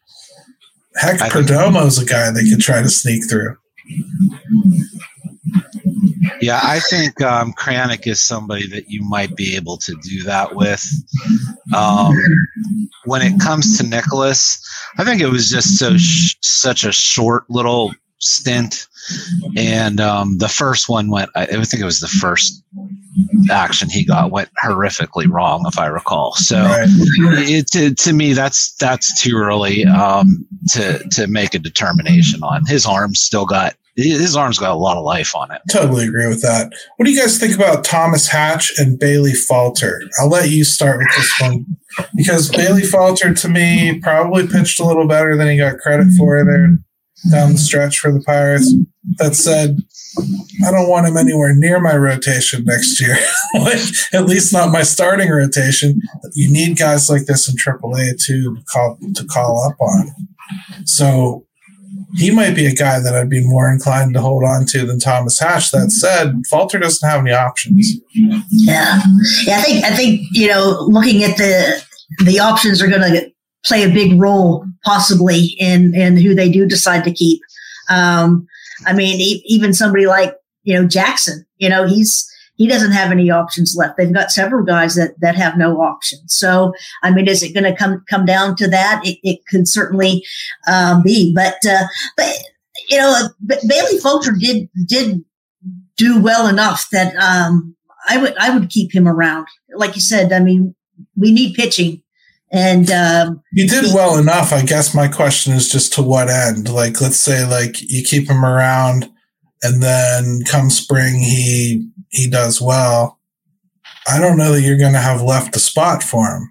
Heck, 0.96 1.18
Perdomo's 1.18 1.98
a 1.98 2.04
guy 2.04 2.30
they 2.30 2.48
could 2.48 2.60
try 2.60 2.82
to 2.82 2.88
sneak 2.88 3.28
through. 3.28 3.56
Yeah, 6.40 6.60
I 6.62 6.80
think 6.80 7.20
um, 7.20 7.52
Kranick 7.52 8.06
is 8.06 8.22
somebody 8.22 8.66
that 8.68 8.88
you 8.88 9.02
might 9.02 9.34
be 9.36 9.56
able 9.56 9.76
to 9.78 9.94
do 10.02 10.22
that 10.24 10.54
with. 10.54 10.84
Um, 11.74 12.14
when 13.04 13.22
it 13.22 13.40
comes 13.40 13.78
to 13.78 13.86
Nicolas, 13.86 14.60
I 14.98 15.04
think 15.04 15.20
it 15.20 15.28
was 15.28 15.48
just 15.48 15.78
so 15.78 15.96
sh- 15.96 16.36
such 16.40 16.84
a 16.84 16.92
short 16.92 17.48
little 17.48 17.92
stint, 18.18 18.86
and 19.56 20.00
um, 20.00 20.38
the 20.38 20.48
first 20.48 20.88
one 20.88 21.10
went. 21.10 21.30
I, 21.34 21.42
I 21.42 21.64
think 21.64 21.82
it 21.82 21.84
was 21.84 22.00
the 22.00 22.08
first 22.08 22.62
action 23.50 23.88
he 23.88 24.04
got 24.04 24.30
went 24.30 24.48
horrifically 24.62 25.28
wrong, 25.28 25.64
if 25.66 25.78
I 25.78 25.86
recall. 25.86 26.34
So, 26.34 26.62
right. 26.62 26.86
it, 26.88 27.66
to, 27.68 27.94
to 27.94 28.12
me, 28.12 28.32
that's 28.32 28.74
that's 28.76 29.20
too 29.20 29.36
early 29.36 29.84
um, 29.84 30.46
to 30.70 30.98
to 31.10 31.26
make 31.26 31.54
a 31.54 31.58
determination 31.58 32.42
on. 32.42 32.66
His 32.66 32.86
arms 32.86 33.20
still 33.20 33.46
got 33.46 33.74
his 33.96 34.36
arm's 34.36 34.58
got 34.58 34.72
a 34.72 34.78
lot 34.78 34.96
of 34.96 35.04
life 35.04 35.34
on 35.34 35.50
it. 35.52 35.60
Totally 35.70 36.06
agree 36.06 36.26
with 36.26 36.42
that. 36.42 36.72
What 36.96 37.06
do 37.06 37.12
you 37.12 37.20
guys 37.20 37.38
think 37.38 37.54
about 37.54 37.84
Thomas 37.84 38.28
Hatch 38.28 38.72
and 38.78 38.98
Bailey 38.98 39.34
Falter? 39.34 40.02
I'll 40.18 40.28
let 40.28 40.50
you 40.50 40.64
start 40.64 40.98
with 40.98 41.08
this 41.16 41.40
one 41.40 41.64
because 42.16 42.50
Bailey 42.50 42.82
Falter, 42.82 43.32
to 43.32 43.48
me, 43.48 44.00
probably 44.00 44.46
pitched 44.46 44.80
a 44.80 44.84
little 44.84 45.06
better 45.06 45.36
than 45.36 45.48
he 45.48 45.56
got 45.56 45.78
credit 45.78 46.08
for 46.18 46.44
there 46.44 46.78
down 47.30 47.52
the 47.52 47.58
stretch 47.58 47.98
for 47.98 48.12
the 48.12 48.20
Pirates. 48.20 48.74
That 49.18 49.34
said, 49.34 49.76
I 50.66 50.70
don't 50.70 50.88
want 50.88 51.06
him 51.06 51.16
anywhere 51.16 51.54
near 51.54 51.80
my 51.80 51.96
rotation 51.96 52.64
next 52.64 53.00
year. 53.00 53.16
at 54.12 54.26
least 54.26 54.52
not 54.52 54.72
my 54.72 54.82
starting 54.82 55.30
rotation. 55.30 56.00
You 56.32 56.50
need 56.50 56.78
guys 56.78 57.10
like 57.10 57.26
this 57.26 57.48
in 57.48 57.56
AAA 57.56 58.22
to 58.26 58.56
call 58.70 58.98
to 59.14 59.24
call 59.24 59.62
up 59.64 59.80
on. 59.80 60.10
So 60.84 61.46
he 62.16 62.30
might 62.30 62.54
be 62.54 62.66
a 62.66 62.74
guy 62.74 63.00
that 63.00 63.14
I'd 63.14 63.28
be 63.28 63.44
more 63.44 63.68
inclined 63.68 64.14
to 64.14 64.20
hold 64.20 64.44
on 64.44 64.66
to 64.66 64.86
than 64.86 65.00
Thomas 65.00 65.38
Hatch. 65.38 65.70
That 65.72 65.90
said, 65.90 66.42
Falter 66.48 66.78
doesn't 66.78 67.08
have 67.08 67.20
any 67.20 67.32
options. 67.32 67.92
Yeah, 68.50 69.00
yeah. 69.44 69.58
I 69.58 69.62
think 69.62 69.84
I 69.84 69.96
think 69.96 70.22
you 70.32 70.48
know, 70.48 70.86
looking 70.88 71.24
at 71.24 71.36
the 71.36 71.82
the 72.24 72.38
options 72.38 72.80
are 72.80 72.88
going 72.88 73.12
to 73.12 73.32
play 73.64 73.82
a 73.82 73.92
big 73.92 74.20
role 74.20 74.64
possibly 74.84 75.56
in 75.58 75.94
in 75.94 76.16
who 76.16 76.34
they 76.34 76.50
do 76.50 76.66
decide 76.66 77.04
to 77.04 77.12
keep. 77.12 77.40
Um, 77.90 78.46
I 78.86 78.92
mean, 78.92 79.20
e- 79.20 79.42
even 79.46 79.74
somebody 79.74 80.06
like 80.06 80.36
you 80.62 80.74
know 80.74 80.86
Jackson, 80.86 81.44
you 81.58 81.68
know, 81.68 81.86
he's 81.86 82.30
he 82.56 82.68
doesn't 82.68 82.92
have 82.92 83.10
any 83.10 83.30
options 83.30 83.74
left. 83.76 83.96
They've 83.96 84.12
got 84.12 84.30
several 84.30 84.64
guys 84.64 84.94
that 84.94 85.18
that 85.20 85.34
have 85.36 85.56
no 85.56 85.80
options. 85.80 86.34
So, 86.34 86.72
I 87.02 87.10
mean, 87.10 87.28
is 87.28 87.42
it 87.42 87.52
going 87.52 87.64
to 87.64 87.74
come 87.74 88.04
come 88.08 88.24
down 88.24 88.56
to 88.56 88.68
that? 88.68 89.02
It, 89.04 89.18
it 89.22 89.40
could 89.48 89.68
certainly 89.68 90.24
um, 90.68 91.02
be, 91.02 91.34
but 91.34 91.56
uh, 91.68 91.84
but 92.16 92.32
you 92.88 92.98
know, 92.98 93.28
Bailey 93.46 93.98
Falter 93.98 94.32
did 94.32 94.68
did 94.86 95.24
do 95.96 96.20
well 96.20 96.46
enough 96.46 96.88
that 96.90 97.14
um, 97.16 97.74
I 98.08 98.18
would 98.18 98.36
I 98.38 98.56
would 98.56 98.70
keep 98.70 98.94
him 98.94 99.08
around. 99.08 99.46
Like 99.74 99.94
you 99.94 100.02
said, 100.02 100.32
I 100.32 100.40
mean, 100.40 100.74
we 101.16 101.32
need 101.32 101.54
pitching. 101.54 102.02
And 102.52 102.88
um, 102.92 103.42
he 103.52 103.66
did 103.66 103.92
well 103.92 104.16
enough. 104.16 104.52
I 104.52 104.62
guess 104.62 104.94
my 104.94 105.08
question 105.08 105.54
is 105.54 105.68
just 105.68 105.92
to 105.94 106.02
what 106.02 106.30
end? 106.30 106.68
Like, 106.68 107.00
let's 107.00 107.18
say, 107.18 107.44
like 107.44 107.82
you 107.82 108.04
keep 108.04 108.30
him 108.30 108.44
around, 108.44 109.10
and 109.64 109.82
then 109.82 110.42
come 110.46 110.70
spring 110.70 111.14
he 111.14 111.88
he 112.14 112.28
does 112.28 112.60
well, 112.60 113.18
I 114.08 114.20
don't 114.20 114.38
know 114.38 114.52
that 114.52 114.62
you're 114.62 114.78
going 114.78 114.92
to 114.92 114.98
have 114.98 115.22
left 115.22 115.56
a 115.56 115.58
spot 115.58 116.02
for 116.02 116.26
him. 116.26 116.50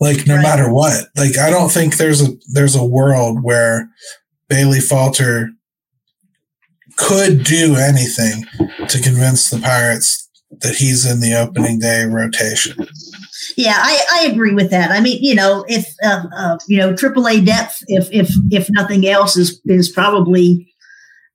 Like 0.00 0.26
no 0.26 0.36
right. 0.36 0.42
matter 0.42 0.72
what, 0.72 1.04
like 1.14 1.36
I 1.36 1.50
don't 1.50 1.70
think 1.70 1.96
there's 1.96 2.22
a 2.22 2.32
there's 2.54 2.74
a 2.74 2.84
world 2.84 3.42
where 3.42 3.90
Bailey 4.48 4.80
Falter 4.80 5.50
could 6.96 7.44
do 7.44 7.76
anything 7.76 8.46
to 8.88 9.00
convince 9.00 9.50
the 9.50 9.58
Pirates 9.58 10.28
that 10.62 10.76
he's 10.76 11.04
in 11.04 11.20
the 11.20 11.34
opening 11.34 11.78
day 11.78 12.04
rotation. 12.04 12.76
Yeah, 13.56 13.76
I, 13.76 14.04
I 14.12 14.26
agree 14.32 14.54
with 14.54 14.70
that. 14.70 14.90
I 14.90 15.00
mean, 15.00 15.22
you 15.22 15.34
know, 15.34 15.64
if 15.68 15.86
uh, 16.02 16.24
uh, 16.34 16.58
you 16.66 16.78
know, 16.78 16.94
AAA 16.94 17.44
depth, 17.44 17.82
if 17.88 18.08
if 18.10 18.30
if 18.50 18.68
nothing 18.70 19.06
else, 19.06 19.36
is 19.36 19.60
is 19.66 19.88
probably 19.88 20.72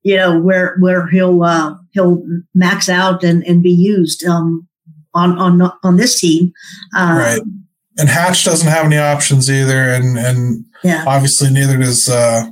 you 0.04 0.16
know 0.16 0.40
where 0.40 0.76
where 0.80 1.08
he'll 1.08 1.44
uh, 1.44 1.76
he'll 1.96 2.22
max 2.54 2.88
out 2.90 3.24
and 3.24 3.44
and 3.48 3.64
be 3.64 3.72
used 3.72 4.24
um, 4.26 4.68
on 5.16 5.38
on 5.40 5.72
on 5.84 5.98
this 5.98 6.20
team. 6.20 6.54
Uh, 6.96 7.16
right. 7.18 7.42
And 7.98 8.10
Hatch 8.10 8.44
doesn't 8.44 8.68
have 8.68 8.86
any 8.86 8.98
options 8.98 9.50
either, 9.50 9.90
and 9.90 10.20
and 10.20 10.66
yeah. 10.84 11.06
obviously 11.08 11.50
neither 11.50 11.78
does 11.78 12.10
uh, 12.10 12.46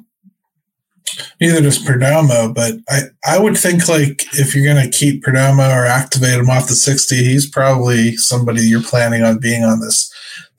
neither 1.42 1.62
does 1.62 1.78
Perdomo. 1.78 2.56
But 2.56 2.76
I 2.90 3.02
I 3.26 3.40
would 3.40 3.58
think 3.58 3.90
like 3.90 4.24
if 4.34 4.56
you're 4.56 4.66
gonna 4.66 4.90
keep 4.90 5.24
Perdomo 5.24 5.70
or 5.70 5.86
activate 5.86 6.40
him 6.40 6.50
off 6.50 6.70
the 6.70 6.76
sixty, 6.76 7.18
he's 7.18 7.48
probably 7.48 8.16
somebody 8.16 8.62
you're 8.62 8.82
planning 8.82 9.24
on 9.24 9.38
being 9.40 9.66
on 9.66 9.82
this 9.82 10.10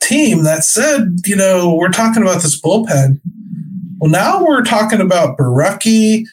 team. 0.03 0.45
That 0.45 0.65
said, 0.65 1.17
you 1.25 1.35
know 1.35 1.75
we're 1.75 1.89
talking 1.89 2.23
about 2.23 2.43
this 2.43 2.61
bullpen. 2.61 3.21
Well, 4.01 4.11
now 4.11 4.45
we're 4.45 4.65
talking 4.65 5.01
about 5.01 5.39
Borucki 5.39 6.27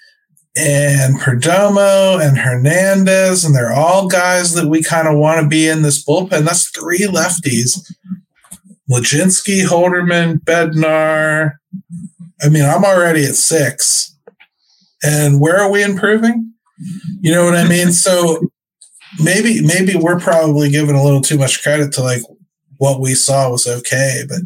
and 0.56 1.20
Perdomo 1.20 2.22
and 2.22 2.38
Hernandez, 2.38 3.46
and 3.46 3.56
they're 3.56 3.74
all 3.74 4.08
guys 4.08 4.54
that 4.54 4.68
we 4.68 4.84
kind 4.84 5.08
of 5.08 5.18
want 5.18 5.42
to 5.42 5.48
be 5.48 5.68
in 5.68 5.82
this 5.82 6.04
bullpen. 6.04 6.46
That's 6.46 6.70
three 6.70 7.08
lefties. 7.08 7.80
Mlodzinski, 8.90 9.66
Holderman, 9.66 10.40
Bednar. 10.44 11.54
I 12.42 12.50
mean, 12.50 12.64
I'm 12.64 12.84
already 12.84 13.26
at 13.26 13.36
six. 13.36 14.18
And 15.04 15.40
where 15.40 15.60
are 15.60 15.72
we 15.72 15.84
improving? 15.84 16.54
You 17.22 17.32
know 17.32 17.46
what 17.46 17.56
I 17.56 17.68
mean? 17.68 17.94
So 17.94 18.50
maybe 19.24 19.62
maybe 19.66 19.96
we're 19.96 20.20
probably 20.20 20.70
giving 20.70 20.96
a 20.96 21.04
little 21.04 21.22
too 21.22 21.38
much 21.38 21.64
credit 21.64 21.94
to 21.94 22.02
like 22.02 22.22
what 22.78 23.00
we 23.00 23.14
saw 23.14 23.50
was 23.50 23.68
okay, 23.68 24.24
but 24.28 24.40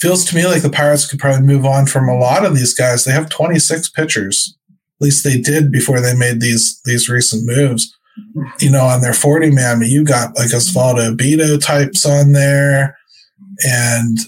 feels 0.00 0.24
to 0.24 0.34
me 0.36 0.46
like 0.46 0.62
the 0.62 0.70
Pirates 0.70 1.08
could 1.08 1.20
probably 1.20 1.46
move 1.46 1.64
on 1.64 1.86
from 1.86 2.08
a 2.08 2.18
lot 2.18 2.44
of 2.44 2.54
these 2.54 2.74
guys. 2.74 3.04
They 3.04 3.12
have 3.12 3.28
26 3.28 3.90
pitchers 3.90 4.56
least 5.00 5.24
they 5.24 5.40
did 5.40 5.72
before 5.72 6.00
they 6.00 6.14
made 6.14 6.40
these 6.40 6.80
these 6.84 7.08
recent 7.08 7.46
moves. 7.46 7.94
You 8.60 8.70
know, 8.70 8.84
on 8.84 9.00
their 9.00 9.12
40 9.12 9.50
man, 9.50 9.82
you 9.82 10.04
got 10.04 10.36
like 10.36 10.50
Osvaldo 10.50 11.16
Bido 11.16 11.60
types 11.60 12.06
on 12.06 12.32
there. 12.32 12.96
And, 13.64 14.18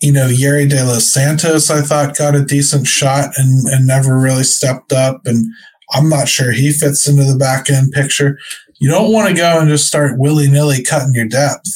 you 0.00 0.10
know, 0.10 0.26
Yerry 0.28 0.68
De 0.68 0.82
Los 0.84 1.12
Santos, 1.12 1.70
I 1.70 1.82
thought 1.82 2.16
got 2.16 2.34
a 2.34 2.44
decent 2.44 2.86
shot 2.86 3.30
and, 3.36 3.68
and 3.68 3.86
never 3.86 4.18
really 4.18 4.42
stepped 4.42 4.92
up. 4.92 5.20
And 5.26 5.46
I'm 5.92 6.08
not 6.08 6.28
sure 6.28 6.52
he 6.52 6.72
fits 6.72 7.06
into 7.06 7.24
the 7.24 7.36
back 7.36 7.68
end 7.68 7.92
picture. 7.92 8.38
You 8.80 8.90
don't 8.90 9.12
want 9.12 9.28
to 9.28 9.34
go 9.34 9.60
and 9.60 9.68
just 9.68 9.86
start 9.86 10.18
willy 10.18 10.48
nilly 10.48 10.82
cutting 10.82 11.14
your 11.14 11.28
depth. 11.28 11.70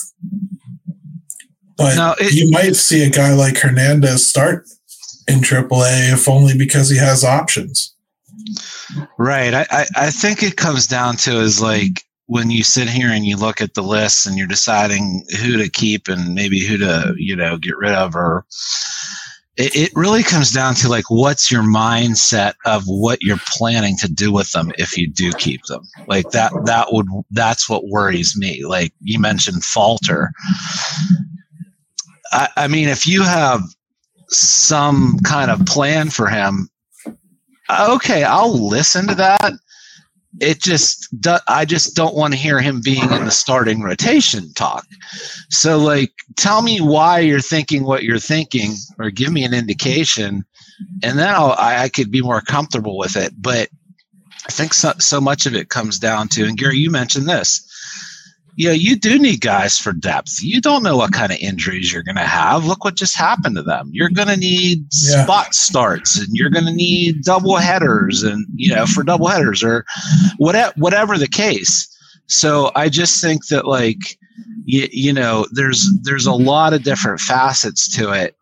But 1.76 1.96
no, 1.96 2.14
it, 2.18 2.32
you 2.34 2.50
might 2.50 2.74
see 2.74 3.04
a 3.04 3.11
guy 3.11 3.34
like 3.34 3.59
Hernandez 3.59 4.26
start 4.26 4.64
in 5.28 5.38
AAA, 5.38 6.12
if 6.12 6.28
only 6.28 6.56
because 6.56 6.90
he 6.90 6.96
has 6.98 7.22
options. 7.22 7.94
Right. 9.18 9.55
I, 9.55 9.66
I, 9.70 9.86
I 9.96 10.11
think 10.11 10.42
it 10.42 10.57
comes 10.57 10.86
down 10.86 11.16
to 11.18 11.40
is 11.40 11.61
like 11.61 12.05
when 12.26 12.51
you 12.51 12.62
sit 12.62 12.88
here 12.88 13.09
and 13.09 13.24
you 13.24 13.36
look 13.36 13.61
at 13.61 13.74
the 13.74 13.82
list 13.82 14.26
and 14.26 14.36
you're 14.36 14.46
deciding 14.46 15.24
who 15.40 15.57
to 15.57 15.68
keep 15.68 16.09
and 16.09 16.34
maybe 16.34 16.64
who 16.64 16.76
to, 16.78 17.14
you 17.16 17.34
know, 17.34 17.57
get 17.57 17.76
rid 17.76 17.92
of 17.92 18.14
or 18.14 18.44
it, 19.59 19.74
it 19.74 19.92
really 19.94 20.22
comes 20.22 20.53
down 20.53 20.74
to 20.76 20.88
like 20.88 21.11
what's 21.11 21.51
your 21.51 21.62
mindset 21.62 22.55
of 22.64 22.84
what 22.86 23.18
you're 23.20 23.40
planning 23.49 23.96
to 23.99 24.11
do 24.11 24.32
with 24.32 24.53
them 24.53 24.70
if 24.78 24.96
you 24.96 25.11
do 25.11 25.32
keep 25.32 25.62
them. 25.64 25.82
Like 26.07 26.30
that 26.30 26.53
that 26.64 26.92
would 26.92 27.07
that's 27.32 27.68
what 27.68 27.88
worries 27.88 28.36
me. 28.36 28.64
Like 28.64 28.92
you 29.01 29.18
mentioned 29.18 29.64
Falter. 29.64 30.32
I, 32.30 32.49
I 32.57 32.68
mean 32.68 32.88
if 32.88 33.07
you 33.07 33.22
have 33.22 33.62
some 34.28 35.18
kind 35.24 35.51
of 35.51 35.66
plan 35.66 36.11
for 36.11 36.28
him 36.28 36.68
okay, 37.71 38.25
I'll 38.25 38.69
listen 38.69 39.07
to 39.09 39.14
that. 39.16 39.53
It 40.41 40.61
just, 40.61 41.09
I 41.49 41.64
just 41.64 41.97
don't 41.97 42.14
want 42.14 42.33
to 42.33 42.39
hear 42.39 42.61
him 42.61 42.81
being 42.85 43.11
in 43.11 43.25
the 43.25 43.31
starting 43.31 43.83
rotation 43.83 44.53
talk. 44.55 44.87
So, 45.51 45.79
like, 45.79 46.12
tell 46.37 46.62
me 46.62 46.81
why 46.81 47.21
you're 47.21 47.41
thinking 47.41 47.85
what 47.85 48.05
you're 48.05 48.19
thinking, 48.19 48.75
or 48.99 49.11
give 49.11 49.33
me 49.33 49.45
an 49.45 49.55
indication, 49.55 50.45
and 51.03 51.19
then 51.19 51.29
I'll, 51.29 51.57
I 51.59 51.89
could 51.89 52.11
be 52.11 52.23
more 52.23 52.41
comfortable 52.41 52.99
with 52.99 53.16
it. 53.16 53.33
But 53.37 53.69
I 54.47 54.53
think 54.53 54.75
so, 54.75 54.93
so 54.99 55.21
much 55.21 55.47
of 55.47 55.55
it 55.55 55.71
comes 55.71 55.99
down 55.99 56.29
to, 56.29 56.45
and 56.45 56.57
Gary, 56.57 56.77
you 56.77 56.91
mentioned 56.91 57.29
this 57.29 57.68
you 58.59 58.66
know, 58.66 58.74
you 58.74 58.96
do 58.96 59.20
need 59.20 59.40
guys 59.40 59.78
for 59.78 59.92
depth. 59.92 60.42
You 60.42 60.61
don't 60.61 60.82
know 60.82 60.96
what 60.96 61.12
kind 61.12 61.30
of 61.30 61.38
injuries 61.38 61.92
you're 61.92 62.02
going 62.02 62.16
to 62.16 62.22
have. 62.22 62.64
Look 62.64 62.82
what 62.82 62.96
just 62.96 63.16
happened 63.16 63.54
to 63.54 63.62
them. 63.62 63.88
You're 63.92 64.11
going 64.11 64.26
to 64.26 64.36
need 64.36 64.84
yeah. 64.90 65.22
spot 65.22 65.54
starts 65.54 66.18
and 66.18 66.26
you're 66.32 66.50
going 66.50 66.64
to 66.64 66.72
need 66.72 67.22
double 67.22 67.54
headers 67.54 68.24
and, 68.24 68.44
you 68.56 68.74
know, 68.74 68.84
for 68.84 69.04
double 69.04 69.28
headers 69.28 69.62
or 69.62 69.84
whatever, 70.38 70.72
whatever 70.76 71.16
the 71.16 71.28
case. 71.28 71.86
So 72.26 72.72
I 72.74 72.88
just 72.88 73.22
think 73.22 73.46
that 73.46 73.64
like, 73.64 74.18
you, 74.64 74.88
you 74.90 75.12
know, 75.12 75.46
there's, 75.52 75.88
there's 76.02 76.26
a 76.26 76.32
lot 76.32 76.72
of 76.72 76.82
different 76.82 77.20
facets 77.20 77.88
to 77.96 78.11
it. 78.11 78.36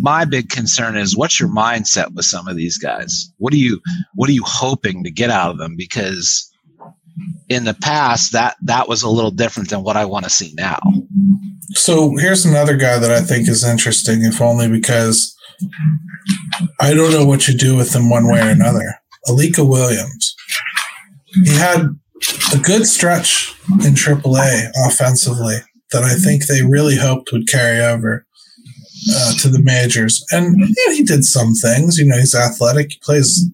My 0.00 0.24
big 0.24 0.48
concern 0.48 0.96
is 0.96 1.16
what's 1.16 1.38
your 1.38 1.48
mindset 1.48 2.12
with 2.14 2.24
some 2.24 2.48
of 2.48 2.56
these 2.56 2.76
guys? 2.76 3.30
What 3.38 3.52
are 3.52 3.58
you, 3.58 3.80
what 4.16 4.28
are 4.28 4.32
you 4.32 4.42
hoping 4.44 5.04
to 5.04 5.12
get 5.12 5.30
out 5.30 5.52
of 5.52 5.58
them? 5.58 5.76
Because, 5.76 6.50
in 7.48 7.64
the 7.64 7.74
past 7.74 8.32
that 8.32 8.56
that 8.62 8.88
was 8.88 9.02
a 9.02 9.08
little 9.08 9.30
different 9.30 9.70
than 9.70 9.82
what 9.82 9.96
I 9.96 10.04
want 10.04 10.24
to 10.24 10.30
see 10.30 10.52
now. 10.56 10.80
So 11.70 12.16
here's 12.16 12.44
another 12.44 12.76
guy 12.76 12.98
that 12.98 13.10
I 13.10 13.20
think 13.20 13.48
is 13.48 13.64
interesting, 13.64 14.22
if 14.22 14.40
only 14.40 14.68
because 14.68 15.36
I 16.80 16.94
don't 16.94 17.12
know 17.12 17.26
what 17.26 17.48
you 17.48 17.56
do 17.56 17.76
with 17.76 17.94
him 17.94 18.10
one 18.10 18.26
way 18.26 18.40
or 18.40 18.50
another. 18.50 18.94
Alika 19.28 19.68
Williams. 19.68 20.34
He 21.44 21.54
had 21.54 21.88
a 22.52 22.58
good 22.58 22.86
stretch 22.86 23.54
in 23.84 23.94
AAA 23.94 24.70
offensively 24.86 25.56
that 25.92 26.04
I 26.04 26.14
think 26.14 26.46
they 26.46 26.62
really 26.62 26.96
hoped 26.96 27.32
would 27.32 27.48
carry 27.48 27.80
over 27.80 28.26
uh, 29.14 29.32
to 29.40 29.48
the 29.48 29.62
majors. 29.62 30.24
And 30.30 30.56
he 30.88 31.02
did 31.02 31.24
some 31.24 31.54
things. 31.54 31.98
You 31.98 32.06
know, 32.06 32.18
he's 32.18 32.34
athletic. 32.34 32.92
He 32.92 32.98
plays. 33.02 33.50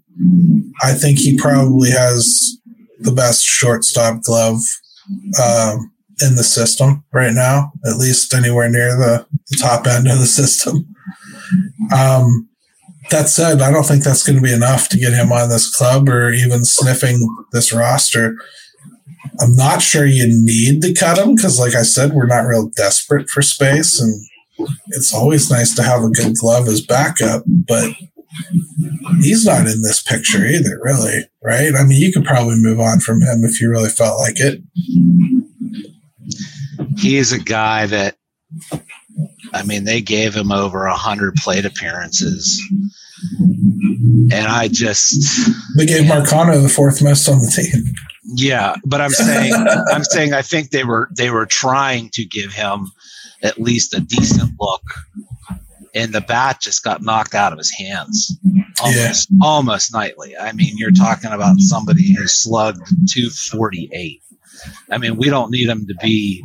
I 0.82 0.92
think 0.92 1.18
he 1.18 1.36
probably 1.36 1.90
has 1.90 2.58
the 3.00 3.12
best 3.12 3.44
shortstop 3.44 4.22
glove 4.22 4.60
um, 5.42 5.92
in 6.22 6.36
the 6.36 6.44
system 6.44 7.04
right 7.12 7.32
now, 7.32 7.72
at 7.86 7.96
least 7.96 8.34
anywhere 8.34 8.68
near 8.68 8.96
the, 8.96 9.26
the 9.48 9.56
top 9.56 9.86
end 9.86 10.06
of 10.06 10.18
the 10.18 10.26
system. 10.26 10.86
Um, 11.94 12.48
that 13.10 13.28
said, 13.28 13.60
I 13.60 13.72
don't 13.72 13.84
think 13.84 14.04
that's 14.04 14.22
going 14.24 14.36
to 14.36 14.42
be 14.42 14.52
enough 14.52 14.88
to 14.90 14.98
get 14.98 15.12
him 15.12 15.32
on 15.32 15.48
this 15.48 15.74
club 15.74 16.08
or 16.08 16.30
even 16.30 16.64
sniffing 16.64 17.26
this 17.52 17.72
roster. 17.72 18.36
I'm 19.40 19.56
not 19.56 19.82
sure 19.82 20.06
you 20.06 20.26
need 20.28 20.82
to 20.82 20.92
cut 20.92 21.18
him 21.18 21.34
because, 21.34 21.58
like 21.58 21.74
I 21.74 21.82
said, 21.82 22.12
we're 22.12 22.26
not 22.26 22.46
real 22.46 22.68
desperate 22.76 23.28
for 23.28 23.42
space, 23.42 24.00
and 24.00 24.24
it's 24.88 25.14
always 25.14 25.50
nice 25.50 25.74
to 25.74 25.82
have 25.82 26.04
a 26.04 26.10
good 26.10 26.36
glove 26.36 26.68
as 26.68 26.82
backup. 26.82 27.42
But 27.46 27.92
he's 29.20 29.44
not 29.44 29.66
in 29.66 29.82
this 29.82 30.02
picture 30.02 30.44
either, 30.46 30.80
really, 30.82 31.28
right? 31.42 31.74
I 31.74 31.84
mean, 31.84 32.00
you 32.00 32.12
could 32.12 32.24
probably 32.24 32.56
move 32.56 32.80
on 32.80 33.00
from 33.00 33.20
him 33.20 33.44
if 33.44 33.60
you 33.60 33.70
really 33.70 33.88
felt 33.88 34.20
like 34.20 34.38
it. 34.38 34.62
He 36.98 37.16
is 37.16 37.32
a 37.32 37.38
guy 37.38 37.86
that, 37.86 38.16
I 39.52 39.62
mean, 39.64 39.84
they 39.84 40.00
gave 40.00 40.34
him 40.34 40.52
over 40.52 40.86
a 40.86 40.94
hundred 40.94 41.34
plate 41.36 41.64
appearances, 41.64 42.62
and 44.32 44.46
I 44.46 44.68
just 44.68 45.50
they 45.76 45.86
gave 45.86 46.04
Marcano 46.04 46.62
the 46.62 46.68
fourth 46.68 47.02
most 47.02 47.28
on 47.28 47.40
the 47.40 47.50
team. 47.50 47.84
Yeah, 48.34 48.74
but 48.84 49.00
I'm 49.00 49.10
saying, 49.10 49.52
I'm 49.92 50.04
saying, 50.04 50.34
I 50.34 50.42
think 50.42 50.70
they 50.70 50.84
were 50.84 51.08
they 51.16 51.30
were 51.30 51.46
trying 51.46 52.10
to 52.10 52.24
give 52.24 52.52
him 52.52 52.90
at 53.42 53.60
least 53.60 53.94
a 53.94 54.00
decent 54.00 54.52
look 54.60 54.82
and 55.94 56.12
the 56.12 56.20
bat 56.20 56.60
just 56.60 56.82
got 56.84 57.02
knocked 57.02 57.34
out 57.34 57.52
of 57.52 57.58
his 57.58 57.70
hands 57.70 58.38
almost 58.80 59.28
yeah. 59.30 59.38
almost 59.42 59.92
nightly. 59.92 60.36
I 60.36 60.52
mean, 60.52 60.76
you're 60.76 60.90
talking 60.90 61.30
about 61.30 61.58
somebody 61.58 62.14
who 62.14 62.26
slugged 62.26 62.86
248. 63.12 64.22
I 64.90 64.98
mean, 64.98 65.16
we 65.16 65.30
don't 65.30 65.50
need 65.50 65.68
him 65.68 65.86
to 65.86 65.94
be, 66.02 66.44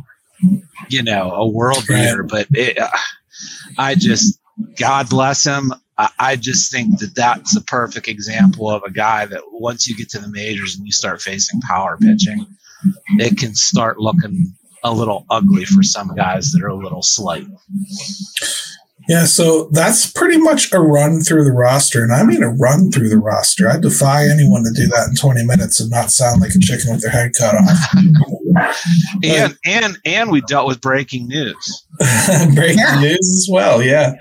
you 0.88 1.02
know, 1.02 1.32
a 1.32 1.48
world 1.48 1.84
beater, 1.86 2.22
but 2.22 2.46
it, 2.52 2.78
uh, 2.78 2.88
I 3.78 3.94
just, 3.94 4.40
God 4.78 5.08
bless 5.08 5.44
him. 5.44 5.72
I, 5.98 6.10
I 6.18 6.36
just 6.36 6.70
think 6.70 6.98
that 7.00 7.14
that's 7.14 7.56
a 7.56 7.62
perfect 7.62 8.08
example 8.08 8.70
of 8.70 8.82
a 8.84 8.90
guy 8.90 9.26
that 9.26 9.42
once 9.52 9.86
you 9.86 9.96
get 9.96 10.08
to 10.10 10.18
the 10.18 10.28
majors 10.28 10.76
and 10.76 10.86
you 10.86 10.92
start 10.92 11.20
facing 11.20 11.60
power 11.62 11.96
pitching, 11.98 12.46
it 13.18 13.38
can 13.38 13.54
start 13.54 13.98
looking 13.98 14.52
a 14.82 14.92
little 14.92 15.26
ugly 15.30 15.64
for 15.64 15.82
some 15.82 16.14
guys 16.14 16.52
that 16.52 16.62
are 16.62 16.68
a 16.68 16.76
little 16.76 17.02
slight. 17.02 17.46
Yeah, 19.08 19.24
so 19.24 19.68
that's 19.70 20.10
pretty 20.10 20.38
much 20.38 20.72
a 20.72 20.80
run 20.80 21.20
through 21.20 21.44
the 21.44 21.52
roster, 21.52 22.02
and 22.02 22.12
I 22.12 22.24
mean 22.24 22.42
a 22.42 22.48
run 22.48 22.90
through 22.90 23.08
the 23.08 23.18
roster. 23.18 23.68
I 23.68 23.78
defy 23.78 24.24
anyone 24.24 24.64
to 24.64 24.70
do 24.74 24.88
that 24.88 25.08
in 25.10 25.14
20 25.14 25.44
minutes 25.44 25.80
and 25.80 25.90
not 25.90 26.10
sound 26.10 26.40
like 26.40 26.54
a 26.54 26.58
chicken 26.58 26.90
with 26.90 27.02
their 27.02 27.12
head 27.12 27.32
cut 27.38 27.54
off. 27.54 28.76
and 29.22 29.56
and 29.64 29.98
and 30.04 30.30
we 30.30 30.40
dealt 30.42 30.66
with 30.66 30.80
breaking 30.80 31.28
news. 31.28 31.86
breaking 32.54 32.78
yeah. 32.78 33.00
news 33.00 33.18
as 33.18 33.48
well, 33.50 33.80
yeah. 33.80 34.14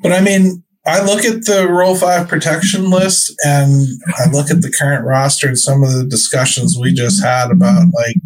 But 0.00 0.12
I 0.12 0.20
mean, 0.20 0.62
I 0.86 1.04
look 1.04 1.24
at 1.24 1.44
the 1.44 1.66
Rule 1.68 1.96
Five 1.96 2.26
protection 2.26 2.90
list, 2.90 3.34
and 3.44 3.86
I 4.18 4.30
look 4.30 4.50
at 4.50 4.62
the 4.62 4.72
current 4.72 5.04
roster 5.04 5.48
and 5.48 5.58
some 5.58 5.82
of 5.82 5.92
the 5.92 6.04
discussions 6.04 6.78
we 6.80 6.94
just 6.94 7.22
had 7.22 7.50
about 7.50 7.88
like 7.92 8.16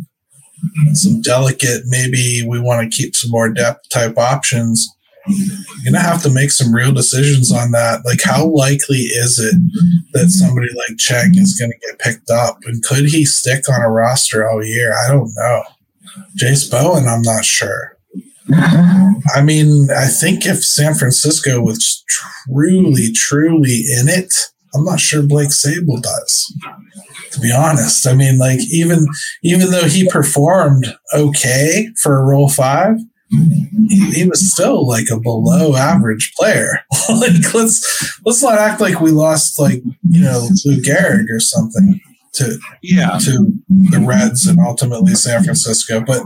some 0.93 1.23
delicate, 1.23 1.83
maybe 1.87 2.45
we 2.47 2.61
want 2.61 2.83
to 2.83 2.97
keep 2.97 3.17
some 3.17 3.31
more 3.31 3.49
depth 3.49 3.89
type 3.89 4.17
options 4.19 4.89
you're 5.29 5.93
gonna 5.93 6.03
have 6.03 6.23
to 6.23 6.31
make 6.31 6.51
some 6.51 6.75
real 6.75 6.93
decisions 6.93 7.53
on 7.53 7.71
that. 7.73 8.05
Like, 8.05 8.21
how 8.23 8.47
likely 8.47 8.99
is 8.99 9.39
it 9.39 9.55
that 10.13 10.31
somebody 10.31 10.69
like 10.75 10.99
Cheng 10.99 11.37
is 11.37 11.59
gonna 11.59 11.73
get 11.89 11.99
picked 11.99 12.31
up, 12.31 12.59
and 12.65 12.83
could 12.83 13.07
he 13.07 13.25
stick 13.25 13.69
on 13.69 13.81
a 13.81 13.91
roster 13.91 14.49
all 14.49 14.65
year? 14.65 14.95
I 14.95 15.09
don't 15.09 15.33
know. 15.37 15.63
Jase 16.37 16.69
Bowen, 16.69 17.07
I'm 17.07 17.23
not 17.23 17.45
sure. 17.45 17.97
I 19.35 19.43
mean, 19.43 19.89
I 19.91 20.07
think 20.07 20.47
if 20.47 20.65
San 20.65 20.95
Francisco 20.95 21.61
was 21.61 22.05
truly, 22.09 23.13
truly 23.13 23.85
in 23.99 24.09
it, 24.09 24.33
I'm 24.75 24.85
not 24.85 25.01
sure 25.01 25.23
Blake 25.23 25.51
Sabol 25.51 26.01
does. 26.01 26.55
To 27.33 27.41
be 27.41 27.53
honest, 27.53 28.07
I 28.07 28.15
mean, 28.15 28.39
like 28.39 28.61
even 28.71 29.07
even 29.43 29.71
though 29.71 29.85
he 29.85 30.09
performed 30.09 30.95
okay 31.15 31.89
for 32.01 32.19
a 32.19 32.25
Rule 32.25 32.49
Five, 32.49 32.97
he, 33.31 34.11
he, 34.13 34.29
was 34.29 34.53
still 34.53 34.87
like 34.87 35.07
a 35.13 35.21
below 35.21 35.77
average 35.77 36.33
player. 36.37 36.81
like 37.09 37.55
let's 37.55 38.21
let's 38.25 38.43
not 38.43 38.59
act 38.59 38.81
like 38.81 39.01
we 39.01 39.11
lost 39.11 39.59
like 39.59 39.83
you 40.09 40.23
know 40.23 40.49
Lou 40.65 40.81
Gehrig 40.81 41.27
or 41.31 41.41
something 41.41 42.01
to 42.35 42.59
yeah 42.83 43.19
to 43.19 43.53
the 43.69 44.01
Reds 44.01 44.47
and 44.47 44.59
ultimately 44.61 45.15
San 45.15 45.45
Francisco. 45.45 46.01
But 46.01 46.23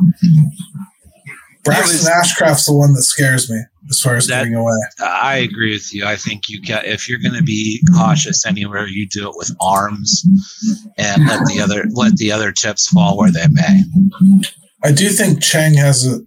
Braxton 1.64 2.12
Ashcraft's 2.12 2.66
the 2.66 2.74
one 2.74 2.94
that 2.94 3.03
scares 3.03 3.50
me 3.50 3.62
as 3.90 4.00
far 4.00 4.16
as 4.16 4.26
that, 4.26 4.40
getting 4.40 4.55
away. 4.55 4.78
I 5.00 5.36
agree 5.36 5.72
with 5.72 5.92
you. 5.92 6.05
I 6.05 6.16
think 6.16 6.48
you 6.48 6.61
can 6.61 6.84
if 6.84 7.09
you're 7.09 7.18
going 7.18 7.34
to 7.34 7.42
be 7.42 7.82
cautious 7.94 8.46
anywhere, 8.46 8.86
you 8.86 9.09
do 9.09 9.28
it 9.28 9.36
with 9.36 9.55
arms 9.61 10.24
and 10.98 11.26
let 11.26 11.46
the 11.46 11.61
other 11.61 11.84
let 11.92 12.16
the 12.16 12.32
other 12.32 12.53
chips 12.53 12.88
fall 12.88 13.16
where 13.18 13.30
they 13.30 13.46
may. 13.48 13.82
I 14.84 14.92
do 14.92 15.09
think 15.11 15.42
Cheng 15.42 15.74
has 15.74 16.07
a 16.07 16.20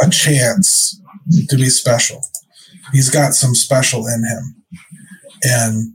a 0.00 0.10
chance 0.10 1.00
to 1.48 1.56
be 1.56 1.68
special. 1.68 2.22
He's 2.92 3.10
got 3.10 3.34
some 3.34 3.54
special 3.54 4.06
in 4.06 4.24
him. 4.24 4.54
And 5.42 5.94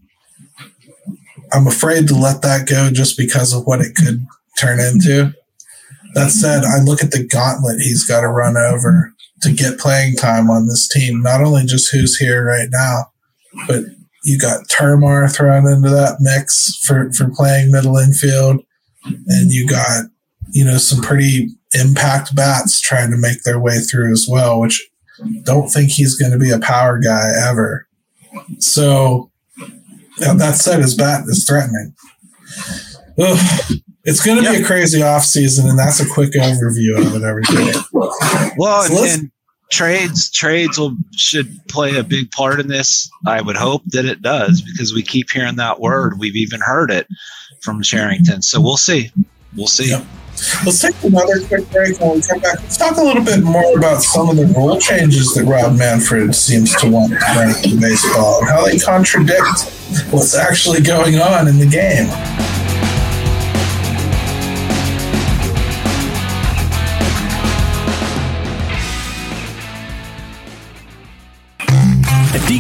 I'm 1.52 1.68
afraid 1.68 2.08
to 2.08 2.16
let 2.16 2.42
that 2.42 2.68
go 2.68 2.90
just 2.92 3.18
because 3.18 3.54
of 3.54 3.66
what 3.66 3.82
it 3.82 3.96
could 3.96 4.26
turn 4.58 4.80
into. 4.80 5.34
That 6.14 6.32
said, 6.32 6.64
I 6.64 6.80
look 6.80 7.04
at 7.04 7.12
the 7.12 7.26
gauntlet 7.26 7.80
he's 7.80 8.06
got 8.06 8.22
to 8.22 8.28
run 8.28 8.56
over 8.56 9.14
to 9.42 9.52
get 9.52 9.80
playing 9.80 10.16
time 10.16 10.50
on 10.50 10.68
this 10.68 10.88
team. 10.88 11.22
Not 11.22 11.42
only 11.42 11.66
just 11.66 11.92
who's 11.92 12.18
here 12.18 12.46
right 12.46 12.70
now, 12.72 13.12
but 13.68 13.84
you 14.24 14.40
got 14.40 14.68
Termarr 14.68 15.34
thrown 15.34 15.68
into 15.68 15.90
that 15.90 16.18
mix 16.20 16.78
for, 16.86 17.12
for 17.12 17.30
playing 17.30 17.72
middle 17.72 17.98
infield. 17.98 18.64
And 19.04 19.52
you 19.52 19.68
got, 19.68 20.06
you 20.52 20.64
know, 20.64 20.78
some 20.78 21.02
pretty 21.02 21.50
impact 21.74 22.36
bats 22.36 22.80
trying 22.80 23.12
to 23.12 23.18
make 23.18 23.44
their 23.44 23.60
way 23.60 23.80
through 23.80 24.12
as 24.12 24.26
well, 24.30 24.60
which 24.60 24.90
don't 25.44 25.70
think 25.70 25.92
he's 25.92 26.16
going 26.16 26.32
to 26.32 26.38
be 26.38 26.52
a 26.52 26.60
power 26.60 27.00
guy 27.00 27.32
ever. 27.50 27.88
So 28.60 29.32
that 30.20 30.56
said, 30.56 30.80
his 30.80 30.96
bat 30.96 31.24
is 31.28 31.46
threatening. 31.46 31.94
Ugh. 33.20 33.80
It's 34.06 34.24
going 34.24 34.38
to 34.38 34.44
yep. 34.44 34.58
be 34.58 34.62
a 34.64 34.66
crazy 34.66 35.02
off 35.02 35.24
season, 35.24 35.70
and 35.70 35.80
that's 35.80 36.02
a 36.02 36.10
quick 36.10 36.34
overview 36.34 36.98
of 36.98 37.16
it. 37.16 37.24
Everything. 37.24 37.82
Well, 38.58 38.84
so 38.84 39.04
and, 39.04 39.22
and 39.22 39.32
trades 39.72 40.30
trades 40.30 40.78
will 40.78 40.96
should 41.16 41.58
play 41.70 41.96
a 41.96 42.04
big 42.04 42.30
part 42.32 42.60
in 42.60 42.68
this. 42.68 43.10
I 43.26 43.42
would 43.42 43.56
hope 43.56 43.84
that 43.88 44.04
it 44.06 44.22
does 44.22 44.62
because 44.62 44.94
we 44.94 45.04
keep 45.04 45.32
hearing 45.32 45.56
that 45.56 45.80
word. 45.80 46.20
We've 46.20 46.36
even 46.36 46.60
heard 46.60 46.92
it 46.92 47.08
from 47.62 47.82
Cherington. 47.82 48.42
So 48.42 48.60
we'll 48.60 48.78
see. 48.78 49.10
We'll 49.56 49.68
see. 49.68 49.90
Yep. 49.90 50.06
Let's 50.66 50.82
take 50.82 50.96
another 51.04 51.40
quick 51.48 51.70
break 51.72 52.00
when 52.00 52.16
we 52.16 52.22
come 52.22 52.40
back. 52.40 52.60
Let's 52.60 52.78
talk 52.78 52.98
a 52.98 53.02
little 53.04 53.24
bit 53.24 53.44
more 53.44 53.78
about 53.78 54.02
some 54.02 54.30
of 54.30 54.36
the 54.36 54.48
rule 54.48 54.80
changes 54.80 55.34
that 55.36 55.46
Rob 55.46 55.78
Manfred 55.78 56.34
seems 56.34 56.76
to 56.78 56.90
want 56.90 57.14
to 57.14 57.20
bring 57.36 57.54
to 57.54 57.80
baseball 57.80 58.40
and 58.40 58.50
how 58.50 58.66
they 58.66 58.80
contradict 58.80 59.72
what's 60.10 60.36
actually 60.36 60.82
going 60.82 61.18
on 61.18 61.48
in 61.48 61.60
the 61.60 61.68
game. 61.68 62.10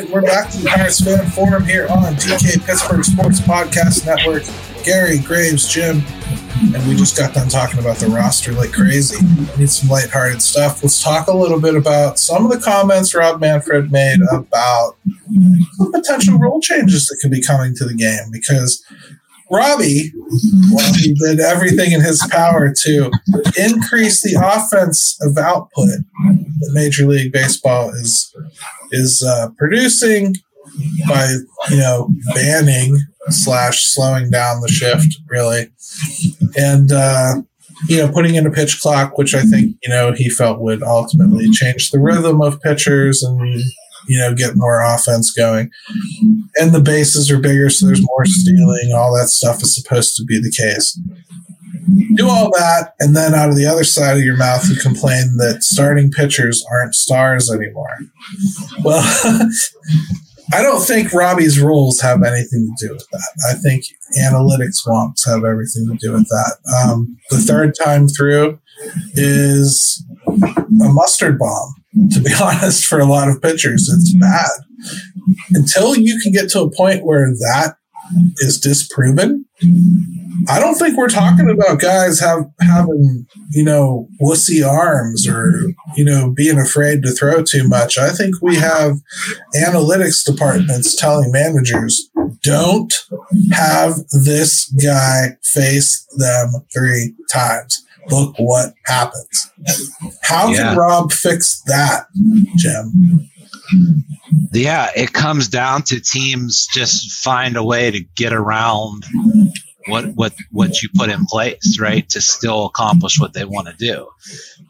Right, 0.00 0.10
we're 0.10 0.22
back 0.22 0.50
to 0.50 0.58
the 0.58 0.68
Pirates 0.68 1.00
Fan 1.04 1.26
Forum 1.30 1.64
here 1.64 1.86
on 1.88 2.14
DK 2.14 2.64
Pittsburgh 2.64 3.04
Sports 3.04 3.40
Podcast 3.40 4.06
Network. 4.06 4.42
Gary, 4.84 5.18
Graves, 5.18 5.68
Jim, 5.68 6.02
and 6.74 6.88
we 6.88 6.96
just 6.96 7.18
got 7.18 7.34
done 7.34 7.48
talking 7.48 7.78
about 7.78 7.98
the 7.98 8.06
roster 8.06 8.52
like 8.52 8.72
crazy. 8.72 9.22
We 9.22 9.58
need 9.58 9.70
some 9.70 9.90
lighthearted 9.90 10.40
stuff. 10.40 10.82
Let's 10.82 11.02
talk 11.02 11.26
a 11.26 11.36
little 11.36 11.60
bit 11.60 11.74
about 11.74 12.18
some 12.18 12.46
of 12.46 12.50
the 12.50 12.58
comments 12.58 13.14
Rob 13.14 13.40
Manfred 13.40 13.92
made 13.92 14.20
about 14.32 14.96
potential 15.92 16.38
role 16.38 16.60
changes 16.60 17.06
that 17.08 17.18
could 17.20 17.30
be 17.30 17.42
coming 17.42 17.74
to 17.76 17.84
the 17.84 17.94
game 17.94 18.30
because 18.32 18.82
Robbie, 19.50 20.12
well, 20.72 20.94
he 20.94 21.12
did 21.12 21.40
everything 21.40 21.92
in 21.92 22.00
his 22.00 22.26
power 22.30 22.72
to 22.84 23.10
increase 23.58 24.22
the 24.22 24.38
offensive 24.40 25.36
output 25.36 25.88
that 26.24 26.70
Major 26.72 27.06
League 27.06 27.32
Baseball 27.32 27.90
is 27.90 28.34
is 28.90 29.24
uh, 29.26 29.48
producing 29.58 30.34
by 31.08 31.34
you 31.70 31.76
know 31.76 32.10
banning 32.34 32.98
slash 33.28 33.84
slowing 33.86 34.30
down 34.30 34.60
the 34.60 34.68
shift 34.68 35.16
really, 35.28 35.70
and 36.56 36.92
uh, 36.92 37.36
you 37.88 37.98
know 37.98 38.10
putting 38.12 38.34
in 38.34 38.46
a 38.46 38.50
pitch 38.50 38.80
clock, 38.80 39.18
which 39.18 39.34
I 39.34 39.42
think 39.42 39.76
you 39.82 39.88
know 39.88 40.12
he 40.12 40.28
felt 40.28 40.60
would 40.60 40.82
ultimately 40.82 41.50
change 41.50 41.90
the 41.90 42.00
rhythm 42.00 42.40
of 42.40 42.60
pitchers 42.60 43.22
and 43.22 43.62
you 44.10 44.18
know, 44.18 44.34
get 44.34 44.56
more 44.56 44.80
offense 44.80 45.30
going. 45.30 45.70
And 46.56 46.72
the 46.72 46.80
bases 46.80 47.30
are 47.30 47.38
bigger, 47.38 47.70
so 47.70 47.86
there's 47.86 48.02
more 48.02 48.24
stealing. 48.24 48.92
All 48.94 49.16
that 49.16 49.28
stuff 49.28 49.62
is 49.62 49.74
supposed 49.74 50.16
to 50.16 50.24
be 50.24 50.40
the 50.40 50.50
case. 50.50 50.98
Do 52.16 52.28
all 52.28 52.50
that, 52.52 52.94
and 53.00 53.16
then 53.16 53.34
out 53.34 53.48
of 53.48 53.56
the 53.56 53.66
other 53.66 53.84
side 53.84 54.16
of 54.16 54.22
your 54.22 54.36
mouth, 54.36 54.68
you 54.68 54.76
complain 54.76 55.36
that 55.38 55.62
starting 55.62 56.10
pitchers 56.10 56.64
aren't 56.70 56.94
stars 56.94 57.50
anymore. 57.50 57.96
Well, 58.82 59.02
I 60.52 60.62
don't 60.62 60.82
think 60.84 61.12
Robbie's 61.12 61.60
rules 61.60 62.00
have 62.00 62.22
anything 62.22 62.74
to 62.78 62.86
do 62.88 62.92
with 62.92 63.06
that. 63.12 63.50
I 63.50 63.54
think 63.54 63.84
analytics 64.20 64.86
wonks 64.86 65.26
have 65.26 65.44
everything 65.44 65.86
to 65.88 65.96
do 66.00 66.12
with 66.12 66.28
that. 66.28 66.56
Um, 66.84 67.16
the 67.30 67.38
third 67.38 67.74
time 67.74 68.08
through 68.08 68.58
is 69.14 70.04
a 70.26 70.88
mustard 70.92 71.38
bomb 71.38 71.74
to 72.12 72.20
be 72.20 72.30
honest, 72.42 72.84
for 72.84 72.98
a 72.98 73.06
lot 73.06 73.28
of 73.28 73.42
pitchers. 73.42 73.88
It's 73.88 74.14
bad. 74.14 74.50
Until 75.50 75.96
you 75.96 76.18
can 76.20 76.32
get 76.32 76.48
to 76.50 76.62
a 76.62 76.70
point 76.70 77.04
where 77.04 77.26
that 77.30 77.76
is 78.38 78.58
disproven. 78.58 79.44
I 80.48 80.58
don't 80.58 80.76
think 80.76 80.96
we're 80.96 81.08
talking 81.08 81.50
about 81.50 81.80
guys 81.80 82.18
have 82.20 82.44
having 82.60 83.26
you 83.50 83.64
know 83.64 84.08
wussy 84.20 84.66
arms 84.66 85.28
or 85.28 85.60
you 85.96 86.04
know 86.04 86.30
being 86.30 86.58
afraid 86.58 87.02
to 87.02 87.12
throw 87.12 87.42
too 87.42 87.68
much. 87.68 87.98
I 87.98 88.10
think 88.10 88.40
we 88.40 88.56
have 88.56 88.96
analytics 89.54 90.24
departments 90.24 90.96
telling 90.96 91.30
managers 91.30 92.08
don't 92.42 92.92
have 93.52 93.96
this 94.24 94.72
guy 94.82 95.36
face 95.42 96.06
them 96.16 96.52
three 96.72 97.14
times. 97.30 97.84
Look 98.10 98.34
what 98.38 98.72
happens. 98.86 99.52
How 100.22 100.48
yeah. 100.48 100.70
can 100.70 100.78
Rob 100.78 101.12
fix 101.12 101.62
that, 101.66 102.06
Jim? 102.56 103.28
Yeah, 104.52 104.90
it 104.96 105.12
comes 105.12 105.48
down 105.48 105.82
to 105.84 106.00
teams 106.00 106.66
just 106.72 107.22
find 107.22 107.56
a 107.56 107.64
way 107.64 107.90
to 107.90 108.00
get 108.16 108.32
around 108.32 109.04
what 109.86 110.06
what 110.14 110.34
what 110.50 110.82
you 110.82 110.88
put 110.94 111.10
in 111.10 111.24
place, 111.26 111.78
right, 111.80 112.08
to 112.10 112.20
still 112.20 112.66
accomplish 112.66 113.18
what 113.18 113.32
they 113.32 113.44
want 113.44 113.68
to 113.68 113.74
do. 113.74 114.08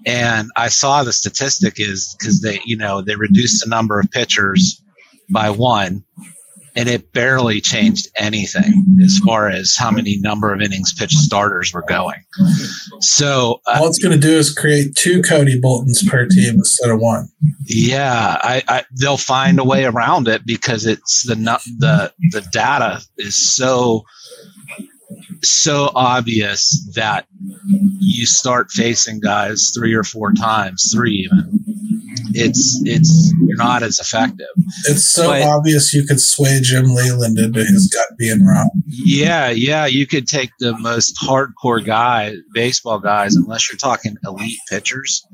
And 0.06 0.50
I 0.56 0.68
saw 0.68 1.02
the 1.02 1.12
statistic 1.12 1.78
is 1.78 2.14
because 2.18 2.40
they, 2.40 2.60
you 2.64 2.76
know, 2.76 3.02
they 3.02 3.16
reduced 3.16 3.62
the 3.62 3.70
number 3.70 4.00
of 4.00 4.10
pitchers 4.10 4.82
by 5.30 5.50
one, 5.50 6.04
and 6.74 6.88
it 6.88 7.12
barely 7.12 7.60
changed 7.60 8.08
anything 8.16 8.98
as 9.04 9.18
far 9.24 9.48
as 9.48 9.76
how 9.76 9.90
many 9.90 10.18
number 10.18 10.52
of 10.52 10.60
innings 10.60 10.92
pitched 10.92 11.18
starters 11.18 11.72
were 11.72 11.84
going. 11.88 12.22
So 13.00 13.60
uh, 13.66 13.78
all 13.80 13.88
it's 13.88 13.98
going 13.98 14.18
to 14.18 14.26
do 14.26 14.36
is 14.36 14.52
create 14.52 14.94
two 14.96 15.22
Cody 15.22 15.58
Boltons 15.60 16.02
per 16.08 16.26
team 16.26 16.56
instead 16.56 16.90
of 16.90 17.00
one. 17.00 17.28
Yeah, 17.66 18.38
I, 18.40 18.62
I, 18.68 18.84
they'll 18.98 19.16
find 19.16 19.58
a 19.58 19.64
way 19.64 19.84
around 19.84 20.28
it 20.28 20.46
because 20.46 20.86
it's 20.86 21.22
the 21.26 21.34
the 21.34 22.12
the 22.30 22.42
data 22.52 23.02
is 23.18 23.34
so 23.34 24.04
so 25.42 25.90
obvious 25.94 26.90
that 26.94 27.26
you 28.00 28.26
start 28.26 28.70
facing 28.70 29.20
guys 29.20 29.72
three 29.74 29.94
or 29.94 30.04
four 30.04 30.32
times, 30.32 30.90
three 30.92 31.12
even. 31.12 31.64
It's 32.32 32.80
it's 32.84 33.32
you're 33.40 33.56
not 33.56 33.82
as 33.82 33.98
effective. 33.98 34.46
It's 34.86 35.06
so 35.06 35.28
but, 35.28 35.42
obvious 35.42 35.92
you 35.92 36.04
could 36.06 36.20
sway 36.20 36.60
Jim 36.62 36.86
Leyland 36.86 37.38
into 37.38 37.60
his 37.60 37.88
gut 37.88 38.16
being 38.18 38.44
wrong. 38.44 38.70
Yeah, 38.86 39.50
yeah, 39.50 39.86
you 39.86 40.06
could 40.06 40.26
take 40.26 40.50
the 40.60 40.76
most 40.78 41.16
hardcore 41.16 41.84
guy, 41.84 42.34
baseball 42.52 43.00
guys, 43.00 43.34
unless 43.34 43.70
you're 43.70 43.78
talking 43.78 44.16
elite 44.24 44.58
pitchers. 44.68 45.24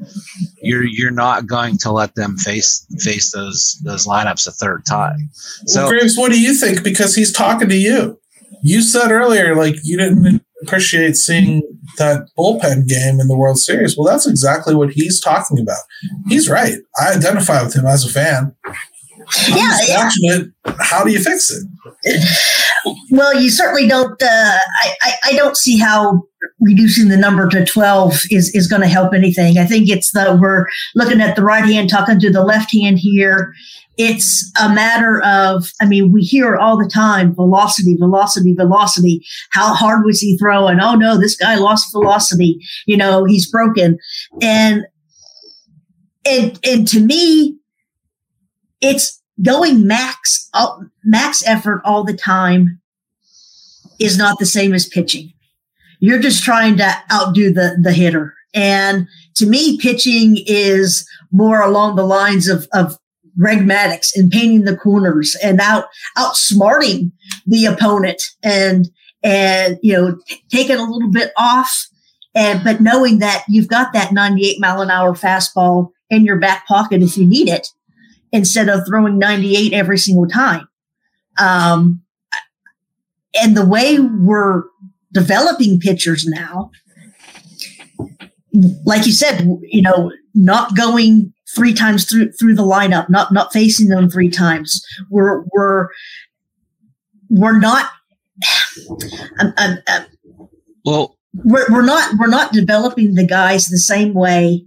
You're 0.63 0.85
you're 0.85 1.11
not 1.11 1.47
going 1.47 1.79
to 1.79 1.93
let 1.93 2.15
them 2.15 2.37
face 2.39 2.87
face 2.99 3.33
those 3.33 3.81
those 3.85 4.07
lineups 4.07 4.47
a 4.47 4.53
third 4.53 4.85
time. 4.87 5.31
So, 5.67 5.83
well, 5.83 5.91
Graves, 5.91 6.17
what 6.17 6.33
do 6.33 6.41
you 6.41 6.55
think? 6.55 6.83
Because 6.83 7.15
he's 7.15 7.33
talking 7.33 7.69
to 7.69 7.77
you 7.77 8.19
you 8.63 8.83
said 8.83 9.11
earlier, 9.11 9.55
like 9.55 9.77
you 9.83 9.97
didn't 9.97 10.43
appreciate 10.63 11.17
seeing 11.17 11.63
that 11.99 12.29
bullpen 12.37 12.87
game 12.87 13.21
in 13.21 13.29
the 13.29 13.37
World 13.37 13.59
Series. 13.59 13.97
Well, 13.97 14.07
that's 14.07 14.27
exactly 14.27 14.75
what 14.75 14.93
he's 14.93 15.21
talking 15.21 15.59
about. 15.59 15.81
He's 16.29 16.49
right. 16.49 16.79
I 17.01 17.15
identify 17.15 17.63
with 17.63 17.75
him 17.75 17.87
as 17.87 18.05
a 18.05 18.13
fan. 18.13 18.55
Yeah, 19.49 20.09
yeah. 20.21 20.43
How 20.81 21.05
do 21.05 21.11
you 21.11 21.21
fix 21.21 21.51
it? 21.51 21.67
Well, 23.11 23.41
you 23.41 23.51
certainly 23.51 23.89
don't. 23.89 24.21
Uh, 24.23 24.59
I, 24.83 24.95
I, 25.03 25.13
I 25.27 25.33
don't 25.33 25.57
see 25.57 25.79
how 25.79 26.23
reducing 26.61 27.09
the 27.09 27.17
number 27.17 27.49
to 27.49 27.65
12 27.65 28.21
is, 28.31 28.55
is 28.55 28.69
going 28.69 28.83
to 28.83 28.89
help 28.89 29.13
anything. 29.13 29.59
I 29.59 29.67
think 29.67 29.89
it's 29.89 30.13
that 30.13 30.39
we're 30.39 30.67
looking 30.95 31.21
at 31.21 31.35
the 31.35 31.43
right 31.43 31.65
hand, 31.65 31.91
talking 31.91 32.21
to 32.21 32.31
the 32.31 32.45
left 32.45 32.73
hand 32.73 32.99
here, 32.99 33.53
it's 33.97 34.53
a 34.61 34.69
matter 34.69 35.23
of, 35.23 35.71
I 35.81 35.87
mean, 35.87 36.13
we 36.13 36.23
hear 36.23 36.57
all 36.57 36.77
the 36.77 36.89
time 36.89 37.35
velocity, 37.35 37.97
velocity, 37.97 38.55
velocity. 38.55 39.25
How 39.51 39.75
hard 39.75 40.05
was 40.05 40.21
he 40.21 40.37
throwing? 40.37 40.81
Oh 40.81 40.95
no, 40.95 41.19
this 41.19 41.37
guy 41.37 41.57
lost 41.57 41.93
velocity. 41.93 42.59
You 42.87 42.97
know, 42.97 43.25
he's 43.25 43.51
broken. 43.51 43.99
And, 44.43 44.83
and, 46.27 46.59
and 46.65 46.87
to 46.89 47.01
me, 47.01 47.57
it's 48.81 49.23
going 49.43 49.87
max, 49.87 50.51
max 51.05 51.47
effort 51.47 51.83
all 51.85 52.05
the 52.05 52.17
time 52.17 52.81
is 53.99 54.17
not 54.19 54.39
the 54.39 54.47
same 54.47 54.75
as 54.75 54.87
pitching. 54.87 55.33
You're 56.01 56.21
just 56.21 56.43
trying 56.43 56.77
to 56.79 56.95
outdo 57.13 57.53
the, 57.53 57.79
the 57.83 57.93
hitter. 57.93 58.35
And 58.55 59.07
to 59.37 59.47
me, 59.47 59.79
pitching 59.79 60.39
is 60.47 61.07
more 61.31 61.61
along 61.63 61.97
the 61.97 62.07
lines 62.07 62.49
of, 62.49 62.69
of 62.73 62.99
Maddux 63.39 64.17
and 64.17 64.31
painting 64.31 64.65
the 64.65 64.77
corners 64.77 65.37
and 65.43 65.61
out 65.61 65.87
outsmarting 66.17 67.13
the 67.47 67.67
opponent 67.67 68.23
and 68.43 68.89
and 69.23 69.79
you 69.83 69.93
know 69.93 70.19
taking 70.51 70.77
a 70.77 70.91
little 70.91 71.11
bit 71.11 71.33
off 71.37 71.87
and 72.35 72.65
but 72.65 72.81
knowing 72.81 73.19
that 73.19 73.45
you've 73.49 73.69
got 73.69 73.93
that 73.93 74.13
98 74.13 74.59
mile 74.61 74.81
an 74.81 74.91
hour 74.91 75.13
fastball 75.13 75.91
in 76.09 76.25
your 76.25 76.39
back 76.39 76.67
pocket 76.67 77.03
if 77.03 77.19
you 77.19 77.27
need 77.27 77.49
it 77.49 77.69
instead 78.33 78.69
of 78.69 78.87
throwing 78.87 79.19
98 79.19 79.73
every 79.73 79.99
single 79.99 80.27
time 80.27 80.69
um, 81.39 82.03
and 83.41 83.57
the 83.57 83.67
way 83.67 83.99
we're 83.99 84.65
developing 85.13 85.81
pitchers 85.81 86.27
now 86.27 86.71
like 88.85 89.07
you 89.07 89.13
said 89.13 89.47
you 89.63 89.83
know 89.83 90.11
not 90.35 90.77
going 90.77 91.33
three 91.57 91.73
times 91.73 92.05
through 92.05 92.31
through 92.33 92.55
the 92.55 92.63
lineup, 92.63 93.09
not 93.09 93.33
not 93.33 93.53
facing 93.53 93.89
them 93.89 94.09
three 94.09 94.31
times. 94.31 94.85
We're 95.11 95.45
we're 95.53 95.89
we're 97.31 97.59
not. 97.59 97.91
I'm, 99.41 99.55
I'm, 99.57 99.79
I'm, 99.89 100.07
well, 100.85 101.17
we're 101.45 101.67
we're 101.71 101.85
not 101.85 102.15
we're 102.19 102.27
not 102.27 102.53
developing 102.53 103.15
the 103.15 103.27
guys 103.27 103.69
the 103.69 103.79
same 103.79 104.15
way. 104.15 104.65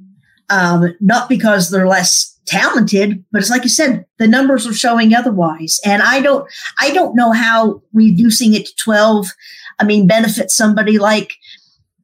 Um, 0.49 0.95
not 0.99 1.30
because 1.30 1.70
they're 1.70 1.88
less 1.88 2.29
talented, 2.50 3.24
but 3.32 3.41
it's 3.41 3.50
like 3.50 3.64
you 3.64 3.70
said, 3.70 4.06
the 4.18 4.28
numbers 4.28 4.68
are 4.68 4.74
showing 4.74 5.14
otherwise. 5.14 5.80
And 5.86 6.02
I 6.02 6.22
don't 6.22 6.50
I 6.80 6.91
don't 6.91 7.16
know 7.16 7.32
how 7.32 7.82
reducing 7.93 8.54
it 8.54 8.66
to 8.66 8.76
twelve. 8.76 9.28
I 9.80 9.84
mean, 9.86 10.08
benefits 10.08 10.58
somebody 10.58 10.97
like 10.97 11.34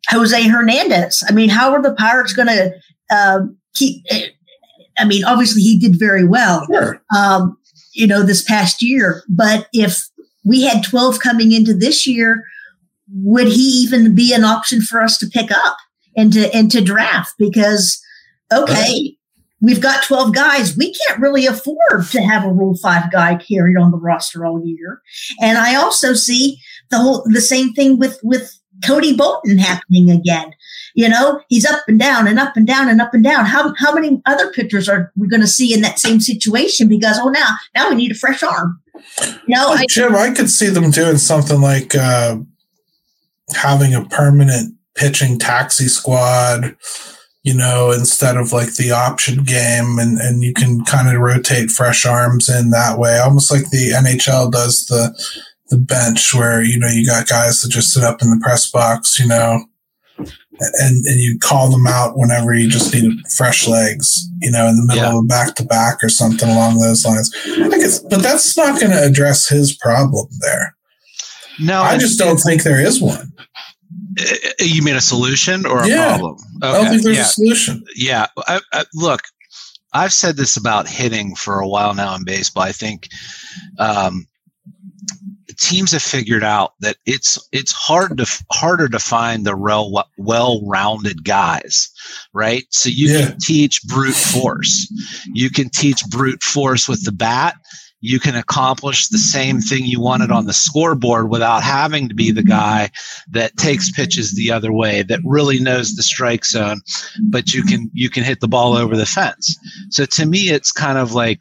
Jose 0.09 0.47
Hernandez. 0.47 1.23
I 1.27 1.33
mean, 1.33 1.49
how 1.49 1.73
are 1.73 1.81
the 1.81 1.93
Pirates 1.93 2.33
going 2.33 2.47
to 2.47 2.73
uh, 3.09 3.39
keep 3.73 4.03
I 4.97 5.05
mean, 5.05 5.23
obviously 5.25 5.61
he 5.61 5.77
did 5.77 5.99
very 5.99 6.25
well, 6.25 6.65
sure. 6.67 7.01
um, 7.15 7.57
you 7.93 8.07
know, 8.07 8.23
this 8.23 8.43
past 8.43 8.81
year. 8.81 9.23
But 9.29 9.67
if 9.73 10.03
we 10.43 10.63
had 10.63 10.83
12 10.83 11.19
coming 11.19 11.51
into 11.51 11.73
this 11.73 12.07
year, 12.07 12.43
would 13.13 13.47
he 13.47 13.83
even 13.83 14.15
be 14.15 14.33
an 14.33 14.43
option 14.43 14.81
for 14.81 15.01
us 15.01 15.17
to 15.19 15.27
pick 15.27 15.51
up 15.51 15.77
and 16.15 16.31
to, 16.33 16.53
and 16.55 16.71
to 16.71 16.81
draft? 16.81 17.33
Because, 17.37 18.01
okay, 18.53 19.14
we've 19.65 19.81
got 19.81 20.03
12 20.03 20.33
guys. 20.33 20.77
We 20.77 20.93
can't 20.93 21.19
really 21.19 21.47
afford 21.47 22.05
to 22.11 22.21
have 22.21 22.45
a 22.45 22.51
rule 22.51 22.77
five 22.77 23.11
guy 23.11 23.35
carried 23.35 23.77
on 23.77 23.91
the 23.91 23.97
roster 23.97 24.45
all 24.45 24.63
year. 24.63 25.01
And 25.41 25.57
I 25.57 25.75
also 25.75 26.13
see 26.13 26.59
the 26.91 26.99
whole, 26.99 27.23
the 27.25 27.41
same 27.41 27.73
thing 27.73 27.97
with, 27.97 28.19
with 28.23 28.57
Cody 28.85 29.15
Bolton 29.15 29.57
happening 29.57 30.11
again. 30.11 30.53
You 30.93 31.09
know, 31.09 31.41
he's 31.49 31.65
up 31.65 31.83
and 31.87 31.99
down 31.99 32.27
and 32.27 32.39
up 32.39 32.55
and 32.55 32.67
down 32.67 32.89
and 32.89 33.01
up 33.01 33.13
and 33.13 33.23
down. 33.23 33.45
How 33.45 33.73
how 33.77 33.93
many 33.93 34.21
other 34.25 34.51
pitchers 34.51 34.87
are 34.87 35.11
we 35.17 35.27
going 35.27 35.41
to 35.41 35.47
see 35.47 35.73
in 35.73 35.81
that 35.81 35.99
same 35.99 36.21
situation? 36.21 36.87
Because 36.87 37.19
oh, 37.19 37.29
now 37.29 37.49
now 37.75 37.89
we 37.89 37.95
need 37.95 38.11
a 38.11 38.15
fresh 38.15 38.43
arm. 38.43 38.79
I, 39.71 39.85
Jim, 39.89 40.15
I 40.15 40.31
could 40.31 40.49
see 40.49 40.67
them 40.67 40.91
doing 40.91 41.17
something 41.17 41.59
like 41.59 41.95
uh, 41.95 42.37
having 43.53 43.93
a 43.93 44.05
permanent 44.05 44.75
pitching 44.95 45.37
taxi 45.37 45.87
squad. 45.87 46.75
You 47.45 47.53
know, 47.53 47.91
instead 47.91 48.37
of 48.37 48.51
like 48.51 48.73
the 48.73 48.91
option 48.91 49.43
game, 49.43 49.99
and 49.99 50.19
and 50.19 50.43
you 50.43 50.53
can 50.53 50.83
kind 50.83 51.07
of 51.07 51.21
rotate 51.21 51.69
fresh 51.69 52.05
arms 52.05 52.49
in 52.49 52.71
that 52.71 52.97
way, 52.97 53.19
almost 53.19 53.51
like 53.51 53.69
the 53.69 53.91
NHL 53.91 54.51
does 54.51 54.85
the 54.87 55.13
the 55.69 55.77
bench, 55.77 56.33
where 56.33 56.63
you 56.63 56.79
know 56.79 56.87
you 56.87 57.05
got 57.05 57.27
guys 57.27 57.61
that 57.61 57.69
just 57.69 57.93
sit 57.93 58.03
up 58.03 58.21
in 58.21 58.29
the 58.31 58.41
press 58.43 58.69
box. 58.69 59.19
You 59.19 59.27
know, 59.27 59.63
and 60.59 61.05
and 61.05 61.19
you 61.19 61.37
call 61.39 61.69
them 61.69 61.87
out 61.87 62.17
whenever 62.17 62.53
you 62.53 62.69
just 62.69 62.93
need 62.93 63.11
fresh 63.35 63.67
legs, 63.67 64.27
you 64.41 64.51
know, 64.51 64.67
in 64.67 64.77
the 64.77 64.85
middle 64.85 65.03
yeah. 65.03 65.17
of 65.17 65.23
a 65.23 65.27
back 65.27 65.55
to 65.55 65.63
back 65.63 66.03
or 66.03 66.09
something 66.09 66.49
along 66.49 66.79
those 66.79 67.05
lines. 67.05 67.31
I 67.45 67.69
guess, 67.77 67.99
but 67.99 68.21
that's 68.21 68.57
not 68.57 68.79
going 68.79 68.91
to 68.91 69.03
address 69.03 69.47
his 69.49 69.75
problem 69.75 70.27
there. 70.41 70.75
No, 71.59 71.81
I 71.81 71.97
just 71.97 72.19
don't 72.19 72.37
think 72.37 72.63
there 72.63 72.83
is 72.83 73.01
one. 73.01 73.31
Uh, 74.19 74.35
you 74.59 74.81
mean 74.81 74.95
a 74.95 75.01
solution 75.01 75.65
or 75.65 75.83
a 75.83 75.87
yeah. 75.87 76.17
problem? 76.17 76.37
Okay. 76.63 76.67
I 76.67 76.71
don't 76.73 76.89
think 76.89 77.03
there's 77.03 77.17
yeah. 77.17 77.23
a 77.23 77.25
solution. 77.25 77.83
Yeah, 77.95 78.27
I, 78.47 78.61
I, 78.71 78.85
look, 78.93 79.21
I've 79.93 80.13
said 80.13 80.35
this 80.35 80.57
about 80.57 80.87
hitting 80.87 81.35
for 81.35 81.59
a 81.59 81.67
while 81.67 81.93
now 81.93 82.15
in 82.15 82.25
baseball. 82.25 82.63
I 82.63 82.71
think 82.71 83.07
um, 83.79 84.27
teams 85.57 85.91
have 85.91 86.01
figured 86.01 86.43
out 86.43 86.73
that 86.81 86.97
it's 87.05 87.39
it's 87.51 87.71
hard 87.71 88.17
to 88.17 88.43
harder 88.51 88.89
to 88.89 88.99
find 88.99 89.45
the 89.45 89.55
real 89.55 90.03
well-rounded 90.17 91.23
guys, 91.23 91.89
right? 92.33 92.65
So 92.71 92.89
you 92.89 93.09
yeah. 93.09 93.27
can 93.27 93.37
teach 93.39 93.81
brute 93.83 94.15
force. 94.15 94.91
You 95.33 95.49
can 95.49 95.69
teach 95.69 96.05
brute 96.09 96.43
force 96.43 96.87
with 96.87 97.03
the 97.05 97.11
bat. 97.11 97.55
You 98.05 98.19
can 98.19 98.35
accomplish 98.35 99.07
the 99.07 99.17
same 99.17 99.59
thing 99.59 99.85
you 99.85 99.99
wanted 99.99 100.31
on 100.31 100.45
the 100.45 100.53
scoreboard 100.53 101.29
without 101.29 101.63
having 101.63 102.07
to 102.07 102.13
be 102.13 102.29
the 102.31 102.43
guy 102.43 102.89
that 103.31 103.57
takes 103.57 103.91
pitches 103.91 104.33
the 104.33 104.51
other 104.51 104.71
way, 104.71 105.01
that 105.01 105.19
really 105.25 105.59
knows 105.59 105.95
the 105.95 106.03
strike 106.03 106.45
zone, 106.45 106.81
but 107.23 107.53
you 107.53 107.63
can 107.63 107.89
you 107.93 108.09
can 108.09 108.23
hit 108.23 108.41
the 108.41 108.47
ball 108.47 108.75
over 108.75 108.95
the 108.95 109.05
fence. 109.07 109.57
So 109.89 110.05
to 110.05 110.25
me, 110.25 110.49
it's 110.49 110.71
kind 110.71 110.99
of 110.99 111.13
like 111.13 111.39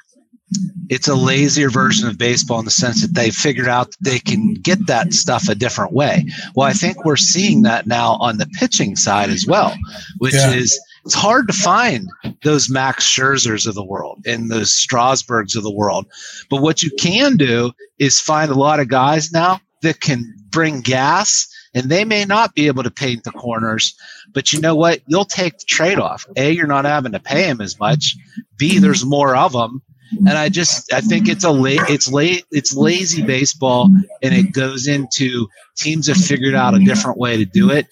it's 0.89 1.09
a 1.09 1.15
lazier 1.15 1.69
version 1.69 2.09
of 2.09 2.17
baseball 2.17 2.59
in 2.61 2.65
the 2.65 2.71
sense 2.71 3.03
that 3.03 3.15
they 3.15 3.31
figured 3.31 3.69
out 3.69 3.91
that 3.91 4.01
they 4.01 4.19
can 4.19 4.55
get 4.55 4.87
that 4.87 5.13
stuff 5.13 5.49
a 5.49 5.55
different 5.55 5.93
way. 5.93 6.27
Well, 6.55 6.67
I 6.67 6.73
think 6.73 7.05
we're 7.05 7.17
seeing 7.17 7.63
that 7.63 7.87
now 7.87 8.17
on 8.21 8.39
the 8.39 8.47
pitching 8.59 8.97
side 8.97 9.31
as 9.31 9.47
well, 9.47 9.75
which 10.19 10.35
yeah. 10.35 10.53
is 10.53 10.79
it's 11.05 11.15
hard 11.15 11.47
to 11.49 11.53
find 11.53 12.09
those 12.43 12.71
Max 12.71 13.07
Scherzers 13.07 13.67
of 13.67 13.75
the 13.75 13.85
world 13.85 14.23
and 14.27 14.51
those 14.51 14.73
Strasburgs 14.73 15.55
of 15.55 15.63
the 15.63 15.73
world. 15.73 16.07
But 16.49 16.63
what 16.63 16.83
you 16.83 16.91
can 16.99 17.37
do 17.37 17.73
is 17.99 18.21
find 18.21 18.51
a 18.51 18.55
lot 18.55 18.81
of 18.81 18.89
guys 18.89 19.31
now 19.33 19.61
that 19.83 20.01
can 20.01 20.35
bring 20.51 20.81
gas 20.81 21.47
and 21.75 21.91
they 21.91 22.05
may 22.05 22.25
not 22.25 22.55
be 22.55 22.69
able 22.69 22.85
to 22.85 22.91
paint 22.91 23.25
the 23.25 23.33
corners, 23.33 23.95
but 24.33 24.53
you 24.53 24.61
know 24.61 24.77
what? 24.77 25.01
You'll 25.07 25.25
take 25.25 25.59
the 25.59 25.65
trade 25.67 25.99
off. 25.99 26.25
A, 26.37 26.53
you're 26.53 26.67
not 26.67 26.85
having 26.85 27.13
to 27.13 27.21
pay 27.21 27.47
them 27.47 27.61
as 27.61 27.79
much. 27.79 28.17
B, 28.57 28.79
there's 28.79 29.05
more 29.05 29.37
of 29.37 29.53
them 29.53 29.83
and 30.19 30.31
I 30.31 30.49
just 30.49 30.93
I 30.93 31.01
think 31.01 31.29
it's 31.29 31.45
a 31.45 31.51
la- 31.51 31.85
it's 31.89 32.11
late 32.11 32.45
it's 32.51 32.75
lazy 32.75 33.23
baseball, 33.23 33.89
and 34.23 34.35
it 34.35 34.53
goes 34.53 34.87
into 34.87 35.49
teams 35.77 36.07
have 36.07 36.17
figured 36.17 36.55
out 36.55 36.75
a 36.75 36.79
different 36.79 37.19
way 37.19 37.37
to 37.37 37.45
do 37.45 37.71
it, 37.71 37.87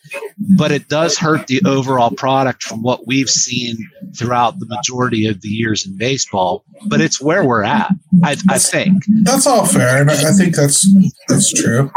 but 0.57 0.71
it 0.71 0.89
does 0.89 1.19
hurt 1.19 1.47
the 1.47 1.61
overall 1.67 2.11
product 2.11 2.63
from 2.63 2.83
what 2.83 3.07
we've 3.07 3.31
seen 3.31 3.77
throughout 4.17 4.59
the 4.59 4.67
majority 4.67 5.27
of 5.27 5.41
the 5.41 5.49
years 5.49 5.87
in 5.87 5.97
baseball. 5.97 6.65
But 6.87 7.01
it's 7.01 7.21
where 7.21 7.45
we're 7.45 7.65
at, 7.65 7.91
I, 8.23 8.37
I 8.49 8.59
think. 8.59 9.03
That's 9.23 9.47
all 9.47 9.67
fair, 9.67 10.01
and 10.01 10.11
I 10.11 10.33
think 10.33 10.55
that's 10.55 10.89
that's 11.29 11.53
true. 11.53 11.91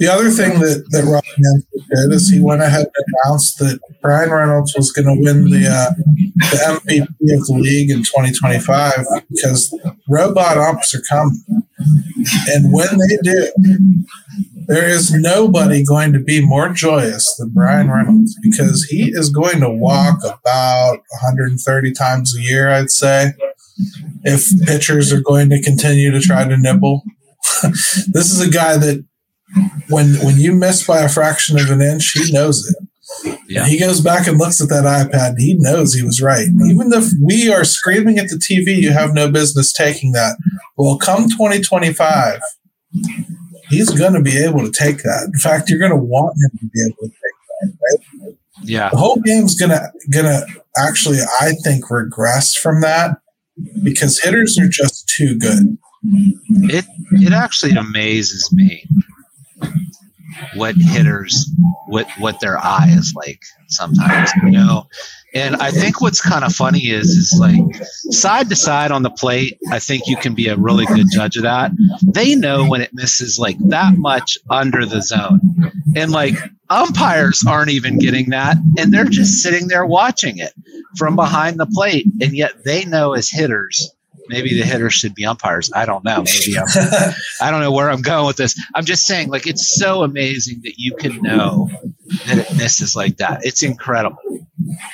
The 0.00 0.08
other 0.08 0.30
thing 0.30 0.60
that, 0.60 0.86
that 0.92 1.04
Rob 1.04 1.22
did 1.36 2.14
is 2.14 2.30
he 2.30 2.40
went 2.40 2.62
ahead 2.62 2.86
and 2.86 3.04
announced 3.22 3.58
that 3.58 3.78
Bryan 4.00 4.30
Reynolds 4.30 4.74
was 4.74 4.92
going 4.92 5.04
to 5.04 5.22
win 5.22 5.50
the, 5.50 5.68
uh, 5.68 5.92
the 6.50 6.80
MVP 6.80 7.38
of 7.38 7.46
the 7.46 7.58
league 7.60 7.90
in 7.90 7.98
2025 7.98 8.94
because 9.28 9.78
robot 10.08 10.56
umps 10.56 10.94
are 10.94 11.02
coming. 11.06 11.44
And 12.48 12.72
when 12.72 12.88
they 12.96 13.18
do, 13.22 13.52
there 14.68 14.88
is 14.88 15.12
nobody 15.12 15.84
going 15.84 16.14
to 16.14 16.20
be 16.20 16.42
more 16.42 16.70
joyous 16.70 17.36
than 17.38 17.50
Bryan 17.50 17.90
Reynolds 17.90 18.34
because 18.42 18.84
he 18.84 19.10
is 19.10 19.28
going 19.28 19.60
to 19.60 19.68
walk 19.68 20.20
about 20.24 21.00
130 21.20 21.92
times 21.92 22.34
a 22.34 22.40
year, 22.40 22.70
I'd 22.70 22.90
say. 22.90 23.34
If 24.24 24.66
pitchers 24.66 25.12
are 25.12 25.20
going 25.20 25.50
to 25.50 25.60
continue 25.60 26.10
to 26.10 26.20
try 26.20 26.48
to 26.48 26.56
nibble, 26.56 27.02
this 27.62 28.32
is 28.32 28.40
a 28.40 28.50
guy 28.50 28.78
that 28.78 29.04
when 29.88 30.14
when 30.24 30.38
you 30.38 30.52
miss 30.54 30.86
by 30.86 31.00
a 31.00 31.08
fraction 31.08 31.58
of 31.58 31.70
an 31.70 31.80
inch, 31.80 32.12
he 32.12 32.32
knows 32.32 32.66
it. 32.68 32.88
Yeah. 33.48 33.66
He 33.66 33.78
goes 33.78 34.00
back 34.00 34.26
and 34.26 34.38
looks 34.38 34.60
at 34.60 34.68
that 34.68 34.84
iPad. 34.84 35.34
he 35.38 35.56
knows 35.58 35.92
he 35.94 36.04
was 36.04 36.22
right. 36.22 36.46
Even 36.66 36.92
if 36.92 37.12
we 37.22 37.52
are 37.52 37.64
screaming 37.64 38.18
at 38.18 38.28
the 38.28 38.36
TV, 38.36 38.76
you 38.76 38.92
have 38.92 39.12
no 39.12 39.30
business 39.30 39.72
taking 39.72 40.12
that. 40.12 40.36
Well, 40.76 40.96
come 40.96 41.28
2025, 41.28 42.40
he's 43.68 43.90
going 43.90 44.14
to 44.14 44.22
be 44.22 44.38
able 44.38 44.60
to 44.60 44.70
take 44.70 44.98
that. 44.98 45.30
In 45.32 45.40
fact, 45.40 45.68
you're 45.68 45.80
going 45.80 45.90
to 45.90 45.96
want 45.96 46.36
him 46.36 46.58
to 46.60 46.66
be 46.66 46.86
able 46.86 46.96
to 47.02 47.08
take 47.08 47.18
that. 47.60 47.72
Right? 47.82 48.34
Yeah. 48.62 48.90
The 48.90 48.98
whole 48.98 49.16
game's 49.16 49.54
gonna 49.54 49.90
gonna 50.12 50.42
actually, 50.76 51.18
I 51.40 51.52
think, 51.64 51.90
regress 51.90 52.54
from 52.54 52.82
that 52.82 53.18
because 53.82 54.20
hitters 54.20 54.58
are 54.58 54.68
just 54.68 55.08
too 55.08 55.38
good. 55.38 55.78
It 56.04 56.84
it 57.12 57.32
actually 57.32 57.72
amazes 57.72 58.50
me 58.52 58.86
what 60.54 60.74
hitters 60.76 61.50
what 61.86 62.06
what 62.18 62.40
their 62.40 62.58
eye 62.58 62.88
is 62.90 63.12
like 63.16 63.42
sometimes 63.68 64.30
you 64.44 64.50
know? 64.50 64.86
And 65.34 65.56
i 65.56 65.70
think 65.70 66.00
what's 66.00 66.20
kind 66.20 66.44
of 66.44 66.52
funny 66.52 66.90
is 66.90 67.08
is 67.08 67.36
like 67.38 67.60
side 68.10 68.48
to 68.48 68.56
side 68.56 68.90
on 68.90 69.02
the 69.02 69.10
plate 69.10 69.58
i 69.70 69.78
think 69.78 70.04
you 70.06 70.16
can 70.16 70.34
be 70.34 70.48
a 70.48 70.56
really 70.56 70.86
good 70.86 71.06
judge 71.12 71.36
of 71.36 71.42
that. 71.44 71.72
They 72.02 72.34
know 72.34 72.66
when 72.66 72.80
it 72.80 72.90
misses 72.92 73.38
like 73.38 73.56
that 73.68 73.96
much 73.96 74.38
under 74.48 74.86
the 74.86 75.02
zone. 75.02 75.40
And 75.96 76.10
like 76.10 76.34
umpires 76.68 77.44
aren't 77.46 77.70
even 77.70 77.98
getting 77.98 78.30
that 78.30 78.56
and 78.78 78.92
they're 78.92 79.04
just 79.04 79.42
sitting 79.42 79.66
there 79.66 79.84
watching 79.84 80.38
it 80.38 80.52
from 80.96 81.16
behind 81.16 81.58
the 81.58 81.66
plate 81.66 82.06
and 82.20 82.36
yet 82.36 82.64
they 82.64 82.84
know 82.84 83.12
as 83.12 83.28
hitters 83.28 83.90
maybe 84.30 84.58
the 84.58 84.64
hitters 84.64 84.94
should 84.94 85.14
be 85.14 85.26
umpires. 85.26 85.70
I 85.74 85.84
don't 85.84 86.04
know. 86.04 86.24
Maybe 86.24 86.56
I'm, 86.56 86.66
I 87.40 87.50
don't 87.50 87.60
know 87.60 87.72
where 87.72 87.90
I'm 87.90 88.00
going 88.00 88.26
with 88.26 88.36
this. 88.36 88.58
I'm 88.74 88.84
just 88.84 89.04
saying, 89.04 89.28
like, 89.28 89.46
it's 89.46 89.76
so 89.76 90.02
amazing 90.02 90.60
that 90.62 90.74
you 90.76 90.94
can 90.94 91.20
know 91.20 91.68
that 92.26 92.38
it 92.38 92.56
misses 92.56 92.96
like 92.96 93.16
that. 93.18 93.40
It's 93.44 93.62
incredible. 93.62 94.18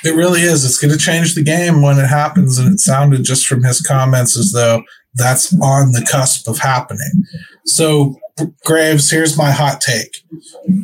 It 0.03 0.15
really 0.15 0.41
is. 0.41 0.65
It's 0.65 0.79
going 0.79 0.91
to 0.91 0.97
change 0.97 1.35
the 1.35 1.43
game 1.43 1.81
when 1.81 1.99
it 1.99 2.07
happens. 2.07 2.57
And 2.57 2.73
it 2.73 2.79
sounded 2.79 3.23
just 3.23 3.45
from 3.45 3.63
his 3.63 3.79
comments 3.81 4.37
as 4.37 4.51
though 4.51 4.81
that's 5.13 5.53
on 5.61 5.91
the 5.91 6.05
cusp 6.09 6.47
of 6.47 6.59
happening. 6.59 7.23
So, 7.65 8.19
Graves, 8.65 9.09
here's 9.09 9.37
my 9.37 9.51
hot 9.51 9.81
take. 9.81 10.23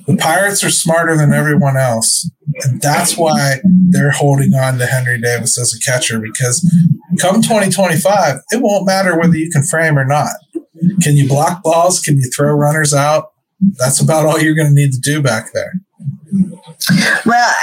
The 0.07 0.17
Pirates 0.17 0.63
are 0.63 0.71
smarter 0.71 1.15
than 1.15 1.33
everyone 1.33 1.77
else. 1.77 2.29
And 2.63 2.81
that's 2.81 3.17
why 3.17 3.57
they're 3.63 4.11
holding 4.11 4.53
on 4.53 4.79
to 4.79 4.85
Henry 4.85 5.19
Davis 5.19 5.59
as 5.59 5.73
a 5.73 5.79
catcher 5.79 6.19
because 6.19 6.67
come 7.19 7.41
2025, 7.41 8.39
it 8.51 8.61
won't 8.61 8.85
matter 8.85 9.17
whether 9.17 9.35
you 9.35 9.49
can 9.49 9.63
frame 9.63 9.97
or 9.97 10.05
not. 10.05 10.31
Can 11.01 11.15
you 11.15 11.27
block 11.27 11.63
balls? 11.63 11.99
Can 11.99 12.17
you 12.17 12.29
throw 12.35 12.53
runners 12.53 12.93
out? 12.93 13.31
That's 13.77 14.01
about 14.01 14.25
all 14.25 14.39
you're 14.39 14.55
going 14.55 14.67
to 14.67 14.73
need 14.73 14.91
to 14.93 14.99
do 14.99 15.21
back 15.21 15.53
there. 15.53 15.73
Well, 17.25 17.53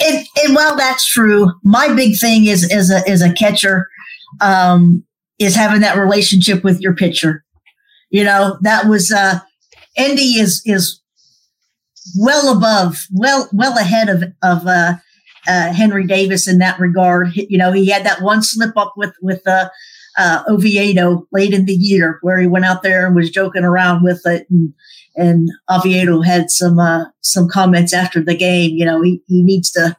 and, 0.00 0.26
and 0.44 0.54
while 0.54 0.76
that's 0.76 1.08
true, 1.08 1.50
my 1.62 1.92
big 1.92 2.18
thing 2.18 2.46
is 2.46 2.70
as 2.72 2.90
a 2.90 3.08
as 3.08 3.22
a 3.22 3.32
catcher 3.32 3.88
um, 4.40 5.04
is 5.38 5.54
having 5.54 5.80
that 5.80 5.98
relationship 5.98 6.62
with 6.62 6.80
your 6.80 6.94
pitcher. 6.94 7.44
You 8.10 8.24
know, 8.24 8.58
that 8.62 8.86
was 8.86 9.10
uh, 9.10 9.40
Endy 9.96 10.38
is 10.38 10.62
is 10.64 11.00
well 12.18 12.56
above, 12.56 13.06
well 13.12 13.48
well 13.52 13.76
ahead 13.78 14.08
of 14.08 14.22
of 14.42 14.66
uh, 14.66 14.94
uh, 15.46 15.72
Henry 15.72 16.06
Davis 16.06 16.48
in 16.48 16.58
that 16.58 16.78
regard. 16.78 17.34
You 17.34 17.58
know, 17.58 17.72
he 17.72 17.88
had 17.88 18.04
that 18.04 18.22
one 18.22 18.42
slip 18.42 18.76
up 18.76 18.94
with 18.96 19.14
with 19.22 19.46
uh, 19.46 19.68
uh, 20.16 20.42
Oviedo 20.48 21.26
late 21.32 21.52
in 21.52 21.64
the 21.66 21.74
year 21.74 22.18
where 22.22 22.38
he 22.38 22.46
went 22.46 22.64
out 22.64 22.82
there 22.82 23.06
and 23.06 23.14
was 23.14 23.30
joking 23.30 23.64
around 23.64 24.02
with 24.02 24.22
it, 24.26 24.46
and 24.50 24.72
and 25.16 25.50
Oviedo 25.70 26.22
had 26.22 26.50
some 26.50 26.78
uh, 26.78 27.04
some 27.20 27.48
comments 27.48 27.92
after 27.92 28.22
the 28.22 28.36
game. 28.36 28.76
You 28.76 28.84
know, 28.84 29.02
he 29.02 29.22
he 29.26 29.42
needs 29.42 29.70
to 29.72 29.96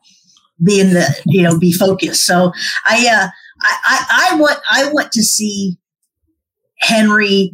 be 0.64 0.80
in 0.80 0.94
the 0.94 1.08
you 1.26 1.42
know 1.42 1.58
be 1.58 1.72
focused. 1.72 2.26
So 2.26 2.52
I 2.86 3.08
uh, 3.08 3.28
I, 3.62 3.78
I 3.86 4.30
I 4.32 4.36
want 4.40 4.60
I 4.72 4.92
want 4.92 5.12
to 5.14 5.24
see 5.24 5.78
Henry 6.80 7.54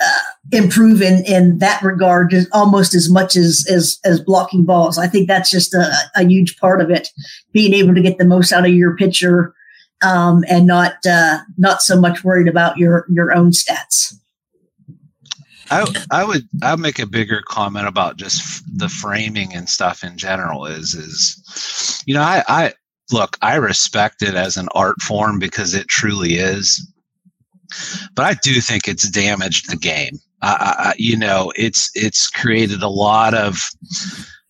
uh, 0.00 0.18
improve 0.52 1.00
in 1.00 1.24
in 1.24 1.58
that 1.58 1.82
regard 1.82 2.34
almost 2.52 2.94
as 2.94 3.10
much 3.10 3.36
as 3.36 3.66
as 3.70 3.98
as 4.04 4.20
blocking 4.20 4.64
balls. 4.64 4.98
I 4.98 5.06
think 5.06 5.28
that's 5.28 5.50
just 5.50 5.74
a, 5.74 5.92
a 6.16 6.24
huge 6.24 6.56
part 6.58 6.80
of 6.80 6.90
it, 6.90 7.08
being 7.52 7.72
able 7.74 7.94
to 7.94 8.00
get 8.00 8.18
the 8.18 8.24
most 8.24 8.52
out 8.52 8.66
of 8.66 8.72
your 8.72 8.96
pitcher 8.96 9.54
um, 10.02 10.44
and 10.48 10.66
not 10.66 10.94
uh, 11.06 11.38
not 11.56 11.82
so 11.82 12.00
much 12.00 12.24
worried 12.24 12.48
about 12.48 12.76
your 12.76 13.06
your 13.10 13.32
own 13.32 13.50
stats. 13.50 14.14
I 15.70 15.86
I 16.10 16.24
would 16.24 16.48
I 16.62 16.72
would 16.72 16.80
make 16.80 16.98
a 16.98 17.06
bigger 17.06 17.42
comment 17.46 17.86
about 17.86 18.16
just 18.16 18.62
the 18.76 18.88
framing 18.88 19.54
and 19.54 19.68
stuff 19.68 20.02
in 20.02 20.16
general. 20.16 20.66
Is 20.66 20.94
is 20.94 22.02
you 22.06 22.14
know 22.14 22.22
I 22.22 22.42
I 22.48 22.72
look 23.12 23.36
I 23.40 23.56
respect 23.56 24.22
it 24.22 24.34
as 24.34 24.56
an 24.56 24.68
art 24.74 25.00
form 25.00 25.38
because 25.38 25.74
it 25.74 25.88
truly 25.88 26.34
is 26.34 26.86
but 28.14 28.24
I 28.24 28.34
do 28.34 28.60
think 28.60 28.88
it's 28.88 29.08
damaged 29.08 29.70
the 29.70 29.76
game. 29.76 30.18
You 30.96 31.16
know, 31.16 31.52
it's 31.56 31.90
it's 31.94 32.30
created 32.30 32.82
a 32.82 32.88
lot 32.88 33.34
of. 33.34 33.58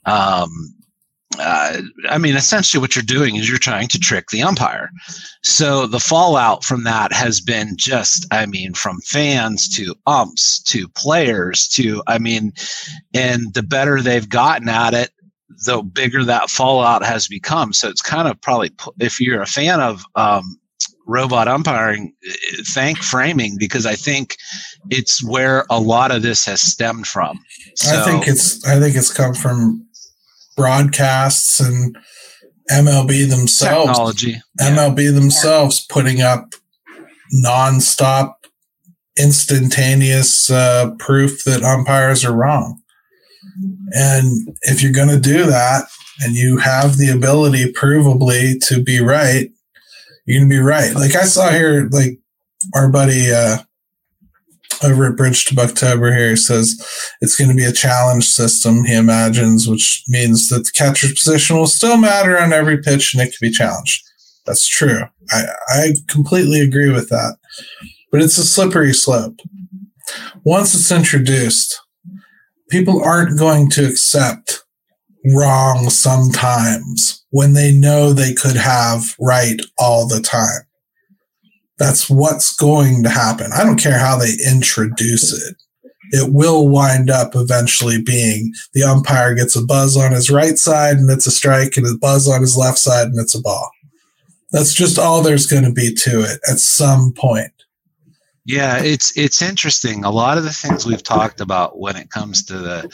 Um, 0.07 0.75
uh, 1.39 1.81
I 2.09 2.19
mean, 2.19 2.35
essentially, 2.35 2.81
what 2.81 2.97
you're 2.97 3.03
doing 3.05 3.37
is 3.37 3.49
you're 3.49 3.59
trying 3.59 3.89
to 3.89 3.99
trick 3.99 4.29
the 4.29 4.43
umpire. 4.43 4.91
So 5.43 5.87
the 5.87 6.01
fallout 6.01 6.65
from 6.65 6.83
that 6.85 7.13
has 7.13 7.41
been 7.41 7.77
just, 7.77 8.27
I 8.33 8.47
mean, 8.47 8.75
from 8.75 9.01
fans 9.03 9.69
to 9.77 9.95
umps 10.07 10.61
to 10.65 10.89
players 10.89 11.69
to, 11.69 12.03
I 12.09 12.19
mean, 12.19 12.53
and 13.15 13.55
the 13.55 13.63
better 13.63 14.03
they've 14.03 14.29
gotten 14.29 14.69
at 14.69 14.93
it, 14.93 15.11
the 15.67 15.83
bigger 15.83 16.25
that 16.25 16.51
fallout 16.51 17.05
has 17.05 17.29
become. 17.29 17.73
So 17.73 17.89
it's 17.89 18.03
kind 18.03 18.27
of 18.27 18.41
probably, 18.41 18.73
if 18.99 19.21
you're 19.21 19.43
a 19.43 19.47
fan 19.47 19.81
of 19.81 20.03
um, 20.17 20.59
robot 21.11 21.49
umpiring, 21.49 22.15
thank 22.69 22.99
framing 22.99 23.57
because 23.59 23.85
I 23.85 23.95
think 23.95 24.37
it's 24.89 25.23
where 25.23 25.67
a 25.69 25.81
lot 25.81 26.11
of 26.13 26.23
this 26.23 26.47
has 26.47 26.61
stemmed 26.61 27.07
from. 27.07 27.39
So, 27.75 28.01
I 28.01 28.05
think 28.05 28.29
it's 28.29 28.65
I 28.67 28.79
think 28.79 28.97
it's 28.97 29.13
come 29.13 29.35
from 29.35 29.87
broadcasts 30.57 31.61
and 31.61 31.97
MLB 32.71 33.29
themselves. 33.29 33.89
Technology. 33.89 34.41
MLB 34.61 35.07
yeah. 35.07 35.11
themselves 35.11 35.85
putting 35.89 36.23
up 36.23 36.55
nonstop 37.35 38.35
instantaneous 39.19 40.51
uh, 40.51 40.93
proof 40.99 41.45
that 41.45 41.63
umpires 41.63 42.25
are 42.25 42.35
wrong. 42.35 42.81
And 43.93 44.57
if 44.63 44.83
you're 44.83 44.93
going 44.93 45.09
to 45.09 45.21
do 45.21 45.45
that 45.47 45.85
and 46.21 46.35
you 46.35 46.59
have 46.59 46.97
the 46.97 47.11
ability 47.11 47.73
provably 47.73 48.55
to 48.69 48.83
be 48.83 49.01
right, 49.01 49.51
you're 50.27 50.43
to 50.43 50.49
be 50.49 50.59
right. 50.59 50.95
Like 50.95 51.17
I 51.17 51.25
saw 51.25 51.51
here, 51.51 51.89
like 51.91 52.19
our 52.75 52.89
buddy 52.89 53.33
uh, 53.33 53.59
over 54.83 55.07
at 55.07 55.17
Bridge 55.17 55.45
to 55.47 55.55
Bucktober 55.55 56.17
here 56.17 56.37
says 56.37 56.81
it's 57.21 57.37
going 57.37 57.51
to 57.51 57.57
be 57.57 57.65
a 57.65 57.73
challenge 57.73 58.27
system, 58.27 58.85
he 58.85 58.95
imagines, 58.95 59.69
which 59.69 60.03
means 60.09 60.49
that 60.49 60.65
the 60.65 60.73
catcher's 60.75 61.13
position 61.13 61.57
will 61.57 61.67
still 61.67 61.97
matter 61.97 62.39
on 62.39 62.53
every 62.53 62.79
pitch 62.79 63.13
and 63.13 63.23
it 63.23 63.27
can 63.27 63.49
be 63.49 63.51
challenged. 63.51 64.03
That's 64.47 64.67
true. 64.67 65.03
I, 65.31 65.45
I 65.69 65.95
completely 66.09 66.61
agree 66.61 66.91
with 66.91 67.09
that. 67.11 67.37
But 68.11 68.23
it's 68.23 68.39
a 68.39 68.45
slippery 68.45 68.93
slope. 68.93 69.41
Once 70.45 70.75
it's 70.75 70.91
introduced, 70.91 71.79
people 72.71 73.03
aren't 73.03 73.39
going 73.39 73.71
to 73.71 73.87
accept 73.87 74.65
wrong 75.25 75.91
sometimes 75.91 77.25
when 77.31 77.53
they 77.53 77.73
know 77.73 78.13
they 78.13 78.33
could 78.33 78.57
have 78.57 79.15
right 79.19 79.61
all 79.79 80.07
the 80.07 80.21
time. 80.21 80.63
That's 81.79 82.11
what's 82.11 82.55
going 82.55 83.03
to 83.05 83.09
happen. 83.09 83.51
I 83.55 83.65
don't 83.65 83.81
care 83.81 83.99
how 83.99 84.19
they 84.19 84.33
introduce 84.47 85.33
it. 85.33 85.57
It 86.13 86.33
will 86.33 86.69
wind 86.69 87.09
up 87.09 87.33
eventually 87.35 88.03
being 88.03 88.53
the 88.75 88.83
umpire 88.83 89.35
gets 89.35 89.57
a 89.57 89.65
buzz 89.65 89.97
on 89.97 90.13
his 90.13 90.31
right 90.31 90.59
side 90.59 90.97
and 90.97 91.09
it's 91.09 91.27
a 91.27 91.31
strike, 91.31 91.77
and 91.77 91.87
a 91.87 91.97
buzz 91.97 92.29
on 92.29 92.41
his 92.41 92.57
left 92.57 92.79
side 92.79 93.07
and 93.07 93.19
it's 93.19 93.35
a 93.35 93.41
ball. 93.41 93.71
That's 94.51 94.75
just 94.75 94.99
all 94.99 95.23
there's 95.23 95.47
going 95.47 95.63
to 95.65 95.73
be 95.73 95.95
to 95.95 96.21
it 96.23 96.41
at 96.51 96.59
some 96.59 97.13
point. 97.13 97.53
Yeah, 98.47 98.79
it's 98.83 99.17
it's 99.19 99.43
interesting. 99.43 100.03
A 100.05 100.11
lot 100.11 100.39
of 100.39 100.45
the 100.45 100.53
things 100.53 100.87
we've 100.87 101.03
talked 101.03 101.41
about 101.41 101.79
when 101.79 101.95
it 101.97 102.11
comes 102.11 102.43
to 102.47 102.59
the 102.59 102.91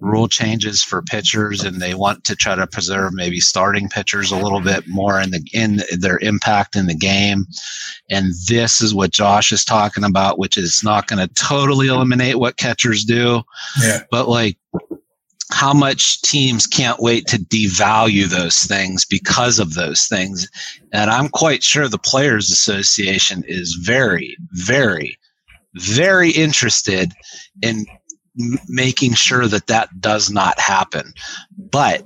rule 0.00 0.28
changes 0.28 0.82
for 0.82 1.02
pitchers, 1.02 1.62
and 1.62 1.80
they 1.80 1.94
want 1.94 2.24
to 2.24 2.34
try 2.34 2.54
to 2.54 2.66
preserve 2.66 3.12
maybe 3.12 3.38
starting 3.38 3.88
pitchers 3.90 4.32
a 4.32 4.36
little 4.38 4.60
bit 4.62 4.84
more 4.88 5.20
in 5.20 5.30
the 5.30 5.46
in 5.52 5.82
their 6.00 6.18
impact 6.20 6.74
in 6.74 6.86
the 6.86 6.94
game. 6.94 7.44
And 8.08 8.32
this 8.48 8.80
is 8.80 8.94
what 8.94 9.10
Josh 9.10 9.52
is 9.52 9.64
talking 9.64 10.04
about, 10.04 10.38
which 10.38 10.56
is 10.56 10.80
not 10.82 11.06
going 11.06 11.26
to 11.26 11.32
totally 11.34 11.88
eliminate 11.88 12.38
what 12.38 12.56
catchers 12.56 13.04
do, 13.04 13.42
Yeah. 13.82 14.04
but 14.10 14.26
like 14.28 14.56
how 15.50 15.72
much 15.72 16.20
teams 16.22 16.66
can't 16.66 17.00
wait 17.00 17.26
to 17.26 17.38
devalue 17.38 18.26
those 18.26 18.64
things 18.64 19.04
because 19.04 19.58
of 19.58 19.74
those 19.74 20.06
things. 20.06 20.48
And 20.92 21.10
I'm 21.10 21.28
quite 21.28 21.62
sure 21.62 21.88
the 21.88 21.98
Players 21.98 22.50
Association 22.50 23.42
is 23.46 23.74
very, 23.82 24.36
very, 24.52 25.18
very 25.74 26.30
interested 26.30 27.12
in 27.62 27.86
m- 28.38 28.58
making 28.68 29.14
sure 29.14 29.46
that 29.46 29.68
that 29.68 29.88
does 30.00 30.30
not 30.30 30.58
happen. 30.60 31.12
But 31.56 32.04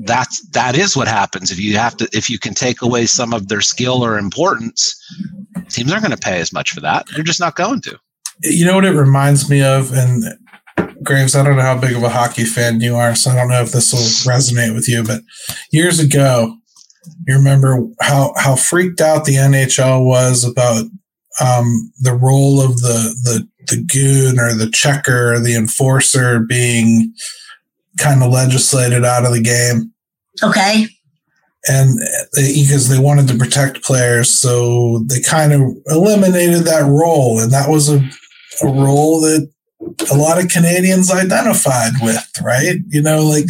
that's 0.00 0.48
that 0.50 0.76
is 0.76 0.96
what 0.96 1.08
happens 1.08 1.50
if 1.50 1.58
you 1.58 1.76
have 1.76 1.96
to 1.96 2.08
if 2.12 2.30
you 2.30 2.38
can 2.38 2.54
take 2.54 2.82
away 2.82 3.04
some 3.04 3.34
of 3.34 3.48
their 3.48 3.60
skill 3.60 4.04
or 4.04 4.16
importance 4.16 4.94
teams 5.70 5.90
aren't 5.90 6.04
going 6.04 6.16
to 6.16 6.24
pay 6.24 6.38
as 6.38 6.52
much 6.52 6.70
for 6.70 6.78
that 6.78 7.04
they're 7.12 7.24
just 7.24 7.40
not 7.40 7.56
going 7.56 7.80
to 7.80 7.98
You 8.42 8.64
know 8.64 8.76
what 8.76 8.84
it 8.84 8.92
reminds 8.92 9.50
me 9.50 9.62
of? 9.62 9.92
And 9.92 10.22
Graves, 11.02 11.36
I 11.36 11.44
don't 11.44 11.56
know 11.56 11.62
how 11.62 11.78
big 11.78 11.96
of 11.96 12.02
a 12.02 12.08
hockey 12.08 12.44
fan 12.44 12.80
you 12.80 12.96
are, 12.96 13.14
so 13.14 13.30
I 13.30 13.36
don't 13.36 13.48
know 13.48 13.62
if 13.62 13.72
this 13.72 13.92
will 13.92 14.32
resonate 14.32 14.74
with 14.74 14.88
you, 14.88 15.04
but 15.04 15.22
years 15.70 16.00
ago, 16.00 16.56
you 17.26 17.36
remember 17.36 17.86
how, 18.00 18.32
how 18.36 18.56
freaked 18.56 19.00
out 19.00 19.24
the 19.24 19.34
NHL 19.34 20.04
was 20.04 20.44
about 20.44 20.84
um, 21.40 21.92
the 22.00 22.14
role 22.14 22.60
of 22.60 22.78
the, 22.78 23.14
the, 23.22 23.48
the 23.68 23.82
goon 23.82 24.40
or 24.40 24.54
the 24.54 24.70
checker 24.70 25.34
or 25.34 25.40
the 25.40 25.54
enforcer 25.54 26.40
being 26.40 27.12
kind 27.98 28.22
of 28.22 28.32
legislated 28.32 29.04
out 29.04 29.24
of 29.24 29.32
the 29.32 29.42
game. 29.42 29.92
Okay. 30.42 30.86
and 31.68 31.98
because 32.34 32.88
they 32.88 32.98
wanted 32.98 33.28
to 33.28 33.38
protect 33.38 33.82
players, 33.82 34.30
so 34.30 35.04
they 35.08 35.20
kind 35.20 35.52
of 35.52 35.60
eliminated 35.86 36.64
that 36.64 36.86
role, 36.86 37.40
and 37.40 37.52
that 37.52 37.68
was 37.68 37.88
a, 37.88 37.98
a 38.62 38.66
role 38.66 39.20
that 39.20 39.50
a 39.80 40.16
lot 40.16 40.42
of 40.42 40.50
Canadians 40.50 41.10
identified 41.10 41.92
with, 42.00 42.30
right? 42.42 42.76
You 42.88 43.02
know, 43.02 43.24
like 43.24 43.46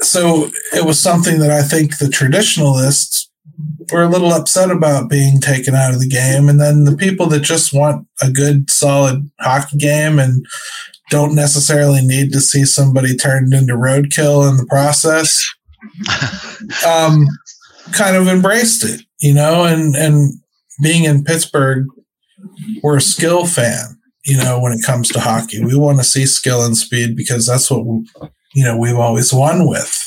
so 0.00 0.48
it 0.74 0.84
was 0.84 1.00
something 1.00 1.40
that 1.40 1.50
I 1.50 1.62
think 1.62 1.98
the 1.98 2.08
traditionalists 2.08 3.28
were 3.92 4.02
a 4.02 4.08
little 4.08 4.32
upset 4.32 4.70
about 4.70 5.10
being 5.10 5.40
taken 5.40 5.74
out 5.74 5.92
of 5.92 6.00
the 6.00 6.08
game, 6.08 6.48
and 6.48 6.60
then 6.60 6.84
the 6.84 6.96
people 6.96 7.26
that 7.26 7.40
just 7.40 7.72
want 7.72 8.06
a 8.22 8.30
good, 8.30 8.70
solid 8.70 9.30
hockey 9.40 9.76
game 9.78 10.18
and 10.18 10.46
don't 11.10 11.34
necessarily 11.34 12.04
need 12.04 12.32
to 12.32 12.40
see 12.40 12.64
somebody 12.64 13.16
turned 13.16 13.52
into 13.54 13.72
roadkill 13.72 14.48
in 14.48 14.58
the 14.58 14.66
process 14.66 15.42
um, 16.86 17.26
kind 17.92 18.16
of 18.16 18.28
embraced 18.28 18.84
it, 18.84 19.02
you 19.20 19.34
know, 19.34 19.64
and 19.64 19.96
and 19.96 20.34
being 20.82 21.04
in 21.04 21.24
Pittsburgh, 21.24 21.86
we're 22.82 22.96
a 22.96 23.00
skill 23.00 23.46
fan, 23.46 23.97
you 24.28 24.36
know, 24.36 24.60
when 24.60 24.72
it 24.72 24.84
comes 24.84 25.08
to 25.08 25.20
hockey. 25.20 25.64
We 25.64 25.76
want 25.76 25.98
to 25.98 26.04
see 26.04 26.26
skill 26.26 26.64
and 26.64 26.76
speed 26.76 27.16
because 27.16 27.46
that's 27.46 27.70
what 27.70 27.84
you 28.54 28.64
know 28.64 28.76
we've 28.76 28.96
always 28.96 29.32
won 29.32 29.66
with. 29.66 30.04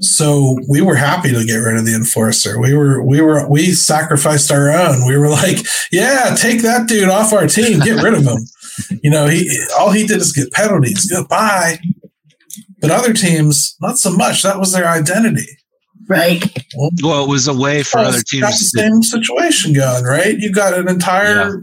So 0.00 0.58
we 0.68 0.82
were 0.82 0.96
happy 0.96 1.32
to 1.32 1.44
get 1.46 1.56
rid 1.56 1.78
of 1.78 1.86
the 1.86 1.94
enforcer. 1.94 2.60
We 2.60 2.74
were 2.74 3.02
we 3.02 3.22
were 3.22 3.48
we 3.48 3.72
sacrificed 3.72 4.52
our 4.52 4.70
own. 4.70 5.06
We 5.06 5.16
were 5.16 5.30
like, 5.30 5.58
yeah, 5.90 6.36
take 6.38 6.62
that 6.62 6.86
dude 6.86 7.08
off 7.08 7.32
our 7.32 7.46
team, 7.46 7.80
get 7.80 8.02
rid 8.02 8.14
of 8.14 8.24
him. 8.24 8.38
You 9.04 9.10
know, 9.10 9.28
he 9.28 9.48
all 9.78 9.92
he 9.92 10.04
did 10.04 10.20
is 10.20 10.32
get 10.32 10.50
penalties. 10.50 11.08
Goodbye. 11.08 11.78
But 12.80 12.90
other 12.90 13.12
teams, 13.12 13.76
not 13.80 13.98
so 13.98 14.10
much. 14.10 14.42
That 14.42 14.58
was 14.58 14.72
their 14.72 14.88
identity. 14.88 15.46
Right. 16.08 16.42
well 17.04 17.24
it 17.24 17.28
was 17.28 17.46
a 17.46 17.54
way 17.54 17.84
for 17.84 17.98
Well, 17.98 18.08
other 18.08 18.18
it's 18.18 18.32
got 18.32 18.48
teams 18.48 18.72
the 18.72 18.80
same 18.80 19.02
situation 19.04 19.74
going, 19.74 20.02
right? 20.02 20.36
You've 20.36 20.56
got 20.56 20.74
an 20.74 20.88
entire 20.88 21.62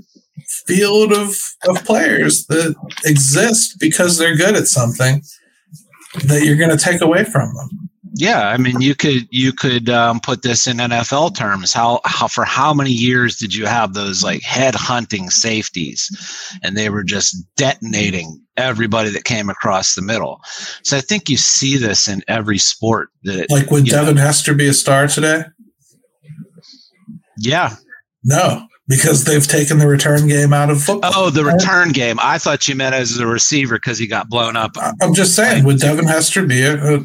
field 0.66 1.14
of, 1.14 1.36
of 1.68 1.84
players 1.86 2.46
that 2.48 2.76
exist 3.06 3.78
because 3.80 4.18
they're 4.18 4.36
good 4.36 4.56
at 4.56 4.68
something 4.68 5.22
that 6.26 6.44
you're 6.44 6.58
going 6.58 6.76
to 6.76 6.84
take 6.84 7.02
away 7.02 7.24
from 7.24 7.54
them. 7.56 7.70
Yeah, 8.14 8.50
I 8.50 8.58
mean, 8.58 8.82
you 8.82 8.94
could 8.94 9.26
you 9.32 9.54
could 9.54 9.90
um, 9.90 10.20
put 10.20 10.42
this 10.42 10.68
in 10.68 10.78
NFL 10.78 11.34
terms. 11.34 11.72
How 11.72 12.02
how 12.04 12.28
for 12.28 12.44
how 12.44 12.74
many 12.74 12.92
years 12.92 13.38
did 13.38 13.56
you 13.56 13.66
have 13.66 13.94
those 13.94 14.22
like 14.22 14.42
head 14.42 14.76
hunting 14.76 15.30
safeties, 15.30 16.10
and 16.62 16.76
they 16.76 16.90
were 16.90 17.04
just 17.04 17.38
detonating 17.56 18.42
everybody 18.58 19.10
that 19.12 19.24
came 19.24 19.50
across 19.50 19.96
the 19.96 20.02
middle. 20.02 20.42
So 20.84 20.98
I 20.98 21.02
think 21.02 21.30
you 21.30 21.38
see 21.38 21.78
this 21.78 22.10
in 22.10 22.22
every 22.28 22.58
sport. 22.58 23.10
That 23.24 23.50
Like, 23.50 23.72
would 23.72 23.88
you 23.88 23.94
know, 23.94 24.00
Devin 24.00 24.18
Hester 24.18 24.54
be 24.54 24.68
a 24.68 24.74
star 24.74 25.08
today? 25.08 25.46
yeah. 27.38 27.76
No, 28.24 28.68
because 28.92 29.24
they've 29.24 29.48
taken 29.48 29.80
the 29.80 29.88
return 29.88 30.28
game 30.28 30.54
out 30.54 30.70
of 30.70 30.84
football. 30.84 31.12
Oh, 31.16 31.30
the 31.32 31.44
return 31.46 31.92
game. 31.94 32.18
I 32.22 32.38
thought 32.38 32.68
you 32.68 32.76
meant 32.76 32.94
as 32.94 33.18
a 33.18 33.26
receiver 33.26 33.78
because 33.78 33.98
he 33.98 34.06
got 34.06 34.30
blown 34.30 34.56
up. 34.56 34.72
I- 34.78 34.94
I'm 35.02 35.14
just 35.16 35.36
saying, 35.36 35.64
would 35.64 35.80
Devin 35.80 36.06
Hester 36.08 36.46
be 36.46 36.62
a, 36.62 36.98
a, 36.98 37.00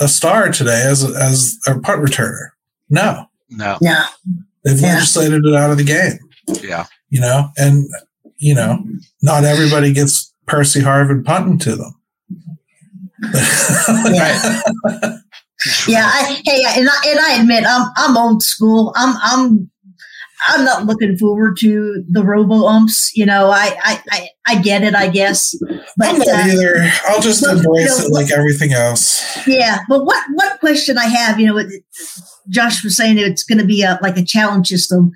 a 0.00 0.08
star 0.08 0.48
today 0.50 0.82
as 0.84 1.04
a, 1.04 1.14
as 1.16 1.56
a 1.66 1.78
punt 1.78 2.02
returner? 2.02 2.48
No, 2.90 3.26
No, 3.50 3.78
Yeah. 3.80 4.06
they've 4.64 4.80
Yeah. 4.80 4.94
legislated 4.94 5.44
it 5.44 5.54
out 5.54 5.70
of 5.70 5.76
the 5.78 5.84
game. 5.84 6.18
yeah, 6.62 6.86
you 7.10 7.20
know, 7.20 7.50
and 7.58 7.84
you 8.38 8.54
know, 8.54 8.82
not 9.22 9.44
everybody 9.44 9.92
gets 9.92 10.32
Percy 10.46 10.80
Harvin 10.80 11.24
punting 11.24 11.58
to 11.58 11.76
them. 11.76 11.94
Yeah. 14.12 14.60
Yeah. 15.88 16.08
I, 16.08 16.40
hey, 16.44 16.62
and 16.78 16.88
I, 16.88 17.02
and 17.08 17.18
I 17.18 17.40
admit 17.40 17.64
I'm 17.66 17.90
I'm 17.96 18.16
old 18.16 18.44
school. 18.44 18.92
I'm 18.94 19.16
I'm 19.20 19.68
I'm 20.46 20.64
not 20.64 20.86
looking 20.86 21.16
forward 21.16 21.56
to 21.58 22.04
the 22.08 22.24
robo 22.24 22.66
umps. 22.66 23.10
You 23.14 23.26
know, 23.26 23.50
I 23.50 23.76
I 23.82 24.02
I, 24.10 24.28
I 24.46 24.62
get 24.62 24.82
it, 24.82 24.94
I 24.94 25.08
guess. 25.08 25.54
But 25.96 26.08
I'm 26.08 26.18
not 26.18 26.28
uh, 26.28 26.52
either. 26.52 26.90
I'll 27.06 27.20
just 27.20 27.42
but, 27.42 27.56
embrace 27.56 27.98
you 27.98 28.06
it 28.06 28.10
know, 28.10 28.18
like 28.18 28.30
everything 28.30 28.72
else. 28.72 29.46
yeah. 29.46 29.78
But 29.88 30.04
what 30.04 30.24
what 30.34 30.60
question 30.60 30.96
I 30.98 31.06
have, 31.06 31.40
you 31.40 31.46
know, 31.46 31.58
it- 31.58 31.84
Josh 32.48 32.82
was 32.82 32.96
saying 32.96 33.18
it's 33.18 33.44
going 33.44 33.58
to 33.58 33.66
be 33.66 33.82
a 33.82 33.98
like 34.00 34.16
a 34.16 34.24
challenge 34.24 34.68
system. 34.68 35.12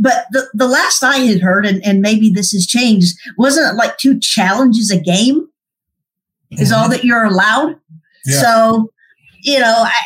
But 0.00 0.26
the, 0.30 0.48
the 0.54 0.68
last 0.68 1.02
I 1.02 1.16
had 1.16 1.40
heard, 1.40 1.66
and, 1.66 1.84
and 1.84 2.00
maybe 2.00 2.30
this 2.30 2.52
has 2.52 2.68
changed, 2.68 3.16
wasn't 3.36 3.72
it 3.72 3.76
like 3.76 3.98
two 3.98 4.20
challenges 4.20 4.92
a 4.92 5.00
game 5.00 5.48
is 6.52 6.70
all 6.70 6.88
that 6.90 7.02
you're 7.02 7.24
allowed? 7.24 7.74
Yeah. 8.24 8.40
So, 8.40 8.92
you 9.42 9.58
know, 9.58 9.74
I, 9.76 10.00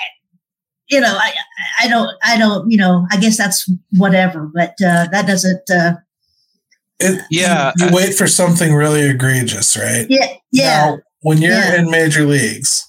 you 0.92 1.00
know, 1.00 1.16
I, 1.18 1.32
I 1.80 1.88
don't, 1.88 2.10
I 2.22 2.38
don't, 2.38 2.70
you 2.70 2.76
know, 2.76 3.06
I 3.10 3.16
guess 3.16 3.36
that's 3.38 3.68
whatever, 3.96 4.50
but 4.54 4.70
uh, 4.84 5.06
that 5.10 5.26
doesn't, 5.26 5.68
uh, 5.70 5.94
It, 7.00 7.20
Yeah, 7.30 7.72
You, 7.78 7.86
I- 7.88 7.92
wait 7.92 8.14
for 8.14 8.26
something 8.28 8.74
really 8.74 9.02
egregious, 9.02 9.76
right? 9.76 10.06
yeah, 10.08 10.34
yeah, 10.52 10.66
Now, 10.86 10.98
when 11.22 11.38
you're 11.42 11.52
Yeah. 11.52 11.76
in 11.80 11.90
major 11.90 12.24
leagues, 12.26 12.86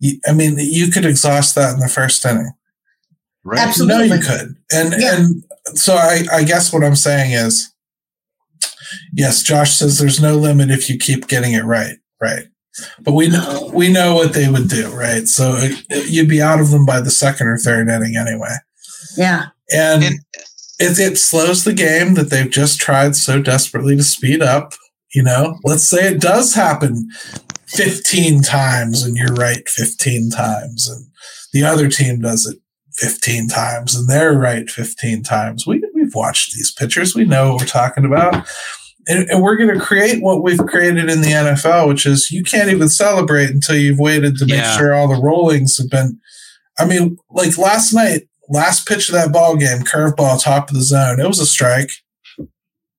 you, 0.00 0.18
I 0.26 0.32
mean, 0.32 0.56
you 0.58 0.90
could 0.90 1.04
exhaust 1.04 1.54
that 1.56 1.74
in 1.74 1.80
the 1.80 1.88
first 1.88 2.24
inning. 2.24 2.52
Right. 3.44 3.60
Absolutely. 3.60 4.04
You 4.04 4.08
know 4.10 4.16
you 4.16 4.22
could. 4.22 4.56
And 4.72 4.94
Yeah. 5.00 5.16
and 5.16 5.44
so 5.78 5.94
I, 5.94 6.22
I 6.32 6.44
guess 6.44 6.72
what 6.72 6.84
I'm 6.84 6.96
saying 6.96 7.32
is 7.32 7.72
yes, 9.12 9.42
Josh 9.42 9.76
says 9.76 9.98
there's 9.98 10.20
no 10.20 10.36
limit 10.36 10.70
if 10.70 10.88
you 10.88 10.98
keep 10.98 11.28
getting 11.28 11.52
it 11.52 11.64
right. 11.64 11.96
Right. 12.20 12.46
But 13.00 13.12
we 13.14 13.28
know 13.28 13.70
we 13.72 13.90
know 13.92 14.14
what 14.14 14.32
they 14.32 14.48
would 14.48 14.68
do, 14.68 14.90
right? 14.90 15.26
So 15.28 15.54
it, 15.56 15.84
it- 15.90 16.10
you'd 16.10 16.28
be 16.28 16.42
out 16.42 16.60
of 16.60 16.70
them 16.70 16.84
by 16.86 17.00
the 17.00 17.10
second 17.10 17.46
or 17.48 17.56
third 17.58 17.88
inning 17.88 18.16
anyway. 18.16 18.54
Yeah. 19.16 19.46
And, 19.72 20.04
And- 20.04 20.14
it, 20.80 20.98
it 20.98 21.18
slows 21.18 21.64
the 21.64 21.72
game 21.74 22.14
that 22.14 22.30
they've 22.30 22.50
just 22.50 22.78
tried 22.80 23.16
so 23.16 23.42
desperately 23.42 23.96
to 23.96 24.02
speed 24.04 24.42
up. 24.42 24.74
You 25.14 25.22
know, 25.22 25.58
let's 25.64 25.88
say 25.88 26.06
it 26.08 26.20
does 26.20 26.54
happen 26.54 27.08
15 27.68 28.42
times 28.42 29.02
and 29.04 29.16
you're 29.16 29.34
right 29.34 29.66
15 29.68 30.30
times, 30.30 30.88
and 30.88 31.06
the 31.52 31.64
other 31.64 31.88
team 31.88 32.20
does 32.20 32.46
it 32.46 32.58
15 32.96 33.48
times 33.48 33.94
and 33.94 34.08
they're 34.08 34.32
right 34.38 34.68
15 34.70 35.22
times. 35.22 35.66
We, 35.66 35.82
we've 35.94 36.14
watched 36.14 36.52
these 36.54 36.72
pictures, 36.72 37.14
we 37.14 37.24
know 37.24 37.52
what 37.52 37.60
we're 37.62 37.66
talking 37.66 38.04
about. 38.04 38.46
And, 39.08 39.28
and 39.30 39.42
we're 39.42 39.56
going 39.56 39.72
to 39.72 39.80
create 39.84 40.22
what 40.22 40.42
we've 40.42 40.58
created 40.58 41.08
in 41.10 41.22
the 41.22 41.28
NFL, 41.28 41.88
which 41.88 42.04
is 42.06 42.30
you 42.30 42.42
can't 42.44 42.68
even 42.70 42.88
celebrate 42.90 43.48
until 43.50 43.76
you've 43.76 43.98
waited 43.98 44.36
to 44.36 44.44
make 44.46 44.56
Yeah. 44.56 44.76
sure 44.76 44.94
all 44.94 45.08
the 45.08 45.20
rollings 45.20 45.78
have 45.78 45.88
been. 45.88 46.20
I 46.78 46.84
mean, 46.84 47.16
like 47.30 47.56
last 47.56 47.92
night, 47.94 48.28
last 48.50 48.86
pitch 48.86 49.08
of 49.08 49.14
that 49.14 49.32
ball 49.32 49.56
game, 49.56 49.78
curveball, 49.80 50.42
top 50.42 50.68
of 50.68 50.74
the 50.76 50.82
zone. 50.82 51.20
It 51.20 51.26
was 51.26 51.40
a 51.40 51.46
strike, 51.46 51.90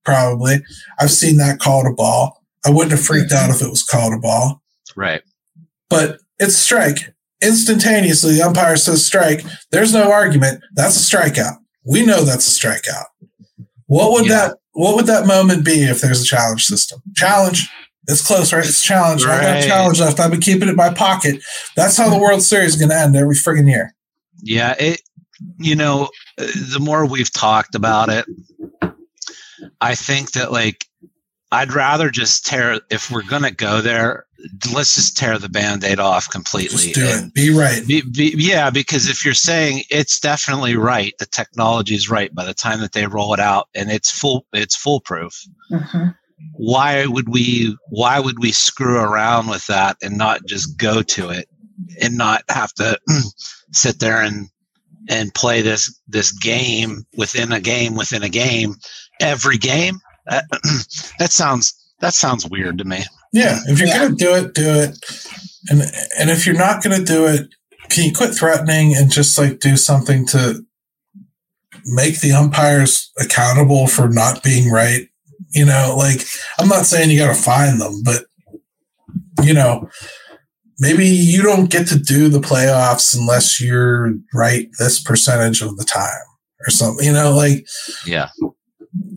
probably. 0.03 0.61
I've 0.99 1.11
seen 1.11 1.37
that 1.37 1.59
called 1.59 1.85
a 1.87 1.93
ball. 1.93 2.43
I 2.65 2.71
wouldn't 2.71 2.91
have 2.91 3.01
freaked 3.05 3.31
out 3.31 3.49
if 3.49 3.61
it 3.61 3.69
was 3.69 3.83
called 3.83 4.13
a 4.13 4.17
ball, 4.19 4.61
Right. 4.95 5.21
but 5.89 6.19
it's 6.39 6.57
strike. 6.57 7.13
Instantaneously, 7.41 8.33
the 8.33 8.41
umpire 8.41 8.75
says 8.75 9.05
strike. 9.05 9.45
There's 9.71 9.93
no 9.93 10.11
argument. 10.11 10.61
That's 10.73 10.97
a 10.97 11.15
strikeout. 11.17 11.55
We 11.85 12.05
know 12.05 12.23
that's 12.25 12.47
a 12.47 12.59
strikeout. 12.67 13.05
What 13.85 14.11
would 14.11 14.25
Yeah. 14.25 14.47
that 14.49 14.57
what 14.79 14.95
would 14.95 15.07
that 15.07 15.27
moment 15.27 15.65
be 15.65 15.83
if 15.83 15.99
there's 15.99 16.21
a 16.21 16.25
challenge 16.25 16.63
system? 16.63 17.01
Challenge. 17.13 17.69
It's 18.07 18.25
close, 18.25 18.53
right? 18.53 18.65
It's 18.65 18.81
challenge. 18.81 19.25
I 19.25 19.41
got 19.41 19.57
a 19.57 19.67
challenge 19.67 19.99
left. 19.99 20.21
I've 20.21 20.31
been 20.31 20.39
keeping 20.39 20.69
it 20.69 20.71
in 20.71 20.77
my 20.77 20.93
pocket. 20.93 21.43
That's 21.75 21.97
how 21.97 22.09
the 22.09 22.17
World 22.17 22.41
Series 22.41 22.75
is 22.75 22.79
going 22.79 22.87
to 22.87 22.95
end 22.95 23.13
every 23.13 23.35
friggin' 23.35 23.67
year. 23.67 23.93
Yeah, 24.41 24.75
it. 24.79 25.01
You 25.57 25.75
know, 25.75 26.09
uh, 26.37 26.45
the 26.71 26.79
more 26.79 27.05
we've 27.05 27.31
talked 27.31 27.75
about 27.75 28.07
it, 28.07 28.25
I 29.81 29.95
think 29.95 30.31
that 30.31 30.53
like 30.53 30.85
I'd 31.51 31.73
rather 31.73 32.09
just 32.09 32.45
tear. 32.45 32.79
If 32.89 33.11
we're 33.11 33.23
gonna 33.23 33.51
go 33.51 33.81
there, 33.81 34.27
let's 34.73 34.95
just 34.95 35.17
tear 35.17 35.37
the 35.37 35.49
band-aid 35.49 35.99
off 35.99 36.29
completely. 36.29 36.91
Just 36.91 36.95
do 36.95 37.07
and 37.07 37.27
it. 37.27 37.33
Be 37.33 37.49
right. 37.49 37.85
Be, 37.87 38.01
be, 38.01 38.33
yeah, 38.37 38.69
because 38.69 39.09
if 39.09 39.25
you're 39.25 39.33
saying 39.33 39.83
it's 39.89 40.19
definitely 40.19 40.75
right, 40.75 41.13
the 41.19 41.25
technology 41.25 41.95
is 41.95 42.09
right 42.09 42.33
by 42.33 42.45
the 42.45 42.53
time 42.53 42.79
that 42.81 42.93
they 42.93 43.05
roll 43.05 43.33
it 43.33 43.39
out, 43.39 43.67
and 43.75 43.91
it's 43.91 44.11
full, 44.11 44.45
it's 44.53 44.75
foolproof. 44.75 45.33
Mhm. 45.71 46.15
Why 46.53 47.05
would 47.05 47.27
we? 47.27 47.75
Why 47.89 48.19
would 48.19 48.39
we 48.39 48.51
screw 48.51 48.97
around 48.97 49.47
with 49.47 49.65
that 49.67 49.97
and 50.01 50.17
not 50.17 50.45
just 50.45 50.77
go 50.77 51.01
to 51.01 51.29
it 51.31 51.49
and 52.01 52.17
not 52.17 52.43
have 52.49 52.73
to 52.75 52.97
sit 53.73 53.99
there 53.99 54.21
and 54.21 54.47
and 55.09 55.33
play 55.33 55.61
this 55.61 55.99
this 56.07 56.31
game 56.31 57.05
within 57.17 57.51
a 57.51 57.59
game 57.59 57.95
within 57.95 58.23
a 58.23 58.29
game 58.29 58.75
every 59.19 59.57
game? 59.57 59.99
That, 60.27 60.45
that 61.19 61.31
sounds 61.33 61.73
that 61.99 62.13
sounds 62.13 62.47
weird 62.47 62.77
to 62.77 62.85
me. 62.85 63.03
Yeah, 63.31 63.59
if 63.67 63.79
you're 63.79 63.87
Yeah. 63.87 63.97
gonna 64.05 64.15
do 64.15 64.35
it, 64.35 64.53
do 64.53 64.67
it. 64.69 64.97
And 65.69 65.81
and 66.17 66.29
if 66.29 66.45
you're 66.45 66.55
not 66.55 66.81
gonna 66.83 67.03
do 67.03 67.25
it, 67.27 67.47
can 67.89 68.05
you 68.05 68.11
quit 68.13 68.33
threatening 68.35 68.95
and 68.95 69.11
just 69.11 69.37
like 69.37 69.59
do 69.59 69.77
something 69.77 70.25
to 70.27 70.63
make 71.85 72.19
the 72.21 72.31
umpires 72.31 73.11
accountable 73.19 73.87
for 73.87 74.07
not 74.09 74.43
being 74.43 74.71
right? 74.71 75.07
You 75.51 75.65
know, 75.65 75.95
like 75.97 76.21
I'm 76.59 76.67
not 76.67 76.85
saying 76.85 77.09
you 77.09 77.19
gotta 77.19 77.33
find 77.39 77.79
them, 77.79 78.01
but 78.03 78.25
you 79.43 79.53
know, 79.53 79.89
maybe 80.79 81.05
you 81.07 81.41
don't 81.41 81.69
get 81.69 81.87
to 81.87 81.99
do 81.99 82.29
the 82.29 82.39
playoffs 82.39 83.15
unless 83.17 83.61
you're 83.61 84.13
right 84.33 84.67
this 84.79 85.01
percentage 85.01 85.61
of 85.61 85.77
the 85.77 85.85
time 85.85 86.25
or 86.67 86.71
something. 86.71 87.05
You 87.05 87.13
know, 87.13 87.35
like 87.35 87.65
Yeah, 88.05 88.29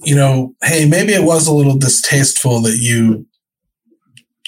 you 0.05 0.15
know, 0.15 0.55
hey, 0.63 0.87
maybe 0.87 1.13
it 1.13 1.25
was 1.25 1.47
a 1.47 1.53
little 1.55 1.77
distasteful 1.79 2.61
that 2.63 2.77
you 2.79 3.27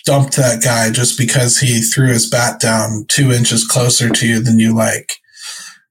dumped 0.05 0.37
that 0.37 0.63
guy 0.63 0.91
just 0.91 1.19
because 1.19 1.59
he 1.59 1.81
threw 1.81 2.09
his 2.09 2.29
bat 2.29 2.61
down 2.61 3.07
two 3.09 3.33
inches 3.33 3.67
closer 3.67 4.11
to 4.11 4.27
you 4.27 4.41
than 4.41 4.59
you 4.59 4.75
like. 4.75 5.15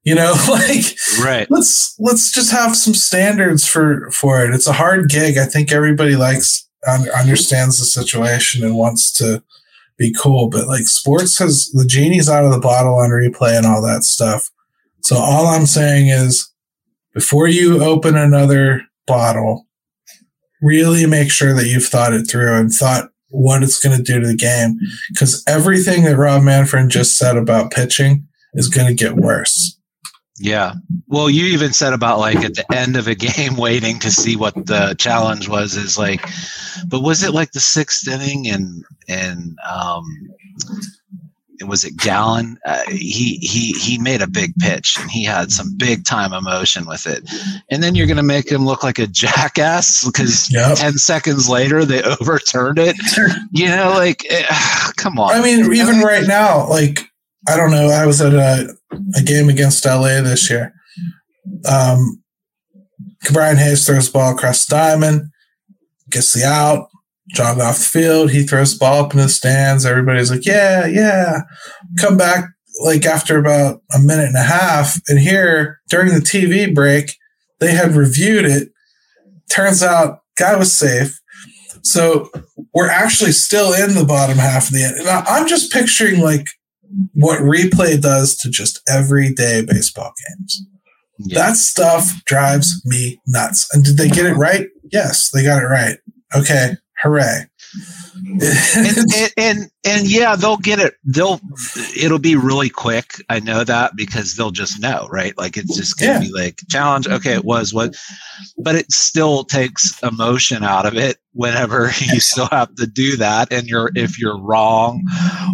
You 0.04 0.14
know, 0.14 0.34
like 0.48 0.96
right. 1.22 1.50
let's 1.50 1.94
let's 1.98 2.30
just 2.32 2.50
have 2.52 2.76
some 2.76 2.94
standards 2.94 3.66
for 3.66 4.10
for 4.10 4.44
it. 4.44 4.54
It's 4.54 4.66
a 4.66 4.72
hard 4.72 5.08
gig. 5.08 5.36
I 5.38 5.46
think 5.46 5.72
everybody 5.72 6.16
likes 6.16 6.68
un- 6.86 7.10
understands 7.10 7.78
the 7.78 7.86
situation 7.86 8.64
and 8.64 8.76
wants 8.76 9.12
to 9.18 9.42
be 9.96 10.14
cool, 10.20 10.48
but 10.48 10.66
like 10.66 10.86
sports 10.86 11.38
has 11.38 11.70
the 11.72 11.84
genie's 11.84 12.28
out 12.28 12.44
of 12.44 12.50
the 12.50 12.60
bottle 12.60 12.96
on 12.96 13.10
replay 13.10 13.56
and 13.56 13.66
all 13.66 13.82
that 13.82 14.04
stuff. 14.04 14.50
So 15.02 15.16
all 15.16 15.46
I'm 15.46 15.66
saying 15.66 16.08
is 16.08 16.50
before 17.12 17.46
you 17.46 17.82
open 17.82 18.16
another 18.16 18.82
bottle, 19.06 19.66
really 20.60 21.06
make 21.06 21.30
sure 21.30 21.54
that 21.54 21.66
you've 21.66 21.86
thought 21.86 22.12
it 22.12 22.24
through 22.28 22.58
and 22.58 22.72
thought 22.72 23.10
what 23.34 23.62
it's 23.62 23.80
going 23.80 23.96
to 23.96 24.02
do 24.02 24.20
to 24.20 24.26
the 24.26 24.36
game 24.36 24.78
because 25.10 25.42
everything 25.46 26.04
that 26.04 26.16
Rob 26.16 26.42
Manfred 26.42 26.88
just 26.88 27.18
said 27.18 27.36
about 27.36 27.72
pitching 27.72 28.26
is 28.54 28.68
going 28.68 28.86
to 28.86 28.94
get 28.94 29.16
worse. 29.16 29.78
Yeah. 30.38 30.74
Well, 31.06 31.30
you 31.30 31.46
even 31.46 31.72
said 31.72 31.92
about 31.92 32.18
like 32.18 32.44
at 32.44 32.54
the 32.54 32.72
end 32.74 32.96
of 32.96 33.08
a 33.08 33.14
game 33.14 33.56
waiting 33.56 33.98
to 34.00 34.10
see 34.10 34.36
what 34.36 34.54
the 34.54 34.94
challenge 34.98 35.48
was 35.48 35.76
is 35.76 35.98
like, 35.98 36.24
but 36.88 37.02
was 37.02 37.22
it 37.22 37.34
like 37.34 37.52
the 37.52 37.60
sixth 37.60 38.06
inning 38.08 38.48
and, 38.48 38.84
and, 39.08 39.58
um, 39.68 40.04
was 41.68 41.84
it 41.84 41.96
Gallen? 41.96 42.58
Uh, 42.64 42.82
he 42.88 43.36
he 43.38 43.72
he 43.72 43.98
made 43.98 44.22
a 44.22 44.26
big 44.26 44.54
pitch 44.56 44.96
and 45.00 45.10
he 45.10 45.24
had 45.24 45.50
some 45.52 45.74
big 45.76 46.04
time 46.04 46.32
emotion 46.32 46.86
with 46.86 47.06
it, 47.06 47.22
and 47.70 47.82
then 47.82 47.94
you're 47.94 48.06
going 48.06 48.16
to 48.16 48.22
make 48.22 48.50
him 48.50 48.64
look 48.64 48.82
like 48.82 48.98
a 48.98 49.06
jackass 49.06 50.04
because 50.04 50.48
Yep. 50.50 50.76
ten 50.78 50.92
seconds 50.94 51.48
later 51.48 51.84
they 51.84 52.02
overturned 52.20 52.78
it. 52.78 52.96
You 53.52 53.66
know, 53.68 53.92
like 53.96 54.24
eh, 54.30 54.44
come 54.96 55.18
on. 55.18 55.32
I 55.34 55.42
mean, 55.42 55.72
even 55.74 56.00
right 56.00 56.26
now, 56.26 56.68
like 56.68 57.00
I 57.48 57.56
don't 57.56 57.70
know. 57.70 57.88
I 57.88 58.06
was 58.06 58.20
at 58.20 58.32
a, 58.34 58.74
a 59.16 59.22
game 59.22 59.48
against 59.48 59.84
LA 59.84 60.20
this 60.22 60.48
year. 60.48 60.72
Um, 61.68 62.22
Brian 63.32 63.56
Hayes 63.56 63.86
throws 63.86 64.06
the 64.06 64.12
ball 64.12 64.32
across 64.32 64.66
the 64.66 64.74
diamond, 64.76 65.30
gets 66.10 66.32
the 66.32 66.44
out, 66.44 66.88
jog 67.30 67.58
off 67.58 67.78
the 67.78 67.84
field. 67.84 68.30
He 68.30 68.42
throws 68.42 68.74
the 68.74 68.78
ball 68.78 69.04
up 69.04 69.12
in 69.12 69.18
the 69.18 69.28
stands. 69.28 69.86
Everybody's 69.86 70.30
like, 70.30 70.44
"Yeah, 70.44 70.86
yeah." 70.86 71.42
Come 71.98 72.16
back 72.16 72.50
like 72.82 73.06
after 73.06 73.38
about 73.38 73.82
a 73.94 73.98
minute 73.98 74.26
and 74.26 74.36
a 74.36 74.42
half, 74.42 75.00
and 75.08 75.18
here 75.18 75.80
during 75.88 76.12
the 76.12 76.20
TV 76.20 76.72
break, 76.74 77.16
they 77.60 77.72
had 77.72 77.94
reviewed 77.94 78.44
it. 78.44 78.70
Turns 79.50 79.82
out, 79.82 80.20
guy 80.36 80.56
was 80.56 80.76
safe. 80.76 81.20
So 81.82 82.30
we're 82.72 82.88
actually 82.88 83.32
still 83.32 83.72
in 83.72 83.94
the 83.94 84.06
bottom 84.06 84.38
half 84.38 84.68
of 84.68 84.74
the 84.74 84.82
end. 84.82 85.04
Now, 85.04 85.22
I'm 85.26 85.46
just 85.46 85.70
picturing 85.70 86.20
like 86.20 86.46
what 87.12 87.40
replay 87.40 88.00
does 88.00 88.36
to 88.38 88.50
just 88.50 88.80
everyday 88.88 89.64
baseball 89.64 90.12
games. 90.26 90.66
Yeah. 91.18 91.38
That 91.38 91.56
stuff 91.56 92.24
drives 92.24 92.82
me 92.84 93.20
nuts. 93.26 93.68
And 93.72 93.84
did 93.84 93.96
they 93.96 94.08
get 94.08 94.26
it 94.26 94.34
right? 94.34 94.68
Yes, 94.90 95.30
they 95.30 95.42
got 95.42 95.62
it 95.62 95.66
right. 95.66 95.98
Okay, 96.34 96.76
hooray. 97.04 97.46
And, 98.14 98.42
and 98.76 99.32
and 99.36 99.58
and 99.86 100.10
yeah, 100.10 100.36
they'll 100.36 100.56
get 100.56 100.78
it. 100.78 100.94
They'll 101.04 101.40
it'll 101.96 102.18
be 102.18 102.36
really 102.36 102.70
quick. 102.70 103.22
I 103.28 103.40
know 103.40 103.64
that 103.64 103.92
because 103.96 104.36
they'll 104.36 104.50
just 104.50 104.80
know, 104.80 105.08
right? 105.10 105.36
Like 105.36 105.56
it's 105.56 105.76
just 105.76 105.98
gonna 105.98 106.12
Yeah. 106.12 106.20
be 106.20 106.32
like 106.32 106.60
challenge. 106.70 107.06
Okay, 107.08 107.34
it 107.34 107.44
was 107.44 107.74
what, 107.74 107.94
but 108.58 108.74
it 108.74 108.90
still 108.92 109.44
takes 109.44 110.00
emotion 110.02 110.62
out 110.64 110.86
of 110.86 110.96
it 110.96 111.18
whenever 111.32 111.86
you 112.00 112.20
still 112.20 112.46
have 112.50 112.74
to 112.76 112.86
do 112.86 113.16
that. 113.16 113.52
And 113.52 113.66
you're 113.66 113.90
if 113.94 114.18
you're 114.18 114.40
wrong, 114.40 115.02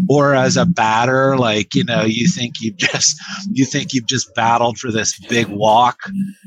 or 0.08 0.34
as 0.34 0.56
a 0.56 0.66
batter, 0.66 1.36
like 1.36 1.74
you 1.74 1.84
know, 1.84 2.02
you 2.02 2.28
think 2.28 2.54
you 2.60 2.72
just 2.72 3.16
you 3.50 3.64
think 3.64 3.92
you've 3.92 4.06
just 4.06 4.32
battled 4.34 4.78
for 4.78 4.90
this 4.92 5.18
big 5.28 5.48
walk, 5.48 5.98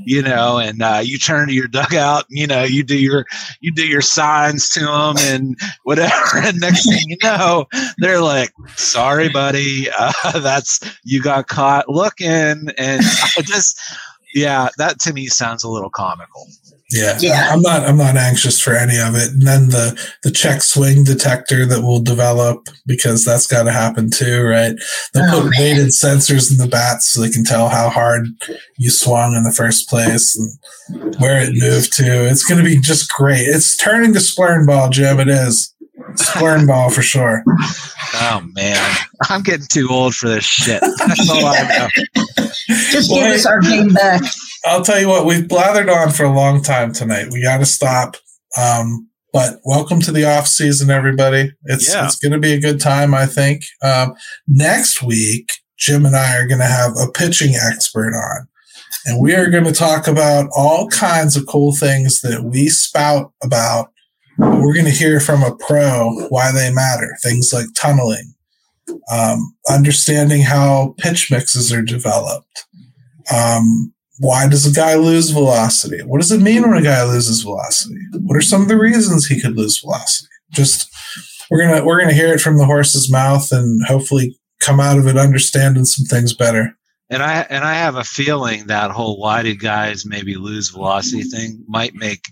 you 0.06 0.22
know, 0.22 0.58
and 0.58 0.82
uh, 0.82 1.02
you 1.04 1.18
turn 1.18 1.48
to 1.50 1.54
your 1.54 1.68
dugout, 1.68 2.26
and, 2.30 2.40
you 2.40 2.48
know, 2.48 2.64
you 2.64 2.84
do 2.84 2.98
your 2.98 3.26
you 3.60 3.74
do 3.74 3.86
your 3.86 4.02
signs 4.02 4.70
to 4.70 4.82
them 4.82 5.16
and 5.20 5.58
whatever. 5.84 6.03
And 6.36 6.60
next 6.60 6.88
thing 6.88 7.06
you 7.08 7.18
know, 7.24 7.66
they're 8.00 8.22
like, 8.22 8.52
"Sorry, 8.76 9.30
buddy, 9.30 9.88
uh, 9.98 10.40
that's 10.40 10.80
you 11.04 11.22
got 11.22 11.48
caught 11.48 11.90
looking." 11.90 12.70
And 12.78 13.02
I 13.38 13.42
just, 13.44 13.80
yeah, 14.34 14.70
that 14.78 15.00
to 15.02 15.14
me 15.14 15.28
sounds 15.28 15.64
a 15.64 15.70
little 15.70 15.90
comical. 15.90 16.48
Yeah. 16.94 17.18
yeah. 17.20 17.50
I'm 17.52 17.62
not 17.62 17.84
I'm 17.84 17.98
not 17.98 18.16
anxious 18.18 18.60
for 18.60 18.76
any 18.76 19.00
of 19.00 19.16
it. 19.16 19.30
And 19.32 19.42
then 19.42 19.70
the 19.70 20.00
the 20.22 20.32
check 20.32 20.62
swing 20.62 21.04
detector 21.04 21.66
that 21.66 21.82
will 21.82 22.00
develop 22.00 22.68
because 22.86 23.26
that's 23.26 23.48
gotta 23.48 23.72
happen 23.72 24.12
too, 24.12 24.44
right? 24.44 24.76
They'll 25.14 25.24
oh, 25.26 25.42
put 25.42 25.52
man. 25.52 25.60
weighted 25.60 25.88
sensors 25.88 26.52
in 26.52 26.58
the 26.58 26.68
bats 26.68 27.08
so 27.08 27.22
they 27.22 27.32
can 27.32 27.44
tell 27.44 27.70
how 27.70 27.90
hard 27.90 28.28
you 28.78 28.92
swung 28.92 29.34
in 29.34 29.44
the 29.44 29.52
first 29.52 29.90
place 29.90 30.38
and 30.38 31.16
where 31.20 31.42
it 31.42 31.54
moved 31.56 31.94
to. 31.94 32.28
It's 32.28 32.44
gonna 32.44 32.64
be 32.64 32.80
just 32.80 33.12
great. 33.12 33.42
It's 33.42 33.76
turning 33.76 34.14
to 34.14 34.20
splurn 34.20 34.68
ball, 34.68 34.90
Jim. 34.90 35.20
It 35.20 35.30
is. 35.30 35.73
Splurn 36.18 36.68
ball 36.68 36.90
for 36.90 37.02
sure. 37.02 37.44
Oh 38.16 38.44
man. 38.54 38.98
I'm 39.30 39.42
getting 39.42 39.68
too 39.68 39.88
old 39.90 40.16
for 40.16 40.30
this 40.30 40.46
shit. 40.46 40.82
That's 40.82 41.30
all 41.30 41.46
I 41.46 41.64
know. 41.64 41.88
Just 42.92 43.12
well, 43.12 43.22
give 43.22 43.34
us 43.34 43.46
our 43.46 43.60
game 43.60 43.90
back. 43.90 44.22
I'll 44.66 44.84
tell 44.84 45.00
you 45.00 45.10
what, 45.10 45.26
we've 45.26 45.46
blathered 45.46 45.94
on 45.94 46.12
for 46.12 46.24
a 46.24 46.34
long 46.34 46.62
time 46.62 46.94
tonight. 46.94 47.28
We 47.32 47.42
got 47.42 47.58
to 47.58 47.66
stop. 47.66 48.16
Um, 48.60 49.10
but 49.34 49.60
welcome 49.66 50.00
to 50.02 50.12
the 50.12 50.26
off 50.26 50.48
season, 50.48 50.92
everybody. 50.92 51.52
It's 51.64 51.92
yeah. 51.92 52.06
it's 52.06 52.18
going 52.18 52.34
to 52.34 52.40
be 52.40 52.54
a 52.54 52.62
good 52.62 52.80
time, 52.80 53.16
I 53.16 53.26
think. 53.26 53.64
Um, 53.82 54.14
next 54.48 55.02
week, 55.02 55.50
Jim 55.78 56.06
and 56.06 56.16
I 56.16 56.38
are 56.38 56.48
going 56.48 56.60
to 56.60 56.66
have 56.66 56.92
a 56.92 57.12
pitching 57.12 57.56
expert 57.56 58.14
on, 58.14 58.48
and 59.08 59.20
we 59.20 59.34
are 59.34 59.50
going 59.50 59.64
to 59.64 59.74
talk 59.74 60.08
about 60.08 60.50
all 60.56 60.88
kinds 60.90 61.36
of 61.36 61.48
cool 61.48 61.76
things 61.76 62.22
that 62.22 62.44
we 62.44 62.70
spout 62.70 63.34
about. 63.44 63.90
We're 64.38 64.74
going 64.74 64.86
to 64.86 64.92
hear 64.92 65.20
from 65.20 65.44
a 65.44 65.56
pro 65.56 66.28
why 66.30 66.52
they 66.52 66.72
matter. 66.72 67.16
Things 67.22 67.52
like 67.54 67.68
tunneling, 67.76 68.34
um, 69.12 69.56
understanding 69.70 70.42
how 70.42 70.96
pitch 70.98 71.30
mixes 71.32 71.72
are 71.72 71.82
developed. 71.82 72.66
Um, 73.34 73.94
why 74.20 74.48
does 74.48 74.66
a 74.66 74.74
guy 74.74 74.96
lose 74.96 75.32
velocity? 75.32 76.02
What 76.04 76.22
does 76.22 76.32
it 76.32 76.42
mean 76.42 76.62
when 76.62 76.78
a 76.78 76.82
guy 76.82 77.04
loses 77.04 77.42
velocity? 77.42 78.00
What 78.22 78.38
are 78.38 78.42
some 78.42 78.62
of 78.62 78.68
the 78.68 78.78
reasons 78.78 79.26
he 79.26 79.42
could 79.42 79.58
lose 79.58 79.80
velocity? 79.80 80.30
Just 80.52 80.90
we're 81.50 81.62
gonna 81.62 81.84
we're 81.84 82.00
gonna 82.00 82.14
hear 82.14 82.34
it 82.34 82.42
from 82.42 82.58
the 82.58 82.66
horse's 82.66 83.12
mouth 83.12 83.52
and 83.52 83.86
hopefully 83.86 84.40
come 84.60 84.80
out 84.80 84.98
of 84.98 85.08
it 85.08 85.18
understanding 85.18 85.86
some 85.86 86.06
things 86.06 86.34
better. 86.34 86.78
And 87.14 87.24
I 87.24 87.46
and 87.50 87.64
I 87.64 87.76
have 87.76 87.96
a 87.96 88.04
feeling 88.04 88.68
that 88.68 88.92
whole 88.92 89.20
why 89.20 89.44
do 89.44 89.56
guys 89.56 90.06
maybe 90.06 90.36
lose 90.36 90.70
velocity 90.70 91.24
thing 91.24 91.64
might 91.68 91.94
make 91.94 92.32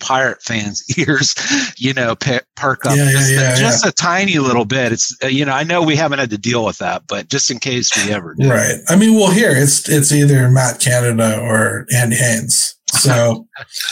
pirate 0.00 0.42
fans' 0.42 0.84
ears, 0.98 1.34
you 1.76 1.92
know, 1.94 2.14
perk 2.56 2.86
up 2.86 2.96
yeah, 2.96 3.10
just, 3.10 3.32
yeah, 3.32 3.56
just 3.56 3.86
a 3.86 3.92
tiny 3.92 4.38
little 4.38 4.64
bit. 4.64 4.92
It's 4.92 5.16
uh, 5.22 5.26
you 5.26 5.44
know, 5.44 5.52
I 5.52 5.64
know 5.64 5.82
we 5.82 5.96
haven't 5.96 6.18
had 6.18 6.30
to 6.30 6.38
deal 6.38 6.64
with 6.64 6.78
that, 6.78 7.02
but 7.08 7.28
just 7.28 7.50
in 7.50 7.58
case 7.58 7.90
we 7.96 8.12
ever 8.12 8.34
do. 8.34 8.48
Right. 8.48 8.76
I 8.88 8.96
mean, 8.96 9.14
well, 9.14 9.30
here 9.30 9.52
it's 9.52 9.88
it's 9.88 10.12
either 10.12 10.50
Matt 10.50 10.80
Canada 10.80 11.40
or 11.40 11.86
Andy 11.94 12.16
Haines. 12.16 12.76
So 12.92 13.48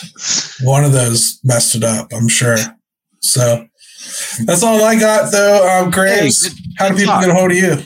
one 0.62 0.84
of 0.84 0.92
those 0.92 1.40
messed 1.42 1.74
it 1.74 1.82
up, 1.82 2.12
I'm 2.12 2.28
sure. 2.28 2.56
So 3.20 3.66
that's 4.44 4.62
all 4.62 4.82
I 4.84 4.98
got, 4.98 5.32
though. 5.32 5.68
Um, 5.68 5.90
Graves, 5.90 6.46
hey, 6.46 6.54
how 6.78 6.88
do 6.88 6.96
people 6.96 7.12
talk. 7.12 7.22
get 7.22 7.30
a 7.30 7.34
hold 7.34 7.50
of 7.50 7.56
you? 7.56 7.76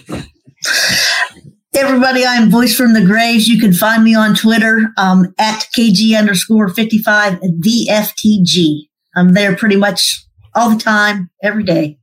Everybody, 1.77 2.25
I'm 2.25 2.51
Voice 2.51 2.75
from 2.75 2.95
the 2.95 3.05
Graves. 3.05 3.49
You 3.49 3.61
can 3.61 3.73
find 3.73 4.03
me 4.03 4.15
on 4.15 4.35
Twitter 4.35 4.93
um, 4.97 5.35
at 5.39 5.67
KG 5.77 6.19
underscore 6.19 6.71
55 6.71 7.35
DFTG. 7.41 8.89
I'm 9.15 9.35
there 9.35 9.55
pretty 9.55 9.77
much 9.77 10.27
all 10.55 10.71
the 10.71 10.79
time, 10.79 11.31
every 11.43 11.65
day. 11.65 11.99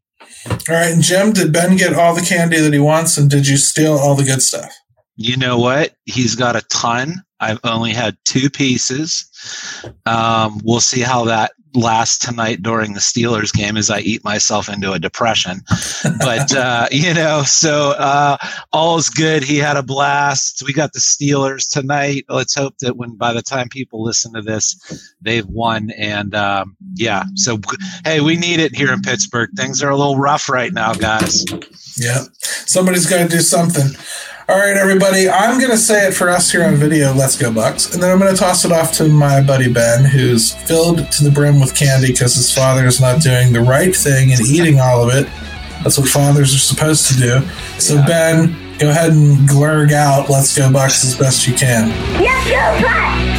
All 0.48 0.58
right. 0.70 0.94
And 0.94 1.02
Jim, 1.02 1.34
did 1.34 1.52
Ben 1.52 1.76
get 1.76 1.94
all 1.94 2.14
the 2.14 2.22
candy 2.22 2.60
that 2.60 2.72
he 2.72 2.80
wants? 2.80 3.18
And 3.18 3.30
did 3.30 3.48
you 3.48 3.58
steal 3.58 3.94
all 3.94 4.14
the 4.14 4.24
good 4.24 4.44
stuff? 4.44 4.72
You 5.16 5.38
know 5.38 5.58
what? 5.58 5.95
He's 6.06 6.36
got 6.36 6.56
a 6.56 6.62
ton. 6.72 7.24
I've 7.40 7.60
only 7.64 7.94
had 7.94 8.16
two 8.26 8.50
pieces. 8.50 9.26
Um, 10.06 10.62
we'll 10.64 10.82
see 10.82 11.02
how 11.02 11.26
that 11.26 11.52
last 11.76 12.22
tonight 12.22 12.62
during 12.62 12.94
the 12.94 13.00
Steelers 13.00 13.54
game 13.54 13.78
as 13.78 13.90
I 13.90 14.00
eat 14.00 14.24
myself 14.24 14.70
into 14.70 14.91
a 14.91 15.00
depression. 15.00 15.62
But, 16.20 16.54
uh, 16.56 16.88
you 16.91 17.14
know, 17.14 17.44
so 17.44 17.91
uh, 17.91 18.38
all's 18.72 19.10
good. 19.10 19.44
He 19.44 19.58
had 19.58 19.78
a 19.78 19.84
blast. 19.84 20.64
We 20.66 20.74
got 20.74 20.94
the 20.94 21.00
Steelers 21.00 21.68
tonight. 21.70 22.26
Let's 22.30 22.56
hope 22.56 22.78
that 22.80 22.98
when 22.98 23.16
by 23.16 23.34
the 23.34 23.41
time 23.41 23.70
people 23.70 24.04
listen 24.04 24.34
to 24.34 24.41
this, 24.41 25.14
they've 25.22 25.48
won. 25.48 25.91
And 25.91 26.36
um, 26.36 26.76
yeah, 26.95 27.24
so 27.36 27.60
hey, 28.04 28.22
we 28.22 28.36
need 28.36 28.60
it 28.60 28.76
here 28.76 28.91
in 28.91 29.02
Pittsburgh. 29.02 29.50
Things 29.56 29.82
are 29.84 29.90
a 29.90 29.98
little 29.98 30.18
rough 30.18 30.50
right 30.50 30.74
now, 30.74 30.94
guys. 30.94 31.45
Yeah, 31.98 32.24
somebody's 32.40 33.06
got 33.06 33.24
to 33.24 33.30
do 33.30 33.41
something. 33.41 33.95
All 34.50 34.58
right, 34.58 34.76
everybody. 34.76 35.30
I'm 35.30 35.58
going 35.58 35.72
to 35.72 35.78
say 35.78 36.08
it 36.08 36.14
for 36.14 36.30
us 36.30 36.52
here 36.52 36.66
on 36.66 36.76
video. 36.76 37.14
Let's 37.14 37.38
go, 37.38 37.50
Bucs. 37.50 37.94
And 37.94 38.04
then 38.04 38.12
I'm 38.12 38.20
going 38.20 38.34
to 38.34 38.38
toss 38.38 38.66
it 38.66 38.74
off 38.74 38.91
to 38.94 39.08
my 39.08 39.41
buddy 39.41 39.72
Ben, 39.72 40.04
who's 40.04 40.54
filled 40.54 41.10
to 41.14 41.24
the 41.24 41.32
brim 41.32 41.62
with 41.64 41.76
candy 41.76 42.07
because 42.07 42.35
his 42.35 42.53
father 42.53 42.85
is 42.85 42.99
not 43.02 43.22
doing 43.22 43.53
the 43.53 43.61
right 43.61 43.95
thing 43.95 44.31
and 44.31 44.41
eating 44.41 44.80
all 44.80 45.07
of 45.07 45.15
it. 45.15 45.27
That's 45.84 45.98
what 45.98 46.07
fathers 46.07 46.53
are 46.56 46.60
supposed 46.60 47.07
to 47.07 47.14
do. 47.15 47.41
So, 47.80 47.95
yeah. 47.95 48.06
Ben, 48.07 48.77
go 48.77 48.90
ahead 48.90 49.11
and 49.11 49.38
glurg 49.49 49.91
out 49.91 50.30
Let's 50.30 50.56
Go 50.56 50.69
Bucs 50.69 51.03
as 51.03 51.18
best 51.18 51.48
you 51.48 51.53
can. 51.53 51.90
Let's 52.22 52.49
go 52.49 52.88
Bucs! 52.88 53.32